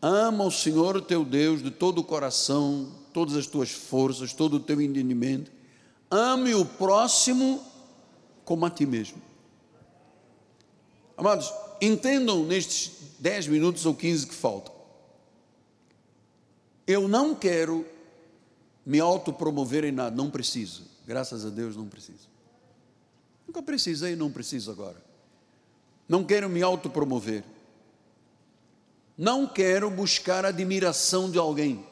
ama 0.00 0.44
o 0.44 0.50
Senhor 0.50 1.00
teu 1.02 1.24
Deus 1.24 1.62
de 1.62 1.70
todo 1.70 1.98
o 1.98 2.04
coração, 2.04 2.90
todas 3.12 3.36
as 3.36 3.46
tuas 3.46 3.70
forças, 3.70 4.32
todo 4.32 4.54
o 4.54 4.60
teu 4.60 4.80
entendimento. 4.80 5.50
Ame 6.10 6.54
o 6.54 6.64
próximo 6.64 7.62
como 8.44 8.64
a 8.66 8.70
ti 8.70 8.86
mesmo. 8.86 9.20
Amados, 11.16 11.52
entendam 11.80 12.44
nestes 12.44 12.92
10 13.18 13.48
minutos 13.48 13.86
ou 13.86 13.94
15 13.94 14.26
que 14.26 14.34
faltam. 14.34 14.74
Eu 16.86 17.06
não 17.06 17.34
quero 17.34 17.86
me 18.84 18.98
autopromover 18.98 19.84
em 19.84 19.92
nada, 19.92 20.14
não 20.14 20.30
preciso. 20.30 20.82
Graças 21.06 21.44
a 21.44 21.48
Deus 21.48 21.76
não 21.76 21.88
preciso. 21.88 22.28
Nunca 23.46 23.62
precisei, 23.62 24.16
não 24.16 24.30
preciso 24.30 24.70
agora. 24.70 25.01
Não 26.08 26.24
quero 26.24 26.48
me 26.48 26.62
autopromover. 26.62 27.44
Não 29.16 29.46
quero 29.46 29.90
buscar 29.90 30.44
admiração 30.44 31.30
de 31.30 31.38
alguém. 31.38 31.86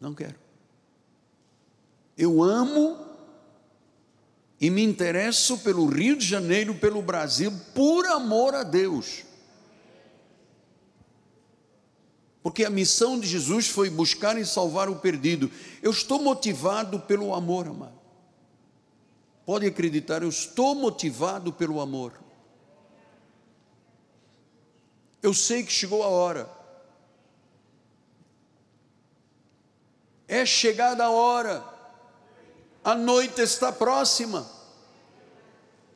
Não 0.00 0.14
quero. 0.14 0.36
Eu 2.16 2.42
amo 2.42 2.98
e 4.60 4.70
me 4.70 4.82
interesso 4.82 5.58
pelo 5.58 5.86
Rio 5.86 6.16
de 6.16 6.26
Janeiro, 6.26 6.74
pelo 6.74 7.02
Brasil, 7.02 7.52
por 7.74 8.06
amor 8.06 8.54
a 8.54 8.62
Deus. 8.62 9.24
Porque 12.42 12.64
a 12.64 12.70
missão 12.70 13.18
de 13.18 13.26
Jesus 13.26 13.68
foi 13.68 13.90
buscar 13.90 14.38
e 14.38 14.46
salvar 14.46 14.88
o 14.88 14.96
perdido. 14.96 15.50
Eu 15.82 15.90
estou 15.90 16.22
motivado 16.22 17.00
pelo 17.00 17.34
amor, 17.34 17.66
amado. 17.66 17.98
Pode 19.44 19.66
acreditar, 19.66 20.22
eu 20.22 20.28
estou 20.28 20.74
motivado 20.74 21.52
pelo 21.52 21.80
amor. 21.80 22.25
Eu 25.26 25.34
sei 25.34 25.64
que 25.64 25.72
chegou 25.72 26.04
a 26.04 26.06
hora. 26.06 26.48
É 30.28 30.46
chegada 30.46 31.02
a 31.02 31.10
hora. 31.10 31.64
A 32.84 32.94
noite 32.94 33.40
está 33.40 33.72
próxima. 33.72 34.48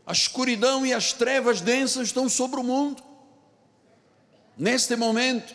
A 0.04 0.10
escuridão 0.10 0.84
e 0.84 0.92
as 0.92 1.12
trevas 1.12 1.60
densas 1.60 2.08
estão 2.08 2.28
sobre 2.28 2.58
o 2.58 2.64
mundo. 2.64 3.04
Neste 4.58 4.96
momento, 4.96 5.54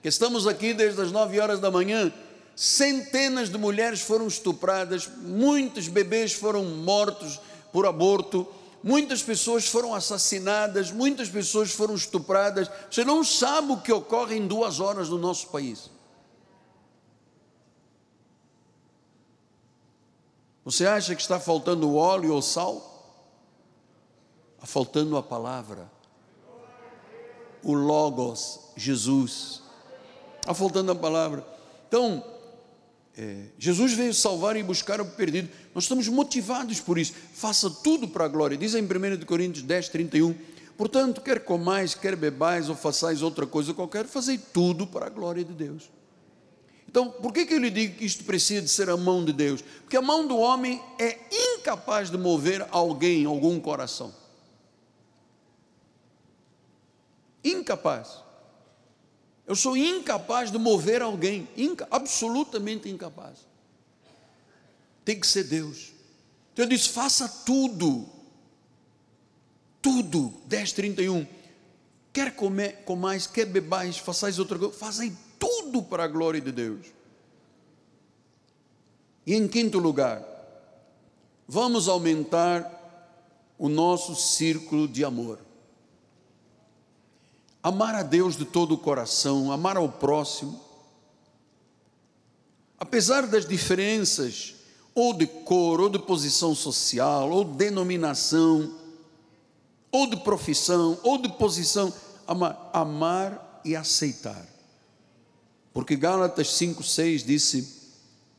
que 0.00 0.06
estamos 0.06 0.46
aqui 0.46 0.72
desde 0.72 1.02
as 1.02 1.10
nove 1.10 1.40
horas 1.40 1.58
da 1.58 1.68
manhã, 1.68 2.12
centenas 2.54 3.50
de 3.50 3.58
mulheres 3.58 4.02
foram 4.02 4.28
estupradas, 4.28 5.08
muitos 5.08 5.88
bebês 5.88 6.32
foram 6.32 6.64
mortos 6.64 7.40
por 7.72 7.86
aborto, 7.86 8.46
muitas 8.86 9.20
pessoas 9.20 9.66
foram 9.66 9.92
assassinadas, 9.92 10.92
muitas 10.92 11.28
pessoas 11.28 11.72
foram 11.72 11.96
estupradas. 11.96 12.70
Você 12.88 13.04
não 13.04 13.24
sabe 13.24 13.72
o 13.72 13.80
que 13.80 13.92
ocorre 13.92 14.36
em 14.36 14.46
duas 14.46 14.78
horas 14.78 15.08
no 15.08 15.18
nosso 15.18 15.48
país. 15.48 15.90
Você 20.64 20.86
acha 20.86 21.16
que 21.16 21.20
está 21.20 21.40
faltando 21.40 21.96
óleo 21.96 22.32
ou 22.32 22.40
sal? 22.40 22.92
Está 24.54 24.68
faltando 24.68 25.16
a 25.16 25.22
palavra, 25.22 25.90
o 27.64 27.72
Logos, 27.72 28.70
Jesus. 28.76 29.62
Está 30.40 30.54
faltando 30.54 30.92
a 30.92 30.94
palavra. 30.94 31.44
Então, 31.88 32.22
é, 33.18 33.44
Jesus 33.58 33.94
veio 33.94 34.12
salvar 34.12 34.56
e 34.56 34.62
buscar 34.62 35.00
o 35.00 35.06
perdido. 35.06 35.48
Nós 35.74 35.84
estamos 35.84 36.06
motivados 36.08 36.80
por 36.80 36.98
isso. 36.98 37.14
Faça 37.32 37.70
tudo 37.70 38.06
para 38.06 38.26
a 38.26 38.28
glória. 38.28 38.56
Diz 38.56 38.74
em 38.74 38.82
1 38.82 39.24
Coríntios 39.24 39.64
10, 39.64 39.88
31. 39.88 40.34
Portanto, 40.76 41.22
quer 41.22 41.40
comais, 41.40 41.94
quer 41.94 42.14
bebais 42.14 42.68
ou 42.68 42.76
façais 42.76 43.22
outra 43.22 43.46
coisa 43.46 43.72
qualquer, 43.72 44.04
fazei 44.04 44.36
tudo 44.36 44.86
para 44.86 45.06
a 45.06 45.08
glória 45.08 45.42
de 45.42 45.54
Deus. 45.54 45.90
Então, 46.86 47.10
por 47.10 47.32
que, 47.32 47.46
que 47.46 47.54
eu 47.54 47.58
lhe 47.58 47.70
digo 47.70 47.96
que 47.96 48.04
isto 48.04 48.24
precisa 48.24 48.60
de 48.60 48.68
ser 48.68 48.90
a 48.90 48.96
mão 48.96 49.24
de 49.24 49.32
Deus? 49.32 49.62
Porque 49.62 49.96
a 49.96 50.02
mão 50.02 50.26
do 50.26 50.36
homem 50.36 50.82
é 50.98 51.18
incapaz 51.30 52.10
de 52.10 52.18
mover 52.18 52.66
alguém, 52.70 53.24
algum 53.24 53.58
coração. 53.58 54.14
Incapaz. 57.42 58.25
Eu 59.46 59.54
sou 59.54 59.76
incapaz 59.76 60.50
de 60.50 60.58
mover 60.58 61.02
alguém, 61.02 61.48
inca, 61.56 61.86
absolutamente 61.90 62.88
incapaz. 62.88 63.46
Tem 65.04 65.20
que 65.20 65.26
ser 65.26 65.44
Deus. 65.44 65.92
Então 66.52 66.64
eu 66.64 66.68
disse: 66.68 66.88
faça 66.88 67.28
tudo, 67.44 68.08
tudo. 69.80 70.34
10, 70.46 70.72
31. 70.72 71.26
Quer 72.12 72.34
comer, 72.34 72.82
comais, 72.84 73.26
quer 73.26 73.44
bebais, 73.44 73.98
façais 73.98 74.38
outra 74.38 74.58
coisa, 74.58 74.74
fazem 74.74 75.16
tudo 75.38 75.82
para 75.82 76.04
a 76.04 76.08
glória 76.08 76.40
de 76.40 76.50
Deus. 76.50 76.86
E 79.24 79.34
em 79.34 79.46
quinto 79.46 79.78
lugar, 79.78 80.24
vamos 81.46 81.88
aumentar 81.88 82.72
o 83.58 83.68
nosso 83.68 84.16
círculo 84.16 84.88
de 84.88 85.04
amor. 85.04 85.45
Amar 87.66 87.96
a 87.96 88.04
Deus 88.04 88.36
de 88.36 88.44
todo 88.44 88.76
o 88.76 88.78
coração, 88.78 89.50
amar 89.50 89.76
ao 89.76 89.88
próximo. 89.88 90.60
Apesar 92.78 93.26
das 93.26 93.44
diferenças, 93.44 94.54
ou 94.94 95.12
de 95.12 95.26
cor, 95.26 95.80
ou 95.80 95.88
de 95.88 95.98
posição 95.98 96.54
social, 96.54 97.28
ou 97.28 97.42
denominação, 97.42 98.72
ou 99.90 100.08
de 100.08 100.16
profissão, 100.18 100.96
ou 101.02 101.18
de 101.18 101.28
posição, 101.28 101.92
amar, 102.24 102.70
amar 102.72 103.60
e 103.64 103.74
aceitar. 103.74 104.46
Porque 105.74 105.96
Gálatas 105.96 106.46
5,6 106.50 107.24
disse: 107.24 107.90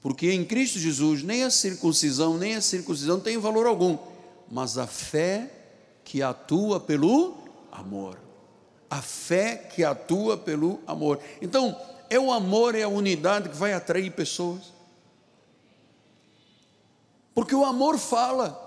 Porque 0.02 0.32
em 0.32 0.46
Cristo 0.46 0.80
Jesus 0.80 1.22
nem 1.22 1.44
a 1.44 1.52
circuncisão, 1.52 2.38
nem 2.38 2.56
a 2.56 2.62
circuncisão 2.62 3.20
tem 3.20 3.38
valor 3.38 3.68
algum, 3.68 3.98
mas 4.50 4.78
a 4.78 4.88
fé 4.88 5.52
que 6.06 6.22
atua 6.22 6.80
pelo 6.80 7.36
amor 7.70 8.26
a 8.90 9.02
fé 9.02 9.56
que 9.56 9.84
atua 9.84 10.38
pelo 10.38 10.80
amor. 10.88 11.20
Então, 11.42 11.80
é 12.10 12.20
o 12.20 12.32
amor, 12.32 12.76
é 12.76 12.84
a 12.84 12.88
unidade 12.88 13.50
que 13.50 13.56
vai 13.56 13.74
atrair 13.74 14.12
pessoas. 14.12 14.74
Porque 17.34 17.54
o 17.54 17.66
amor 17.66 17.98
fala. 17.98 18.66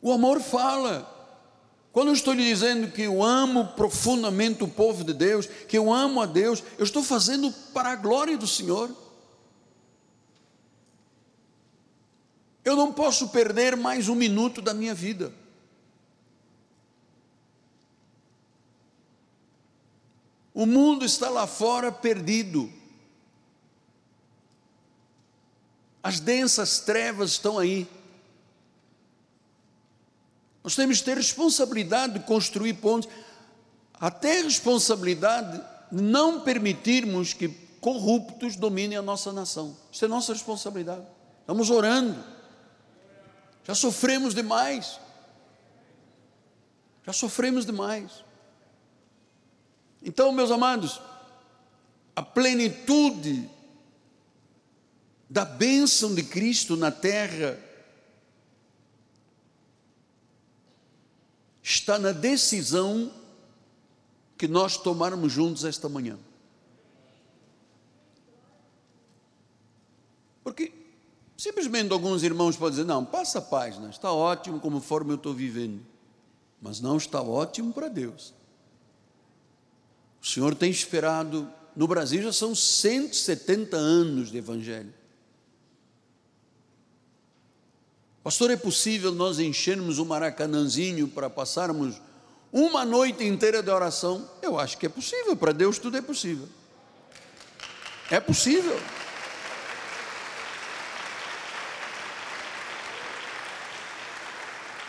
O 0.00 0.12
amor 0.12 0.40
fala. 0.40 1.14
Quando 1.92 2.08
eu 2.08 2.14
estou 2.14 2.34
lhe 2.34 2.44
dizendo 2.44 2.92
que 2.92 3.02
eu 3.02 3.22
amo 3.22 3.68
profundamente 3.68 4.62
o 4.62 4.68
povo 4.68 5.02
de 5.02 5.14
Deus, 5.14 5.46
que 5.46 5.78
eu 5.78 5.92
amo 5.92 6.20
a 6.20 6.26
Deus, 6.26 6.62
eu 6.78 6.84
estou 6.84 7.02
fazendo 7.02 7.50
para 7.72 7.92
a 7.92 7.96
glória 7.96 8.36
do 8.36 8.46
Senhor. 8.46 8.90
Eu 12.62 12.76
não 12.76 12.92
posso 12.92 13.28
perder 13.28 13.76
mais 13.76 14.08
um 14.08 14.14
minuto 14.14 14.60
da 14.60 14.74
minha 14.74 14.94
vida. 14.94 15.32
O 20.56 20.64
mundo 20.64 21.04
está 21.04 21.28
lá 21.28 21.46
fora 21.46 21.92
perdido. 21.92 22.72
As 26.02 26.18
densas 26.18 26.80
trevas 26.80 27.32
estão 27.32 27.58
aí. 27.58 27.86
Nós 30.64 30.74
temos 30.74 31.00
que 31.00 31.04
ter 31.04 31.18
responsabilidade 31.18 32.14
de 32.14 32.20
construir 32.20 32.72
pontes, 32.72 33.06
até 34.00 34.40
responsabilidade 34.40 35.58
de 35.92 36.02
não 36.02 36.40
permitirmos 36.40 37.34
que 37.34 37.48
corruptos 37.78 38.56
dominem 38.56 38.96
a 38.96 39.02
nossa 39.02 39.34
nação. 39.34 39.76
Isso 39.92 40.06
é 40.06 40.08
nossa 40.08 40.32
responsabilidade. 40.32 41.06
Estamos 41.42 41.68
orando. 41.68 42.24
Já 43.62 43.74
sofremos 43.74 44.34
demais. 44.34 44.98
Já 47.04 47.12
sofremos 47.12 47.66
demais. 47.66 48.24
Então, 50.06 50.30
meus 50.30 50.52
amados, 50.52 51.00
a 52.14 52.22
plenitude 52.22 53.50
da 55.28 55.44
bênção 55.44 56.14
de 56.14 56.22
Cristo 56.22 56.76
na 56.76 56.92
terra 56.92 57.58
está 61.60 61.98
na 61.98 62.12
decisão 62.12 63.12
que 64.38 64.46
nós 64.46 64.76
tomarmos 64.76 65.32
juntos 65.32 65.64
esta 65.64 65.88
manhã. 65.88 66.16
Porque 70.44 70.72
simplesmente 71.36 71.92
alguns 71.92 72.22
irmãos 72.22 72.56
podem 72.56 72.76
dizer: 72.76 72.84
não, 72.84 73.04
passa 73.04 73.40
a 73.40 73.42
página, 73.42 73.90
está 73.90 74.12
ótimo 74.12 74.60
conforme 74.60 75.10
eu 75.10 75.16
estou 75.16 75.34
vivendo, 75.34 75.84
mas 76.62 76.80
não 76.80 76.96
está 76.96 77.20
ótimo 77.20 77.72
para 77.72 77.88
Deus. 77.88 78.35
O 80.26 80.28
Senhor 80.28 80.56
tem 80.56 80.68
esperado, 80.68 81.48
no 81.76 81.86
Brasil 81.86 82.20
já 82.20 82.32
são 82.32 82.52
170 82.52 83.76
anos 83.76 84.28
de 84.32 84.38
Evangelho. 84.38 84.92
Pastor, 88.24 88.50
é 88.50 88.56
possível 88.56 89.12
nós 89.12 89.38
enchermos 89.38 90.00
um 90.00 90.04
maracanãzinho 90.04 91.06
para 91.06 91.30
passarmos 91.30 92.02
uma 92.52 92.84
noite 92.84 93.22
inteira 93.22 93.62
de 93.62 93.70
oração? 93.70 94.28
Eu 94.42 94.58
acho 94.58 94.76
que 94.78 94.86
é 94.86 94.88
possível, 94.88 95.36
para 95.36 95.52
Deus 95.52 95.78
tudo 95.78 95.96
é 95.96 96.02
possível. 96.02 96.48
É 98.10 98.18
possível. 98.18 98.80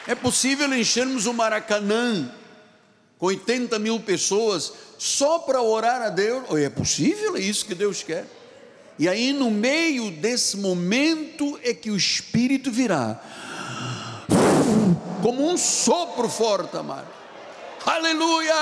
É 0.08 0.16
possível 0.16 0.74
enchermos 0.74 1.28
o 1.28 1.34
Maracanã 1.34 2.34
com 3.18 3.26
80 3.28 3.80
mil 3.80 4.00
pessoas 4.00 4.74
só 4.98 5.40
para 5.40 5.62
orar 5.62 6.02
a 6.02 6.10
Deus. 6.10 6.44
É 6.56 6.70
possível, 6.70 7.36
é 7.36 7.40
isso 7.40 7.66
que 7.66 7.76
Deus 7.76 8.04
quer. 8.04 8.26
E 9.00 9.08
aí, 9.08 9.32
no 9.32 9.52
meio 9.52 10.10
desse 10.10 10.58
momento, 10.58 11.60
é 11.64 11.74
que 11.74 11.92
o 11.92 11.96
Espírito 11.96 12.72
virá, 12.72 13.22
como 15.22 15.48
um 15.48 15.56
sopro 15.56 16.28
forte, 16.28 16.76
amado. 16.76 17.08
Aleluia! 17.86 18.54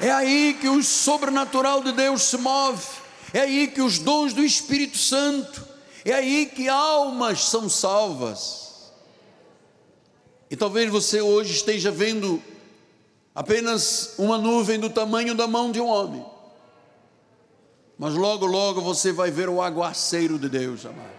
É 0.00 0.10
aí 0.10 0.56
que 0.60 0.68
o 0.68 0.82
sobrenatural 0.82 1.82
de 1.82 1.92
Deus 1.92 2.22
se 2.22 2.36
move, 2.38 2.84
é 3.32 3.40
aí 3.40 3.68
que 3.68 3.80
os 3.80 3.98
dons 3.98 4.32
do 4.32 4.44
Espírito 4.44 4.98
Santo, 4.98 5.64
é 6.12 6.16
aí 6.16 6.46
que 6.46 6.68
almas 6.68 7.44
são 7.44 7.68
salvas. 7.68 8.92
E 10.50 10.56
talvez 10.56 10.90
você 10.90 11.20
hoje 11.20 11.52
esteja 11.52 11.90
vendo 11.90 12.42
apenas 13.34 14.14
uma 14.18 14.38
nuvem 14.38 14.78
do 14.78 14.88
tamanho 14.88 15.34
da 15.34 15.46
mão 15.46 15.70
de 15.70 15.80
um 15.80 15.86
homem. 15.86 16.24
Mas 17.98 18.14
logo, 18.14 18.46
logo 18.46 18.80
você 18.80 19.12
vai 19.12 19.30
ver 19.30 19.48
o 19.48 19.60
aguaceiro 19.60 20.38
de 20.38 20.48
Deus, 20.48 20.86
amado. 20.86 21.18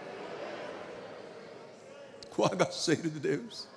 O 2.38 2.44
aguaceiro 2.44 3.10
de 3.10 3.20
Deus. 3.20 3.68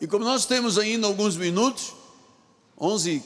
E 0.00 0.06
como 0.06 0.24
nós 0.24 0.46
temos 0.46 0.78
ainda 0.78 1.06
alguns 1.06 1.36
minutos, 1.36 1.94
11, 2.80 3.22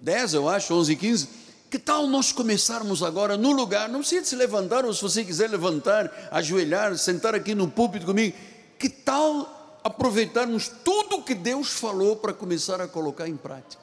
10 0.00 0.34
eu 0.34 0.48
acho, 0.48 0.74
11 0.74 0.92
e 0.92 0.96
15, 0.96 1.28
que 1.70 1.78
tal 1.78 2.06
nós 2.06 2.32
começarmos 2.32 3.02
agora 3.02 3.36
no 3.36 3.52
lugar? 3.52 3.88
Não 3.88 4.00
precisa 4.00 4.24
se 4.24 4.36
levantar, 4.36 4.84
ou 4.84 4.94
se 4.94 5.02
você 5.02 5.24
quiser 5.24 5.50
levantar, 5.50 6.10
ajoelhar, 6.30 6.96
sentar 6.96 7.34
aqui 7.34 7.54
no 7.54 7.68
púlpito 7.68 8.06
comigo. 8.06 8.36
Que 8.78 8.88
tal 8.88 9.80
aproveitarmos 9.84 10.70
tudo 10.82 11.22
que 11.22 11.34
Deus 11.34 11.72
falou 11.72 12.16
para 12.16 12.32
começar 12.32 12.80
a 12.80 12.88
colocar 12.88 13.28
em 13.28 13.36
prática? 13.36 13.82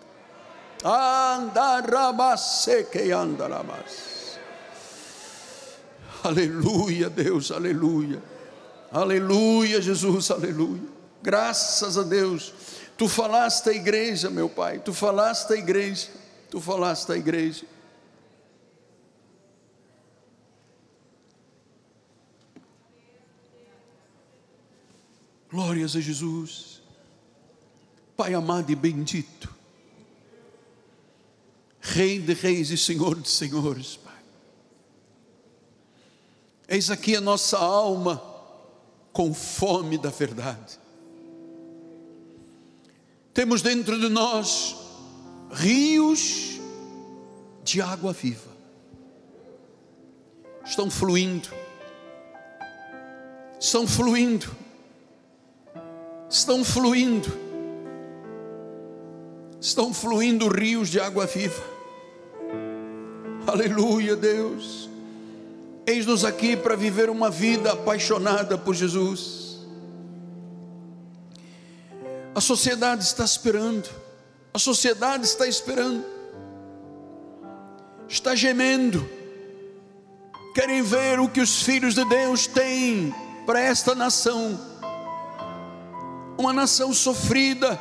Aleluia, 6.23 7.09
Deus, 7.09 7.51
aleluia. 7.51 8.21
Aleluia, 8.91 9.79
Jesus, 9.79 10.31
aleluia. 10.31 10.81
Graças 11.21 11.97
a 11.97 12.03
Deus. 12.03 12.51
Tu 12.97 13.07
falaste 13.07 13.69
à 13.69 13.73
igreja, 13.73 14.29
meu 14.29 14.49
Pai, 14.49 14.79
tu 14.79 14.93
falaste 14.93 15.51
à 15.51 15.55
igreja, 15.55 16.07
tu 16.49 16.59
falaste 16.61 17.11
à 17.11 17.17
igreja. 17.17 17.65
Glórias 25.56 25.95
a 25.95 26.01
Jesus. 26.01 26.82
Pai 28.18 28.34
amado 28.34 28.70
e 28.70 28.76
bendito, 28.76 29.56
Rei 31.80 32.20
de 32.20 32.34
reis 32.34 32.72
e 32.72 32.78
Senhor 32.78 33.22
de 33.22 33.30
senhores, 33.30 33.95
Pai. 33.95 34.22
Eis 36.68 36.91
aqui 36.91 37.16
a 37.16 37.22
nossa 37.22 37.58
alma 37.58 38.22
com 39.14 39.34
fome 39.34 39.97
da 39.97 40.10
verdade. 40.10 40.78
Temos 43.34 43.62
dentro 43.62 43.97
de 43.97 44.10
nós 44.10 44.76
rios 45.53 46.60
de 47.64 47.80
água 47.80 48.12
viva. 48.12 48.51
Estão 50.66 50.91
fluindo. 50.91 51.47
Estão 53.58 53.88
fluindo. 53.88 54.64
Estão 56.30 56.63
fluindo. 56.63 57.32
Estão 59.59 59.93
fluindo 59.93 60.47
rios 60.47 60.89
de 60.89 60.99
água 60.99 61.26
viva. 61.26 61.63
Aleluia, 63.47 64.15
Deus. 64.15 64.89
Eis-nos 65.86 66.26
aqui 66.26 66.57
para 66.57 66.76
viver 66.76 67.09
uma 67.09 67.30
vida 67.30 67.73
apaixonada 67.73 68.57
por 68.57 68.73
Jesus. 68.73 69.59
A 72.34 72.41
sociedade 72.41 73.03
está 73.03 73.23
esperando. 73.23 73.88
A 74.53 74.59
sociedade 74.59 75.26
está 75.26 75.47
esperando. 75.47 76.03
Está 78.09 78.36
gemendo. 78.36 79.07
Querem 80.53 80.82
ver 80.82 81.19
o 81.19 81.30
que 81.30 81.39
os 81.39 81.61
filhos 81.61 81.93
de 81.93 82.03
Deus 82.05 82.47
têm 82.47 83.13
para 83.45 83.59
esta 83.59 83.93
nação. 83.93 84.59
Uma 86.38 86.51
nação 86.51 86.93
sofrida, 86.93 87.79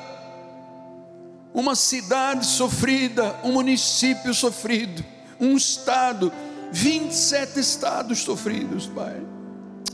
uma 1.52 1.74
cidade 1.74 2.46
sofrida, 2.46 3.38
um 3.42 3.52
município 3.52 4.32
sofrido, 4.34 5.04
um 5.40 5.56
estado 5.56 6.32
27 6.70 7.60
estados 7.60 8.20
sofridos, 8.20 8.86
Pai. 8.86 9.22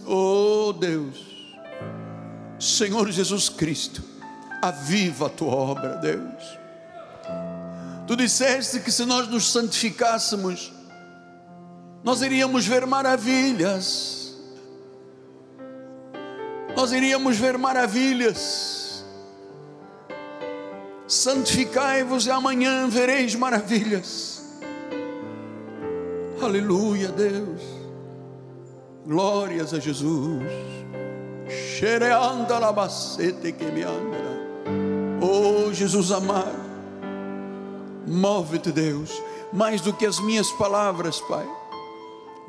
Oh 0.07 0.73
Deus, 0.73 1.19
Senhor 2.59 3.11
Jesus 3.11 3.49
Cristo, 3.49 4.03
aviva 4.63 5.27
a 5.27 5.31
tua 5.31 5.55
obra, 5.55 5.97
Deus. 5.97 6.59
Tu 8.07 8.17
disseste 8.17 8.81
que 8.81 8.91
se 8.91 9.05
nós 9.05 9.29
nos 9.29 9.53
santificássemos, 9.53 10.73
nós 12.03 12.23
iríamos 12.23 12.67
ver 12.67 12.87
maravilhas. 12.87 14.30
Nós 16.77 16.93
iríamos 16.93 17.37
ver 17.37 17.59
maravilhas. 17.59 19.05
Santificai-vos 21.07 22.27
e 22.27 22.31
amanhã 22.31 22.89
vereis 22.89 23.35
maravilhas. 23.35 24.45
Aleluia, 26.41 27.09
Deus. 27.09 27.61
Glórias 29.05 29.75
a 29.75 29.81
Jesus. 29.81 30.45
Labacete 32.49 33.53
que 33.53 33.65
me. 33.67 33.85
Oh, 35.21 35.73
Jesus 35.73 36.13
amado. 36.13 36.71
Move-te, 38.07 38.73
Deus, 38.73 39.23
mais 39.53 39.81
do 39.81 39.93
que 39.93 40.07
as 40.07 40.19
minhas 40.21 40.51
palavras, 40.53 41.21
Pai. 41.21 41.47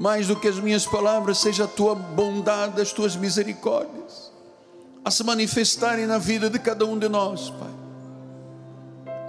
Mais 0.02 0.28
do 0.28 0.36
que 0.36 0.49
as 0.49 0.60
minhas 0.60 0.86
palavras, 0.86 1.38
seja 1.38 1.64
a 1.64 1.68
tua 1.68 1.95
bondade, 1.95 2.82
as 2.82 2.91
tuas 2.91 3.16
misericórdias 3.16 4.32
a 5.04 5.10
se 5.10 5.24
manifestarem 5.24 6.06
na 6.06 6.20
vida 6.20 6.49
de 6.49 6.60
cada 6.60 6.86
um 6.86 6.99
de 6.99 7.08
nós, 7.10 7.49
Pai. 7.49 7.72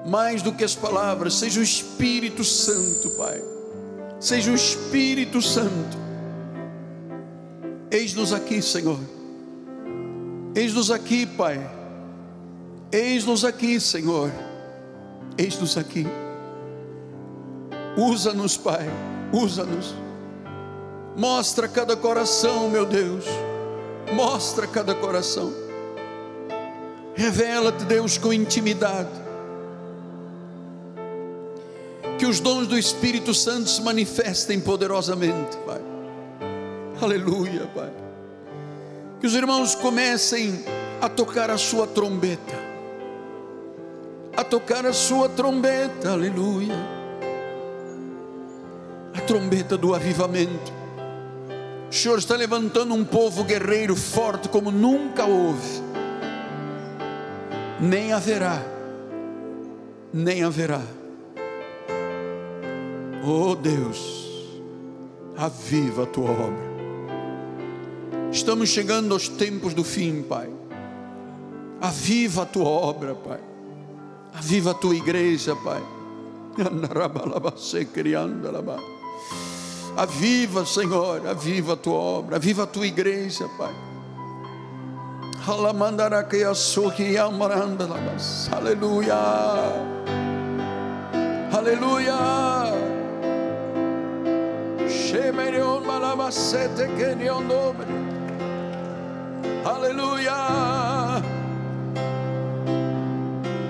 Mais 0.06 0.42
do 0.42 0.52
que 0.52 0.64
as 0.64 0.74
palavras, 0.74 1.34
seja 1.34 1.60
o 1.60 1.62
Espírito 1.62 2.44
Santo, 2.44 3.08
Pai 3.10 3.52
seja 4.22 4.52
o 4.52 4.54
Espírito 4.54 5.42
Santo. 5.42 5.98
Eis-nos 7.90 8.32
aqui, 8.32 8.62
Senhor. 8.62 9.00
Eis-nos 10.54 10.92
aqui, 10.92 11.26
Pai. 11.26 11.58
Eis-nos 12.92 13.44
aqui, 13.44 13.80
Senhor. 13.80 14.30
Eis-nos 15.36 15.76
aqui. 15.76 16.06
Usa-nos, 17.96 18.56
Pai. 18.56 18.88
Usa-nos. 19.32 20.01
Mostra 21.16 21.68
cada 21.68 21.96
coração, 21.96 22.68
meu 22.68 22.86
Deus. 22.86 23.24
Mostra 24.12 24.66
cada 24.66 24.94
coração. 24.94 25.52
Revela-te, 27.14 27.84
Deus, 27.84 28.16
com 28.18 28.32
intimidade 28.32 29.22
que 32.22 32.26
os 32.26 32.38
dons 32.38 32.68
do 32.68 32.78
Espírito 32.78 33.34
Santo 33.34 33.68
se 33.68 33.82
manifestem 33.82 34.60
poderosamente, 34.60 35.56
Pai. 35.66 35.80
Aleluia, 37.00 37.68
Pai. 37.74 37.90
Que 39.18 39.26
os 39.26 39.34
irmãos 39.34 39.74
comecem 39.74 40.64
a 41.00 41.08
tocar 41.08 41.50
a 41.50 41.58
sua 41.58 41.84
trombeta, 41.84 42.54
a 44.36 44.44
tocar 44.44 44.86
a 44.86 44.92
sua 44.92 45.28
trombeta, 45.28 46.12
aleluia. 46.12 46.76
A 49.16 49.20
trombeta 49.22 49.76
do 49.76 49.92
avivamento. 49.92 50.81
O 51.92 51.94
Senhor 51.94 52.18
está 52.18 52.36
levantando 52.36 52.94
um 52.94 53.04
povo 53.04 53.44
guerreiro 53.44 53.94
forte 53.94 54.48
como 54.48 54.70
nunca 54.70 55.26
houve, 55.26 55.82
nem 57.78 58.14
haverá, 58.14 58.62
nem 60.10 60.42
haverá 60.42 60.80
Oh 63.22 63.54
Deus, 63.54 64.26
aviva 65.36 66.04
a 66.04 66.06
tua 66.06 66.30
obra. 66.30 66.72
Estamos 68.32 68.70
chegando 68.70 69.12
aos 69.12 69.28
tempos 69.28 69.74
do 69.74 69.84
fim, 69.84 70.22
Pai. 70.22 70.48
Aviva 71.78 72.44
a 72.44 72.46
tua 72.46 72.68
obra, 72.68 73.14
Pai. 73.14 73.40
Aviva 74.32 74.70
a 74.70 74.74
tua 74.74 74.96
igreja, 74.96 75.54
Pai. 75.56 75.82
Aviva, 79.96 80.64
Senhor, 80.64 81.26
aviva 81.26 81.74
a 81.74 81.76
tua 81.76 81.94
obra, 81.94 82.36
aviva 82.36 82.62
a 82.62 82.66
tua 82.66 82.86
igreja, 82.86 83.46
Pai. 83.58 83.74
Aleluia. 88.52 89.18
Aleluia. 91.52 92.72
Shemerion 94.88 95.84
malabasete 95.84 96.88
kenion 96.96 97.48
dobre. 97.48 97.86
Aleluia. 99.64 100.40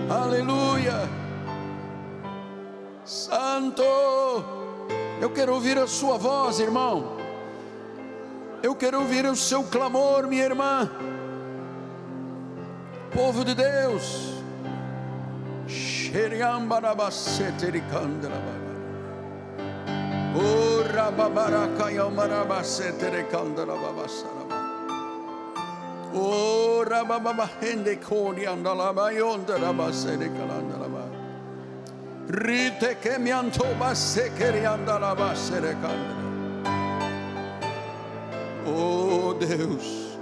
Aleluia. 0.08 1.08
Santo. 3.04 4.61
Eu 5.22 5.30
quero 5.30 5.54
ouvir 5.54 5.78
a 5.78 5.86
sua 5.86 6.18
voz, 6.18 6.58
irmão. 6.58 7.16
Eu 8.60 8.74
quero 8.74 8.98
ouvir 8.98 9.24
o 9.24 9.36
seu 9.36 9.62
clamor, 9.62 10.26
minha 10.26 10.42
irmã. 10.42 10.90
Povo 13.14 13.44
de 13.44 13.54
Deus. 13.54 14.32
Xeriam 15.68 16.66
Rite 32.28 33.18
mianto 33.18 33.64
basekeri 33.78 34.64
andalaba 34.66 35.34
sere 35.34 35.74
kandara. 35.74 36.22
Oh 38.66 39.34
Deus, 39.34 40.16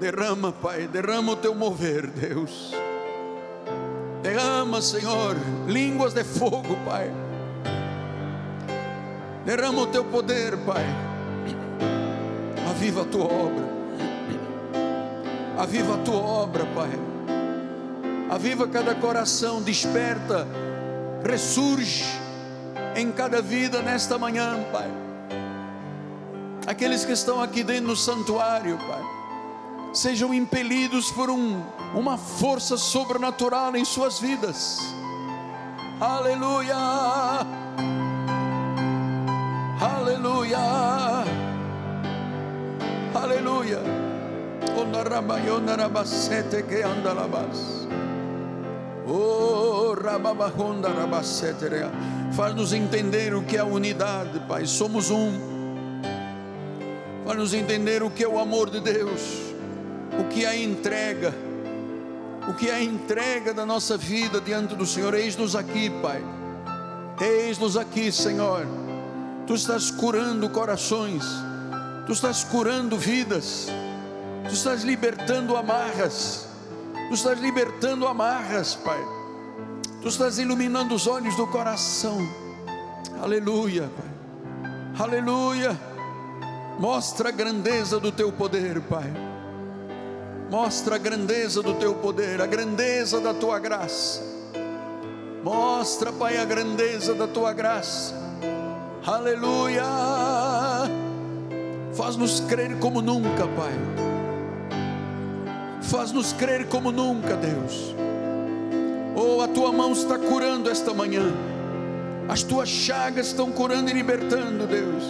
derrama, 0.00 0.52
Pai, 0.52 0.88
derrama 0.88 1.32
o 1.32 1.36
teu 1.36 1.54
mover, 1.54 2.06
Deus. 2.08 2.72
Derrama, 4.22 4.82
Senhor, 4.82 5.36
línguas 5.68 6.12
de 6.12 6.24
fogo, 6.24 6.76
Pai 6.84 7.08
Derrama 9.46 9.82
o 9.82 9.86
teu 9.86 10.04
poder, 10.04 10.56
Pai. 10.66 10.84
Aviva 12.68 13.02
a 13.02 13.04
tua 13.04 13.26
obra. 13.26 13.64
Aviva 15.56 15.94
a 15.94 15.98
tua 15.98 16.16
obra, 16.16 16.66
Pai. 16.74 16.90
Aviva 18.30 18.66
cada 18.66 18.94
coração, 18.94 19.62
desperta, 19.62 20.46
ressurge 21.24 22.04
em 22.94 23.12
cada 23.12 23.40
vida 23.40 23.82
nesta 23.82 24.18
manhã, 24.18 24.64
Pai. 24.72 24.90
Aqueles 26.66 27.04
que 27.04 27.12
estão 27.12 27.40
aqui 27.40 27.62
dentro 27.62 27.88
do 27.88 27.96
santuário, 27.96 28.78
Pai, 28.78 29.02
sejam 29.94 30.34
impelidos 30.34 31.10
por 31.10 31.30
um, 31.30 31.62
uma 31.94 32.18
força 32.18 32.76
sobrenatural 32.76 33.76
em 33.76 33.84
suas 33.84 34.18
vidas 34.18 34.96
Aleluia. 36.00 36.76
Aleluia. 39.80 40.58
Aleluia. 43.14 43.80
Rabasete 45.78 46.62
que 46.64 46.82
anda. 46.82 47.14
Oh. 49.06 49.76
Faz-nos 52.32 52.72
entender 52.72 53.34
o 53.34 53.42
que 53.42 53.56
é 53.56 53.60
a 53.60 53.64
unidade, 53.64 54.40
Pai. 54.46 54.66
Somos 54.66 55.10
um. 55.10 55.32
Faz-nos 57.24 57.54
entender 57.54 58.02
o 58.02 58.10
que 58.10 58.22
é 58.22 58.28
o 58.28 58.38
amor 58.38 58.70
de 58.70 58.80
Deus. 58.80 59.20
O 60.20 60.24
que 60.28 60.44
é 60.44 60.48
a 60.48 60.56
entrega. 60.56 61.34
O 62.48 62.54
que 62.54 62.68
é 62.68 62.74
a 62.74 62.82
entrega 62.82 63.52
da 63.52 63.66
nossa 63.66 63.96
vida 63.96 64.40
diante 64.40 64.74
do 64.74 64.86
Senhor. 64.86 65.14
Eis-nos 65.14 65.56
aqui, 65.56 65.90
Pai. 66.02 66.22
Eis-nos 67.20 67.76
aqui, 67.76 68.12
Senhor. 68.12 68.66
Tu 69.46 69.54
estás 69.54 69.90
curando 69.90 70.48
corações. 70.50 71.24
Tu 72.06 72.12
estás 72.12 72.44
curando 72.44 72.96
vidas. 72.96 73.68
Tu 74.46 74.54
estás 74.54 74.84
libertando 74.84 75.56
amarras. 75.56 76.45
Tu 77.08 77.14
estás 77.14 77.40
libertando 77.40 78.06
amarras, 78.06 78.74
Pai. 78.74 79.00
Tu 80.02 80.08
estás 80.08 80.38
iluminando 80.38 80.94
os 80.94 81.06
olhos 81.06 81.36
do 81.36 81.46
coração. 81.46 82.18
Aleluia, 83.22 83.90
Pai. 83.96 85.06
Aleluia. 85.06 85.78
Mostra 86.78 87.28
a 87.28 87.32
grandeza 87.32 88.00
do 88.00 88.10
teu 88.10 88.32
poder, 88.32 88.80
Pai. 88.82 89.12
Mostra 90.50 90.96
a 90.96 90.98
grandeza 90.98 91.62
do 91.62 91.74
teu 91.74 91.94
poder, 91.94 92.40
a 92.40 92.46
grandeza 92.46 93.20
da 93.20 93.32
tua 93.32 93.58
graça. 93.58 94.22
Mostra, 95.42 96.12
Pai, 96.12 96.38
a 96.38 96.44
grandeza 96.44 97.14
da 97.14 97.26
tua 97.26 97.52
graça. 97.52 98.14
Aleluia. 99.06 99.84
Faz-nos 101.94 102.40
crer 102.40 102.78
como 102.78 103.00
nunca, 103.00 103.46
Pai. 103.46 104.15
Faz-nos 105.88 106.32
crer 106.32 106.66
como 106.66 106.90
nunca, 106.90 107.36
Deus. 107.36 107.94
Oh, 109.14 109.40
a 109.40 109.48
tua 109.48 109.72
mão 109.72 109.92
está 109.92 110.18
curando 110.18 110.68
esta 110.68 110.92
manhã. 110.92 111.32
As 112.28 112.42
tuas 112.42 112.68
chagas 112.68 113.28
estão 113.28 113.52
curando 113.52 113.88
e 113.88 113.92
libertando, 113.92 114.66
Deus. 114.66 115.04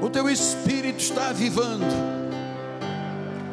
O 0.00 0.08
teu 0.08 0.30
espírito 0.30 1.00
está 1.00 1.30
avivando. 1.30 1.84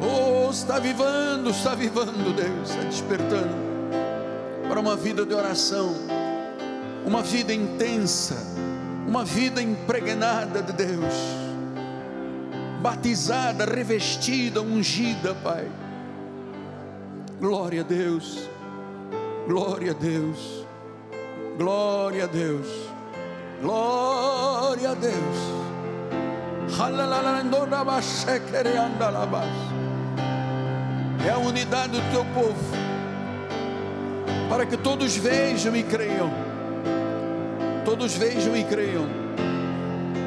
Oh, 0.00 0.48
está 0.50 0.76
avivando, 0.76 1.50
está 1.50 1.72
avivando, 1.72 2.32
Deus, 2.32 2.70
está 2.70 2.82
despertando 2.84 3.66
para 4.68 4.80
uma 4.80 4.96
vida 4.96 5.24
de 5.24 5.34
oração, 5.34 5.94
uma 7.04 7.22
vida 7.22 7.52
intensa, 7.52 8.36
uma 9.06 9.24
vida 9.24 9.62
impregnada 9.62 10.62
de 10.62 10.72
Deus, 10.72 11.14
batizada, 12.80 13.64
revestida, 13.64 14.60
ungida, 14.60 15.34
Pai. 15.42 15.66
Glória 17.38 17.82
a 17.82 17.84
Deus, 17.84 18.48
glória 19.46 19.90
a 19.90 19.94
Deus, 19.94 20.66
glória 21.58 22.24
a 22.24 22.26
Deus, 22.26 22.66
glória 23.60 24.90
a 24.92 24.94
Deus. 24.94 25.36
É 31.26 31.30
a 31.30 31.36
unidade 31.36 31.92
do 31.92 32.10
teu 32.10 32.24
povo, 32.32 32.74
para 34.48 34.64
que 34.64 34.78
todos 34.78 35.14
vejam 35.18 35.76
e 35.76 35.82
creiam, 35.82 36.30
todos 37.84 38.14
vejam 38.14 38.56
e 38.56 38.64
creiam, 38.64 39.06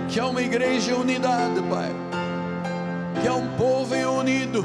que 0.08 0.20
há 0.20 0.28
uma 0.28 0.44
igreja 0.44 0.96
unidade, 0.96 1.60
Pai, 1.72 1.90
que 3.20 3.28
há 3.28 3.34
um 3.34 3.48
povo 3.58 3.96
unido, 3.96 4.64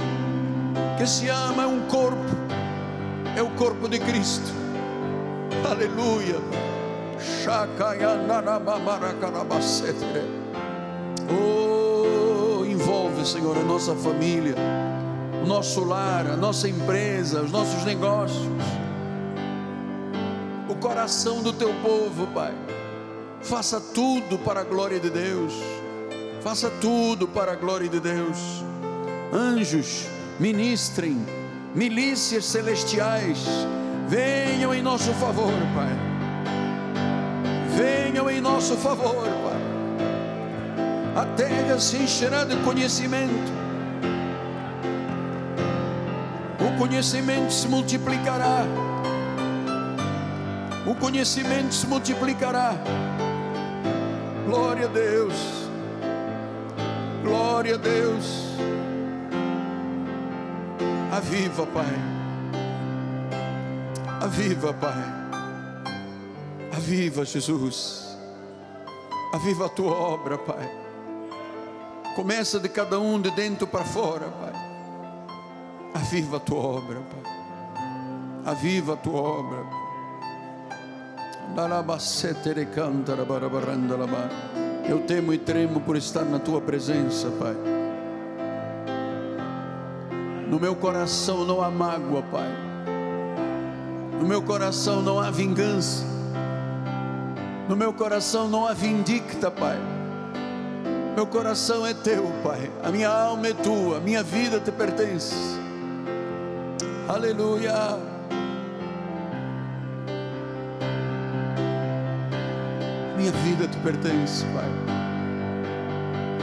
que 0.96 1.06
se 1.06 1.28
ama, 1.28 1.64
é 1.64 1.66
um 1.66 1.80
corpo, 1.88 2.18
é 3.36 3.42
o 3.42 3.50
corpo 3.50 3.88
de 3.88 3.98
Cristo, 3.98 4.52
aleluia. 5.68 6.36
Oh, 11.30 12.64
envolve, 12.64 13.26
Senhor, 13.26 13.56
a 13.56 13.62
nossa 13.62 13.94
família, 13.94 14.54
o 15.42 15.46
nosso 15.46 15.84
lar, 15.84 16.26
a 16.26 16.36
nossa 16.36 16.68
empresa, 16.68 17.42
os 17.42 17.50
nossos 17.50 17.84
negócios, 17.84 18.48
o 20.68 20.74
coração 20.76 21.42
do 21.42 21.52
teu 21.52 21.72
povo, 21.82 22.26
Pai. 22.28 22.52
Faça 23.44 23.78
tudo 23.78 24.38
para 24.38 24.60
a 24.60 24.64
glória 24.64 24.98
de 24.98 25.10
Deus. 25.10 25.52
Faça 26.42 26.70
tudo 26.80 27.28
para 27.28 27.52
a 27.52 27.54
glória 27.54 27.88
de 27.88 28.00
Deus. 28.00 28.64
Anjos, 29.32 30.06
ministrem, 30.38 31.24
milícias 31.74 32.44
celestiais, 32.44 33.46
venham 34.08 34.74
em 34.74 34.82
nosso 34.82 35.12
favor, 35.14 35.52
Pai. 35.74 36.14
Venham 37.76 38.28
em 38.30 38.40
nosso 38.40 38.76
favor, 38.76 39.26
Pai. 39.26 39.64
A 41.16 41.26
terra 41.36 41.78
se 41.78 41.96
encherá 41.96 42.44
de 42.44 42.56
conhecimento. 42.56 43.52
O 46.60 46.78
conhecimento 46.78 47.52
se 47.52 47.68
multiplicará. 47.68 48.64
O 50.86 50.94
conhecimento 50.94 51.72
se 51.72 51.86
multiplicará. 51.86 52.74
Glória 54.46 54.86
a 54.86 54.88
Deus. 54.88 55.34
Glória 57.22 57.76
a 57.76 57.78
Deus. 57.78 58.54
Aviva, 61.16 61.64
Pai. 61.64 61.94
Aviva, 64.20 64.72
Pai. 64.74 65.04
Aviva, 66.76 67.24
Jesus. 67.24 68.18
Aviva 69.32 69.66
a 69.66 69.68
tua 69.68 69.92
obra, 69.92 70.36
Pai. 70.36 70.68
Começa 72.16 72.58
de 72.58 72.68
cada 72.68 72.98
um 72.98 73.20
de 73.20 73.30
dentro 73.30 73.64
para 73.64 73.84
fora, 73.84 74.26
Pai. 74.26 74.52
Aviva 75.94 76.38
a 76.38 76.40
tua 76.40 76.58
obra, 76.58 77.00
Pai. 77.00 77.32
Aviva 78.46 78.94
a 78.94 78.96
tua 78.96 79.20
obra. 79.20 79.64
Eu 84.88 85.00
temo 85.06 85.32
e 85.32 85.38
tremo 85.38 85.80
por 85.80 85.96
estar 85.96 86.24
na 86.24 86.40
tua 86.40 86.60
presença, 86.60 87.30
Pai. 87.38 87.73
No 90.54 90.60
meu 90.60 90.76
coração 90.76 91.44
não 91.44 91.60
há 91.60 91.68
mágoa, 91.68 92.22
Pai. 92.30 92.48
No 94.20 94.24
meu 94.24 94.40
coração 94.40 95.02
não 95.02 95.18
há 95.18 95.28
vingança. 95.28 96.04
No 97.68 97.74
meu 97.74 97.92
coração 97.92 98.48
não 98.48 98.64
há 98.64 98.72
vindicta, 98.72 99.50
Pai. 99.50 99.76
Meu 101.16 101.26
coração 101.26 101.84
é 101.84 101.92
teu, 101.92 102.30
Pai. 102.44 102.70
A 102.84 102.92
minha 102.92 103.08
alma 103.08 103.48
é 103.48 103.52
tua, 103.52 103.96
a 103.96 104.00
minha 104.00 104.22
vida 104.22 104.60
te 104.60 104.70
pertence. 104.70 105.34
Aleluia. 107.08 107.98
Minha 113.16 113.32
vida 113.32 113.66
te 113.66 113.76
pertence, 113.78 114.44
Pai. 114.54 114.70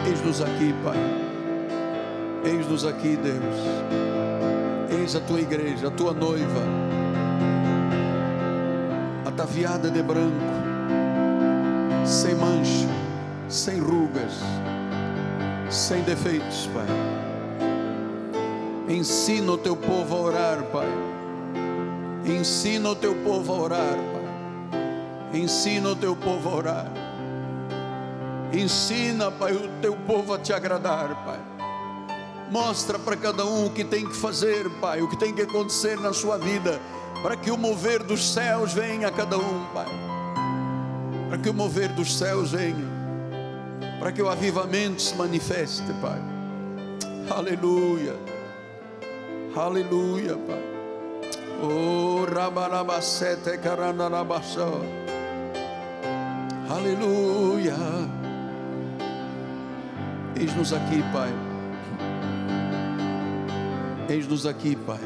Eis-nos 0.06 0.42
aqui, 0.42 0.76
Pai. 0.84 1.21
Eis-nos 2.44 2.86
aqui, 2.86 3.16
Deus. 3.16 3.56
Eis 4.90 5.16
a 5.16 5.20
tua 5.20 5.40
igreja, 5.40 5.88
a 5.88 5.92
tua 5.92 6.12
noiva, 6.14 6.62
ataviada 9.26 9.90
de 9.90 10.02
branco, 10.02 10.32
sem 12.06 12.36
mancha, 12.36 12.88
sem 13.48 13.80
rugas, 13.80 14.40
sem 15.70 16.02
defeitos, 16.02 16.68
Pai. 16.74 16.86
Ensina 18.94 19.54
o 19.54 19.58
teu 19.58 19.78
povo 19.78 20.16
a 20.16 20.20
orar, 20.20 20.64
Pai. 20.64 20.88
Ensina 22.26 22.90
o 22.90 22.96
teu 22.96 23.16
povo 23.16 23.54
a 23.54 23.58
orar, 23.58 23.96
Pai. 23.96 25.40
Ensina 25.40 25.90
o 25.90 25.96
teu 25.96 26.16
povo 26.16 26.50
a 26.50 26.56
orar. 26.56 26.92
Ensina, 28.52 29.32
Pai, 29.32 29.54
o 29.54 29.70
teu 29.82 29.96
povo 29.96 30.34
a 30.34 30.38
te 30.40 30.52
agradar, 30.52 31.24
Pai. 31.24 31.51
Mostra 32.52 33.00
para 33.00 33.16
cada 33.16 33.46
um 33.46 33.68
o 33.68 33.70
que 33.70 33.86
tem 33.86 34.06
que 34.06 34.14
fazer, 34.14 34.70
Pai, 34.82 35.02
o 35.02 35.08
que 35.08 35.18
tem 35.18 35.34
que 35.34 35.42
acontecer 35.42 35.98
na 35.98 36.12
sua 36.12 36.38
vida, 36.38 36.82
para 37.24 37.38
que 37.38 37.50
o 37.50 37.58
mover 37.58 38.04
dos 38.04 38.34
céus 38.34 38.74
venha 38.74 39.08
a 39.08 39.12
cada 39.12 39.38
um, 39.38 39.66
Pai. 39.74 39.88
Para 41.30 41.38
que 41.38 41.50
o 41.50 41.54
mover 41.54 41.88
dos 41.94 42.18
céus 42.18 42.52
venha, 42.52 42.86
para 44.00 44.12
que 44.12 44.22
o 44.22 44.28
avivamento 44.28 45.02
se 45.02 45.16
manifeste, 45.16 45.94
Pai. 46.02 46.20
Aleluia. 47.30 48.16
Aleluia, 49.56 50.36
Pai. 50.36 50.62
Oh. 51.64 52.02
Aleluia. 56.70 57.76
Eis-nos 60.36 60.74
aqui, 60.74 61.02
Pai. 61.14 61.51
Eis-nos 64.12 64.46
aqui, 64.46 64.76
Pai. 64.76 65.00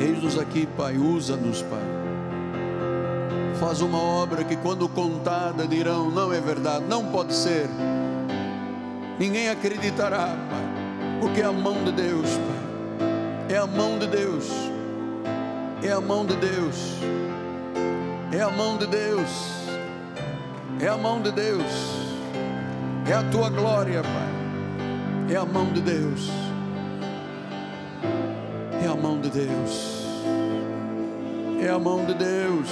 Eis-nos 0.00 0.38
aqui, 0.38 0.66
Pai. 0.78 0.96
Usa-nos, 0.96 1.60
Pai. 1.60 1.82
Faz 3.60 3.82
uma 3.82 3.98
obra 3.98 4.42
que, 4.42 4.56
quando 4.56 4.88
contada, 4.88 5.66
dirão: 5.66 6.10
não 6.10 6.32
é 6.32 6.40
verdade, 6.40 6.86
não 6.88 7.04
pode 7.04 7.34
ser. 7.34 7.68
Ninguém 9.18 9.50
acreditará, 9.50 10.28
Pai, 10.48 11.20
porque 11.20 11.42
é 11.42 11.44
a 11.44 11.52
mão 11.52 11.84
de 11.84 11.92
Deus, 11.92 12.30
Pai. 12.30 13.54
É 13.54 13.58
a 13.58 13.66
mão 13.66 13.98
de 13.98 14.06
Deus. 14.06 14.48
É 15.82 15.92
a 15.92 16.00
mão 16.00 16.24
de 16.24 16.36
Deus. 16.36 16.76
É 18.32 18.40
a 18.40 18.48
mão 18.48 18.78
de 18.78 18.86
Deus. 18.86 19.28
É 20.80 20.88
a 20.88 20.96
mão 20.96 21.20
de 21.20 21.30
Deus. 21.30 21.72
É 23.06 23.12
a 23.12 23.22
tua 23.24 23.50
glória, 23.50 24.00
Pai. 24.02 24.31
É 25.32 25.36
a 25.36 25.46
mão 25.46 25.72
de 25.72 25.80
Deus. 25.80 26.28
É 28.84 28.86
a 28.86 28.94
mão 28.94 29.18
de 29.18 29.30
Deus. 29.30 30.04
É 31.58 31.70
a 31.70 31.78
mão 31.78 32.04
de 32.04 32.12
Deus. 32.12 32.68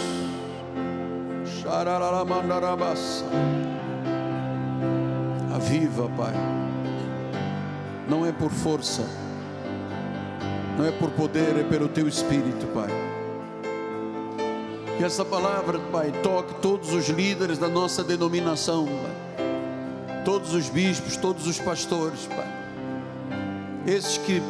Aviva, 5.55 6.11
Pai. 6.15 6.35
Não 8.07 8.27
é 8.27 8.33
por 8.33 8.51
força, 8.51 9.07
não 10.77 10.85
é 10.85 10.91
por 10.91 11.09
poder, 11.13 11.57
é 11.57 11.63
pelo 11.63 11.89
teu 11.89 12.07
espírito, 12.07 12.67
Pai. 12.75 12.91
Que 14.99 15.05
essa 15.05 15.25
palavra, 15.25 15.79
Pai, 15.91 16.13
toque 16.23 16.61
todos 16.61 16.93
os 16.93 17.09
líderes 17.09 17.57
da 17.57 17.69
nossa 17.69 18.05
denominação, 18.05 18.85
Pai. 18.85 20.25
Todos 20.25 20.53
os 20.53 20.69
bispos, 20.69 21.17
todos 21.17 21.47
os 21.47 21.59
pastores, 21.59 22.27
Pai. 22.27 22.50
Esses 23.87 24.19
que 24.19 24.43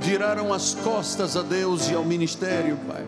viraram 0.00 0.52
as 0.52 0.74
costas 0.74 1.36
a 1.36 1.42
Deus 1.42 1.90
e 1.90 1.94
ao 1.94 2.04
ministério, 2.04 2.78
Pai. 2.86 3.04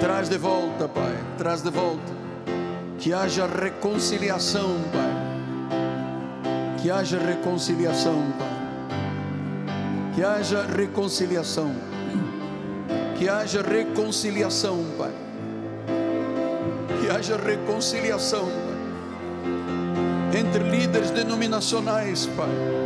Traz 0.00 0.28
de 0.28 0.36
volta, 0.38 0.88
Pai, 0.88 1.16
traz 1.38 1.62
de 1.62 1.70
volta. 1.70 2.12
Que 2.98 3.12
haja 3.12 3.46
reconciliação, 3.46 4.76
Pai. 4.92 5.16
Que 6.80 6.90
haja 6.90 7.18
reconciliação, 7.18 8.22
Pai. 8.38 8.56
Que 10.14 10.22
haja 10.22 10.62
reconciliação. 10.62 11.74
Que 13.18 13.28
haja 13.28 13.62
reconciliação, 13.62 14.84
Pai. 14.98 15.12
Que 17.00 17.10
haja 17.10 17.36
reconciliação, 17.36 18.46
Pai. 18.46 20.40
Entre 20.40 20.62
líderes 20.62 21.10
denominacionais, 21.10 22.26
Pai. 22.36 22.85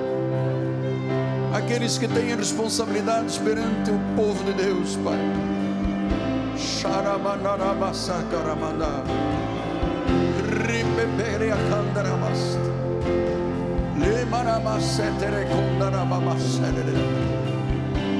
Aqueles 1.52 1.98
que 1.98 2.06
têm 2.06 2.36
responsabilidades 2.36 3.36
perante 3.38 3.90
o 3.90 3.98
povo 4.14 4.44
de 4.44 4.52
Deus, 4.52 4.96
Pai. 5.02 5.18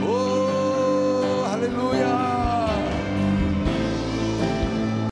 Oh, 0.03 1.45
aleluia. 1.53 2.40